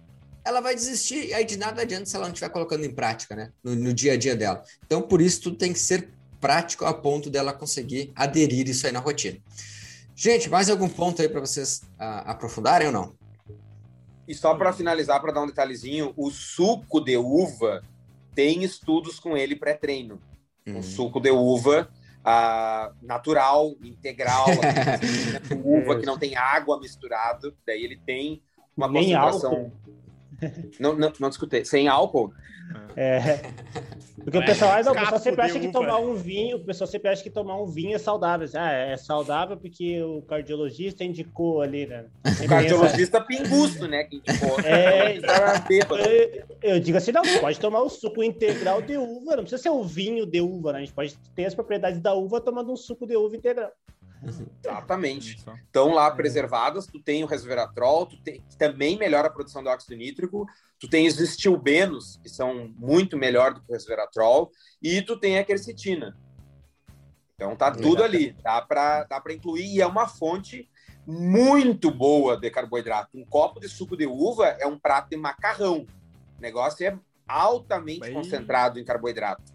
Ela 0.43 0.61
vai 0.61 0.75
desistir, 0.75 1.29
e 1.29 1.33
aí 1.33 1.43
de 1.43 1.57
nada 1.57 1.81
adianta 1.81 2.05
se 2.05 2.15
ela 2.15 2.25
não 2.25 2.33
estiver 2.33 2.49
colocando 2.49 2.85
em 2.85 2.93
prática, 2.93 3.35
né? 3.35 3.51
No, 3.63 3.75
no, 3.75 3.93
dia 3.93 4.13
a 4.13 4.17
dia 4.17 4.35
dela. 4.35 4.63
Então, 4.85 5.01
por 5.01 5.21
isso, 5.21 5.41
tudo 5.41 5.57
tem 5.57 5.73
que 5.73 5.79
ser 5.79 6.09
prático 6.39 6.85
a 6.85 6.93
ponto 6.93 7.29
dela 7.29 7.53
conseguir 7.53 8.11
aderir 8.15 8.67
isso 8.69 8.85
aí 8.85 8.91
na 8.91 8.99
rotina. 8.99 9.39
Gente, 10.15 10.49
mais 10.49 10.69
algum 10.69 10.87
ponto 10.87 11.21
aí 11.21 11.27
para 11.27 11.39
vocês 11.39 11.81
uh, 11.99 12.23
aprofundarem 12.25 12.87
ou 12.87 12.93
não? 12.93 13.15
E 14.27 14.33
só 14.33 14.53
para 14.55 14.71
finalizar, 14.71 15.19
para 15.21 15.31
dar 15.31 15.41
um 15.41 15.47
detalhezinho, 15.47 16.13
o 16.15 16.29
suco 16.29 16.99
de 16.99 17.17
uva 17.17 17.83
tem 18.33 18.63
estudos 18.63 19.19
com 19.19 19.35
ele 19.35 19.55
pré-treino 19.55 20.19
um 20.67 20.81
suco 20.81 21.19
de 21.19 21.29
uva 21.31 21.89
uh, 22.21 22.95
natural, 23.05 23.75
integral, 23.83 24.45
assim, 25.41 25.61
uva 25.63 25.99
que 25.99 26.05
não 26.05 26.17
tem 26.17 26.35
água 26.35 26.79
misturado, 26.79 27.55
daí 27.65 27.83
ele 27.83 27.97
tem 27.97 28.41
uma 28.75 28.87
Nem 28.87 29.13
concentração. 29.13 29.51
Álcool. 29.51 29.71
Não, 30.79 30.95
não, 30.95 31.11
não 31.19 31.29
discutei. 31.29 31.63
Sem 31.65 31.87
álcool? 31.87 32.33
É. 32.95 33.41
Porque 34.23 34.39
o 34.39 34.45
pessoal, 34.45 34.71
ah, 34.71 34.81
não, 34.81 34.93
o 34.93 34.95
pessoal 34.95 35.19
sempre 35.19 35.41
acha 35.43 35.59
que 35.59 35.67
tomar 35.67 35.99
um 35.99 36.15
vinho, 36.15 36.57
o 36.57 36.59
pessoal 36.59 36.87
sempre 36.87 37.09
acha 37.09 37.21
que 37.21 37.29
tomar 37.29 37.61
um 37.61 37.67
vinho 37.67 37.95
é 37.95 37.99
saudável. 37.99 38.49
Ah, 38.55 38.71
é 38.71 38.97
saudável 38.97 39.55
porque 39.55 40.01
o 40.01 40.23
cardiologista 40.23 41.03
indicou 41.03 41.61
ali, 41.61 41.85
né? 41.85 42.05
O 42.43 42.47
cardiologista 42.47 43.17
essa... 43.17 43.27
pingusto, 43.27 43.87
né? 43.87 44.05
Que 44.05 44.15
indicou. 44.15 44.59
É, 44.61 45.17
eu, 45.19 46.73
eu 46.75 46.79
digo 46.79 46.97
assim, 46.97 47.11
não, 47.11 47.21
pode 47.39 47.59
tomar 47.59 47.81
o 47.81 47.89
suco 47.89 48.23
integral 48.23 48.81
de 48.81 48.97
uva, 48.97 49.35
não 49.35 49.43
precisa 49.43 49.61
ser 49.61 49.69
o 49.69 49.83
vinho 49.83 50.25
de 50.25 50.41
uva, 50.41 50.73
né? 50.73 50.79
A 50.79 50.81
gente 50.81 50.93
pode 50.93 51.15
ter 51.35 51.45
as 51.45 51.53
propriedades 51.53 51.99
da 51.99 52.13
uva 52.13 52.41
tomando 52.41 52.71
um 52.71 52.77
suco 52.77 53.05
de 53.05 53.15
uva 53.15 53.35
integral. 53.35 53.71
Exatamente. 54.27 55.37
Estão 55.65 55.93
lá 55.93 56.09
preservadas, 56.11 56.87
tu 56.87 56.99
tem 56.99 57.23
o 57.23 57.27
resveratrol, 57.27 58.05
tu 58.05 58.17
tem, 58.17 58.41
que 58.41 58.57
também 58.57 58.97
melhora 58.97 59.27
a 59.27 59.31
produção 59.31 59.63
do 59.63 59.69
óxido 59.69 59.95
nítrico, 59.95 60.45
tu 60.79 60.89
tem 60.89 61.07
os 61.07 61.19
estilbenos, 61.19 62.17
que 62.21 62.29
são 62.29 62.73
muito 62.77 63.17
melhor 63.17 63.53
do 63.53 63.61
que 63.61 63.71
o 63.71 63.73
resveratrol, 63.73 64.51
e 64.81 65.01
tu 65.01 65.17
tem 65.17 65.37
a 65.37 65.43
quercetina. 65.43 66.17
Então 67.35 67.55
tá 67.55 67.71
tudo 67.71 68.03
ali, 68.03 68.35
dá 68.43 68.61
para 68.61 69.03
dá 69.03 69.21
incluir, 69.29 69.75
e 69.75 69.81
é 69.81 69.87
uma 69.87 70.07
fonte 70.07 70.69
muito 71.05 71.91
boa 71.91 72.39
de 72.39 72.49
carboidrato. 72.49 73.09
Um 73.13 73.25
copo 73.25 73.59
de 73.59 73.69
suco 73.69 73.95
de 73.95 74.07
uva 74.07 74.47
é 74.47 74.65
um 74.65 74.79
prato 74.79 75.09
de 75.09 75.17
macarrão. 75.17 75.85
O 76.37 76.41
negócio 76.41 76.85
é 76.85 76.97
altamente 77.27 78.01
Bem... 78.01 78.13
concentrado 78.13 78.79
em 78.79 78.85
carboidrato. 78.85 79.54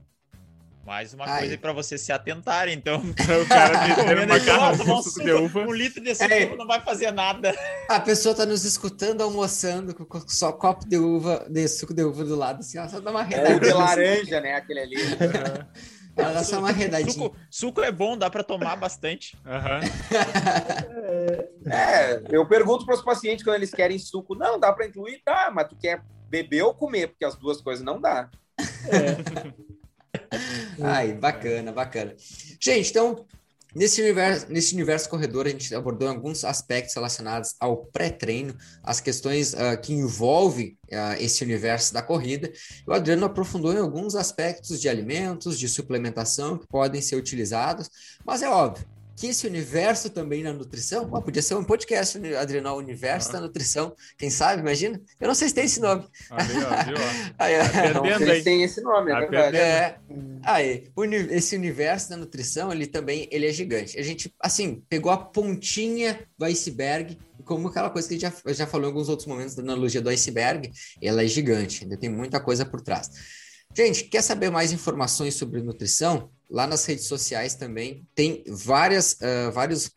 Mais 0.85 1.13
uma 1.15 1.25
Ai. 1.27 1.41
coisa 1.41 1.59
para 1.59 1.73
você 1.73 1.99
se 1.99 2.11
atentar, 2.11 2.69
então. 2.69 3.01
o 3.05 3.49
cara 3.49 3.89
metendo 3.89 4.27
macarrão 4.27 4.99
um 4.99 5.03
suco 5.03 5.25
de 5.25 5.33
uva. 5.33 5.61
Um 5.61 5.73
litro 5.73 6.03
de 6.03 6.15
suco 6.15 6.33
é. 6.33 6.57
não 6.57 6.67
vai 6.67 6.81
fazer 6.81 7.11
nada. 7.13 7.55
A 7.89 8.01
pessoa 8.01 8.35
tá 8.35 8.47
nos 8.47 8.65
escutando 8.65 9.23
almoçando 9.23 9.95
com 9.95 10.21
só 10.29 10.53
copo 10.53 10.89
de 10.89 10.97
uva, 10.97 11.47
de 11.49 11.69
suco 11.69 11.93
de 11.93 12.03
uva 12.03 12.25
do 12.25 12.35
lado, 12.35 12.61
assim, 12.61 12.79
ela 12.79 12.89
só 12.89 12.99
dá 13.01 13.11
uma 13.11 13.23
redadinha. 13.23 13.57
É 13.57 13.61
de 13.61 13.73
laranja, 13.73 14.41
né? 14.41 14.55
Aquele 14.55 14.81
ali. 14.81 14.97
Ela 16.17 16.33
dá 16.33 16.45
só 16.45 16.59
uma 16.59 16.73
redadinha. 16.73 17.13
Suco, 17.13 17.37
suco 17.51 17.81
é 17.83 17.93
bom, 17.93 18.17
dá 18.17 18.29
para 18.29 18.43
tomar 18.43 18.77
bastante. 18.77 19.39
Uhum. 19.47 19.81
é, 21.71 22.23
eu 22.31 22.47
pergunto 22.47 22.85
para 22.85 22.95
os 22.95 23.03
pacientes 23.03 23.45
quando 23.45 23.57
eles 23.57 23.71
querem 23.71 23.99
suco. 23.99 24.35
Não, 24.35 24.59
dá 24.59 24.73
para 24.73 24.87
incluir? 24.87 25.23
Tá, 25.25 25.51
mas 25.55 25.69
tu 25.69 25.77
quer 25.77 26.03
beber 26.29 26.63
ou 26.63 26.75
comer? 26.75 27.09
Porque 27.09 27.25
as 27.25 27.37
duas 27.37 27.61
coisas 27.61 27.85
não 27.85 28.01
dá. 28.01 28.29
É. 28.59 29.71
Ai, 30.83 31.13
bacana, 31.13 31.73
bacana. 31.73 32.15
Gente, 32.61 32.91
então, 32.91 33.27
nesse 33.75 34.01
universo, 34.01 34.47
nesse 34.49 34.75
universo 34.75 35.09
corredor, 35.09 35.47
a 35.47 35.51
gente 35.51 35.75
abordou 35.75 36.09
alguns 36.09 36.45
aspectos 36.45 36.95
relacionados 36.95 37.55
ao 37.61 37.87
pré-treino, 37.87 38.57
as 38.83 39.01
questões 39.01 39.53
uh, 39.55 39.81
que 39.81 39.93
envolvem 39.93 40.79
uh, 40.91 41.21
esse 41.21 41.45
universo 41.45 41.93
da 41.93 42.03
corrida. 42.03 42.51
O 42.87 42.93
Adriano 42.93 43.27
aprofundou 43.27 43.73
em 43.73 43.79
alguns 43.79 44.15
aspectos 44.15 44.81
de 44.81 44.89
alimentos, 44.89 45.59
de 45.59 45.69
suplementação 45.69 46.59
que 46.59 46.67
podem 46.67 47.01
ser 47.01 47.17
utilizados, 47.17 47.91
mas 48.25 48.43
é 48.43 48.49
óbvio, 48.49 48.87
que 49.21 49.27
esse 49.27 49.47
universo 49.47 50.09
também 50.09 50.43
na 50.43 50.51
nutrição, 50.51 51.07
oh, 51.13 51.21
podia 51.21 51.43
ser 51.43 51.55
um 51.55 51.63
podcast, 51.63 52.19
né, 52.19 52.35
Adriano, 52.37 52.75
Universo 52.75 53.29
ah. 53.29 53.33
da 53.33 53.41
Nutrição, 53.43 53.95
quem 54.17 54.31
sabe, 54.31 54.63
imagina? 54.63 54.99
Eu 55.21 55.29
não 55.29 55.35
sei 55.35 55.49
se 55.49 55.55
tem 55.55 55.67
esse 55.67 55.79
nome. 55.79 56.07
Ah, 56.31 56.43
viu, 56.43 56.61
viu? 56.61 56.67
aí, 57.39 57.59
tá 57.59 58.01
não 58.01 58.19
sei 58.19 58.37
se 58.37 58.45
tem 58.45 58.63
esse 58.63 58.81
nome, 58.81 59.11
é 59.11 59.15
tá 59.15 59.21
verdade. 59.21 59.57
É, 59.59 59.99
aí, 60.43 60.91
esse 61.33 61.55
universo 61.55 62.09
da 62.09 62.17
nutrição, 62.17 62.73
ele 62.73 62.87
também, 62.87 63.29
ele 63.31 63.47
é 63.47 63.53
gigante. 63.53 63.99
A 63.99 64.03
gente, 64.03 64.35
assim, 64.41 64.83
pegou 64.89 65.13
a 65.13 65.19
pontinha 65.19 66.27
do 66.39 66.47
iceberg, 66.47 67.19
como 67.45 67.69
aquela 67.69 67.91
coisa 67.91 68.09
que 68.09 68.15
a 68.15 68.19
gente 68.19 68.43
já, 68.43 68.55
já 68.55 68.67
falou 68.67 68.87
em 68.87 68.91
alguns 68.91 69.11
outros 69.11 69.29
momentos 69.29 69.55
da 69.55 69.63
analogia 69.63 70.01
do 70.01 70.09
iceberg, 70.09 70.73
ela 71.03 71.23
é 71.23 71.27
gigante, 71.27 71.85
ainda 71.85 71.99
tem 71.99 72.09
muita 72.09 72.41
coisa 72.41 72.65
por 72.65 72.81
trás. 72.81 73.11
Gente, 73.77 74.05
quer 74.05 74.23
saber 74.23 74.51
mais 74.51 74.73
informações 74.73 75.35
sobre 75.35 75.61
nutrição? 75.61 76.31
Lá 76.51 76.67
nas 76.67 76.85
redes 76.85 77.05
sociais 77.05 77.55
também 77.55 78.05
tem 78.15 78.43
várias, 78.49 79.13
uh, 79.13 79.53
vários 79.53 79.91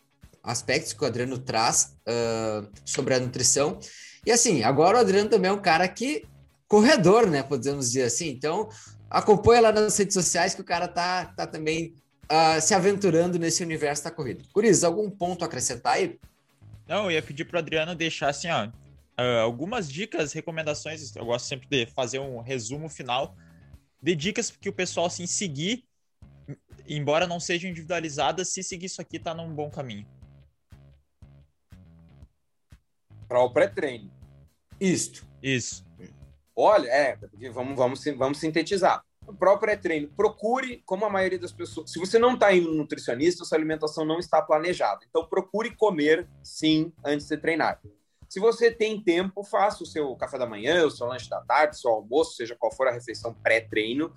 aspectos 0.44 0.94
que 0.94 1.04
o 1.04 1.08
Adriano 1.08 1.40
traz 1.40 1.98
uh, 2.08 2.70
sobre 2.86 3.16
a 3.16 3.20
nutrição. 3.20 3.80
E 4.26 4.32
assim, 4.32 4.62
agora 4.62 4.98
o 4.98 5.02
Adriano 5.02 5.30
também 5.30 5.50
é 5.50 5.54
um 5.54 5.62
cara 5.62 5.88
que 5.88 6.26
corredor, 6.68 7.28
né? 7.28 7.42
Podemos 7.42 7.88
dizer 7.88 8.04
assim. 8.04 8.30
Então, 8.30 8.70
acompanha 9.10 9.62
lá 9.62 9.72
nas 9.72 9.98
redes 9.98 10.14
sociais 10.14 10.54
que 10.54 10.62
o 10.62 10.66
cara 10.66 10.88
tá, 10.88 11.26
tá 11.26 11.48
também 11.48 11.96
uh, 12.26 12.62
se 12.62 12.76
aventurando 12.76 13.40
nesse 13.40 13.64
universo 13.64 14.04
da 14.04 14.12
corrida. 14.12 14.44
Curiz, 14.54 14.84
algum 14.84 15.10
ponto 15.10 15.44
a 15.44 15.48
acrescentar 15.48 15.94
aí? 15.94 16.20
Não, 16.88 17.06
eu 17.06 17.12
ia 17.12 17.22
pedir 17.22 17.46
para 17.46 17.56
o 17.56 17.60
Adriano 17.60 17.96
deixar 17.96 18.30
assim, 18.30 18.50
ó, 18.50 18.70
algumas 19.42 19.90
dicas, 19.90 20.34
recomendações. 20.34 21.16
Eu 21.16 21.26
gosto 21.26 21.46
sempre 21.46 21.68
de 21.68 21.86
fazer 21.88 22.20
um 22.20 22.42
resumo 22.42 22.90
final 22.90 23.36
de 24.02 24.16
dicas 24.16 24.52
que 24.52 24.68
o 24.68 24.74
pessoal 24.74 25.06
assim 25.06 25.26
seguir 25.26 25.86
embora 26.88 27.28
não 27.28 27.40
sejam 27.40 27.70
individualizadas, 27.70 28.50
se 28.50 28.64
seguir 28.64 28.88
isso 28.88 29.02
aqui, 29.02 29.20
tá 29.20 29.34
num 29.34 29.54
bom 29.54 29.70
caminho. 29.70 30.08
Para 33.28 33.42
o 33.42 33.50
pré-treino. 33.52 34.12
Isto. 34.80 35.26
Isso. 35.42 35.86
Olha, 36.56 36.88
é, 36.88 37.18
vamos, 37.52 37.76
vamos, 37.76 38.06
vamos 38.18 38.38
sintetizar. 38.40 39.04
Para 39.40 39.54
o 39.54 39.58
pré-treino, 39.58 40.10
procure, 40.10 40.84
como 40.86 41.06
a 41.06 41.10
maioria 41.10 41.40
das 41.40 41.52
pessoas. 41.52 41.90
Se 41.90 41.98
você 41.98 42.20
não 42.20 42.34
está 42.34 42.54
indo 42.54 42.70
no 42.70 42.76
nutricionista, 42.76 43.46
sua 43.46 43.58
alimentação 43.58 44.06
não 44.06 44.20
está 44.20 44.42
planejada. 44.42 45.00
Então, 45.10 45.26
procure 45.26 45.76
comer, 45.76 46.28
sim, 46.44 46.92
antes 47.04 47.28
de 47.28 47.38
treinar. 47.38 47.82
Se 48.28 48.40
você 48.40 48.72
tem 48.72 49.02
tempo, 49.02 49.44
faça 49.44 49.84
o 49.84 49.86
seu 49.86 50.16
café 50.16 50.38
da 50.38 50.46
manhã, 50.46 50.86
o 50.86 50.92
seu 50.92 51.08
lanche 51.08 51.30
da 51.30 51.40
tarde, 51.42 51.76
o 51.76 51.80
seu 51.80 51.92
almoço, 51.92 52.36
seja 52.36 52.56
qual 52.56 52.72
for 52.72 52.88
a 52.88 52.92
refeição 52.92 53.34
pré-treino 53.34 54.12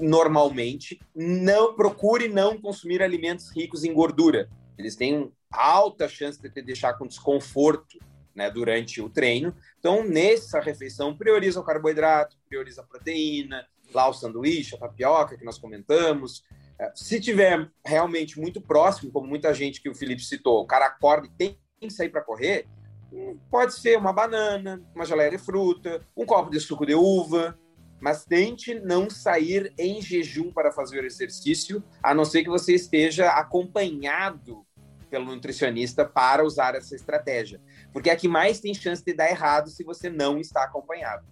normalmente, 0.00 1.00
não 1.14 1.74
procure 1.74 2.28
não 2.28 2.60
consumir 2.60 3.02
alimentos 3.02 3.50
ricos 3.50 3.84
em 3.84 3.92
gordura. 3.92 4.48
Eles 4.78 4.96
têm 4.96 5.32
alta 5.50 6.08
chance 6.08 6.40
de 6.40 6.50
te 6.50 6.62
deixar 6.62 6.94
com 6.94 7.06
desconforto 7.06 7.98
né, 8.34 8.50
durante 8.50 9.00
o 9.00 9.08
treino. 9.08 9.54
Então, 9.78 10.04
nessa 10.04 10.60
refeição, 10.60 11.16
prioriza 11.16 11.60
o 11.60 11.64
carboidrato, 11.64 12.36
prioriza 12.48 12.80
a 12.80 12.84
proteína, 12.84 13.66
lá 13.92 14.08
o 14.08 14.14
sanduíche, 14.14 14.74
a 14.74 14.78
tapioca 14.78 15.36
que 15.36 15.44
nós 15.44 15.58
comentamos. 15.58 16.42
É, 16.78 16.90
se 16.94 17.20
tiver 17.20 17.70
realmente 17.84 18.40
muito 18.40 18.60
próximo, 18.60 19.12
como 19.12 19.26
muita 19.26 19.52
gente 19.52 19.80
que 19.80 19.88
o 19.88 19.94
Felipe 19.94 20.22
citou, 20.22 20.62
o 20.62 20.66
cara 20.66 20.86
acorda 20.86 21.26
e 21.26 21.30
tem 21.30 21.58
que 21.80 21.90
sair 21.90 22.08
para 22.08 22.22
correr, 22.22 22.66
hum, 23.12 23.38
pode 23.50 23.74
ser 23.74 23.98
uma 23.98 24.12
banana, 24.12 24.82
uma 24.94 25.04
geleia 25.04 25.30
de 25.30 25.38
fruta, 25.38 26.06
um 26.16 26.24
copo 26.24 26.50
de 26.50 26.60
suco 26.60 26.86
de 26.86 26.94
uva, 26.94 27.58
mas 28.02 28.24
tente 28.24 28.74
não 28.80 29.08
sair 29.08 29.72
em 29.78 30.02
jejum 30.02 30.52
para 30.52 30.72
fazer 30.72 31.04
o 31.04 31.06
exercício, 31.06 31.84
a 32.02 32.12
não 32.12 32.24
ser 32.24 32.42
que 32.42 32.50
você 32.50 32.74
esteja 32.74 33.28
acompanhado 33.28 34.66
pelo 35.08 35.26
nutricionista 35.26 36.04
para 36.04 36.44
usar 36.44 36.74
essa 36.74 36.96
estratégia. 36.96 37.60
Porque 37.92 38.10
é 38.10 38.12
a 38.12 38.16
que 38.16 38.26
mais 38.26 38.58
tem 38.58 38.74
chance 38.74 39.04
de 39.04 39.14
dar 39.14 39.30
errado 39.30 39.70
se 39.70 39.84
você 39.84 40.10
não 40.10 40.36
está 40.36 40.64
acompanhado. 40.64 41.24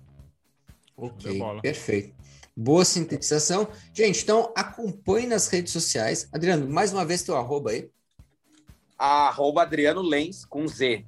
Ok, 0.97 1.41
perfeito. 1.61 2.15
Boa 2.57 2.85
sintetização. 2.85 3.67
Gente, 3.93 4.23
então 4.23 4.53
acompanhe 4.57 5.27
nas 5.27 5.49
redes 5.49 5.73
sociais. 5.73 6.29
Adriano, 6.31 6.71
mais 6.71 6.93
uma 6.93 7.05
vez 7.05 7.25
teu 7.25 7.37
arroba 7.37 7.71
aí. 7.71 7.91
Arroba 8.97 9.63
Adriano 9.63 10.03
Lens 10.03 10.45
com 10.45 10.69
Z. 10.69 11.05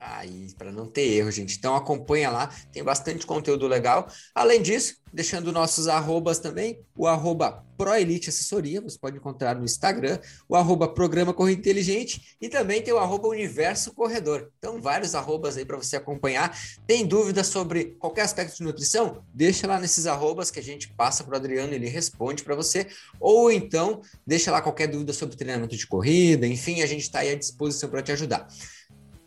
Aí, 0.00 0.48
para 0.56 0.70
não 0.70 0.86
ter 0.86 1.12
erro, 1.12 1.30
gente. 1.30 1.56
Então 1.56 1.74
acompanha 1.74 2.30
lá, 2.30 2.48
tem 2.72 2.84
bastante 2.84 3.26
conteúdo 3.26 3.66
legal. 3.66 4.06
Além 4.32 4.62
disso, 4.62 4.94
deixando 5.12 5.50
nossos 5.50 5.88
arrobas 5.88 6.38
também, 6.38 6.80
o 6.96 7.06
arroba 7.06 7.64
ProElite 7.76 8.28
Assessoria, 8.28 8.80
você 8.80 8.98
pode 8.98 9.16
encontrar 9.16 9.56
no 9.56 9.64
Instagram, 9.64 10.18
o 10.48 10.54
arroba 10.54 10.88
Programa 10.88 11.34
Corrida 11.34 11.60
Inteligente 11.60 12.36
e 12.40 12.48
também 12.48 12.82
tem 12.82 12.92
o 12.92 12.98
arroba 12.98 13.28
Universo 13.28 13.92
Corredor. 13.92 14.50
Então, 14.58 14.80
vários 14.80 15.14
arrobas 15.16 15.56
aí 15.56 15.64
para 15.64 15.76
você 15.76 15.96
acompanhar. 15.96 16.56
Tem 16.86 17.04
dúvidas 17.04 17.48
sobre 17.48 17.96
qualquer 17.98 18.22
aspecto 18.22 18.56
de 18.56 18.62
nutrição? 18.62 19.24
Deixa 19.34 19.66
lá 19.66 19.80
nesses 19.80 20.06
arrobas 20.06 20.50
que 20.50 20.60
a 20.60 20.62
gente 20.62 20.92
passa 20.94 21.24
para 21.24 21.34
o 21.34 21.36
Adriano 21.36 21.72
ele 21.72 21.88
responde 21.88 22.44
para 22.44 22.54
você. 22.54 22.86
Ou 23.18 23.50
então, 23.50 24.00
deixa 24.24 24.52
lá 24.52 24.62
qualquer 24.62 24.86
dúvida 24.86 25.12
sobre 25.12 25.36
treinamento 25.36 25.76
de 25.76 25.86
corrida, 25.86 26.46
enfim, 26.46 26.82
a 26.82 26.86
gente 26.86 27.02
está 27.02 27.20
aí 27.20 27.30
à 27.30 27.34
disposição 27.34 27.88
para 27.88 28.02
te 28.02 28.12
ajudar. 28.12 28.48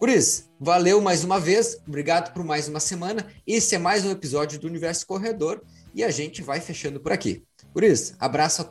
Cris, 0.02 0.50
valeu 0.60 1.00
mais 1.00 1.24
uma 1.24 1.40
vez, 1.40 1.80
obrigado 1.88 2.34
por 2.34 2.44
mais 2.44 2.68
uma 2.68 2.80
semana. 2.80 3.24
Esse 3.46 3.76
é 3.76 3.78
mais 3.78 4.04
um 4.04 4.10
episódio 4.10 4.60
do 4.60 4.66
Universo 4.66 5.06
Corredor 5.06 5.62
e 5.94 6.04
a 6.04 6.10
gente 6.10 6.42
vai 6.42 6.60
fechando 6.60 7.00
por 7.00 7.12
aqui. 7.12 7.44
Cris, 7.72 8.16
abraço 8.20 8.64
a 8.64 8.70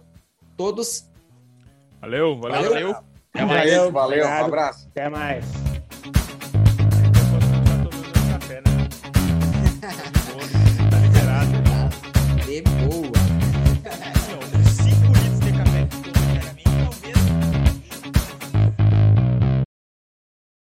todos. 0.57 1.09
Valeu, 2.01 2.37
valeu. 2.37 2.73
Valeu, 2.73 3.47
valeu, 3.47 3.93
valeu 3.93 4.27
um 4.27 4.45
abraço. 4.45 4.89
Até 4.89 5.09
mais. 5.09 5.45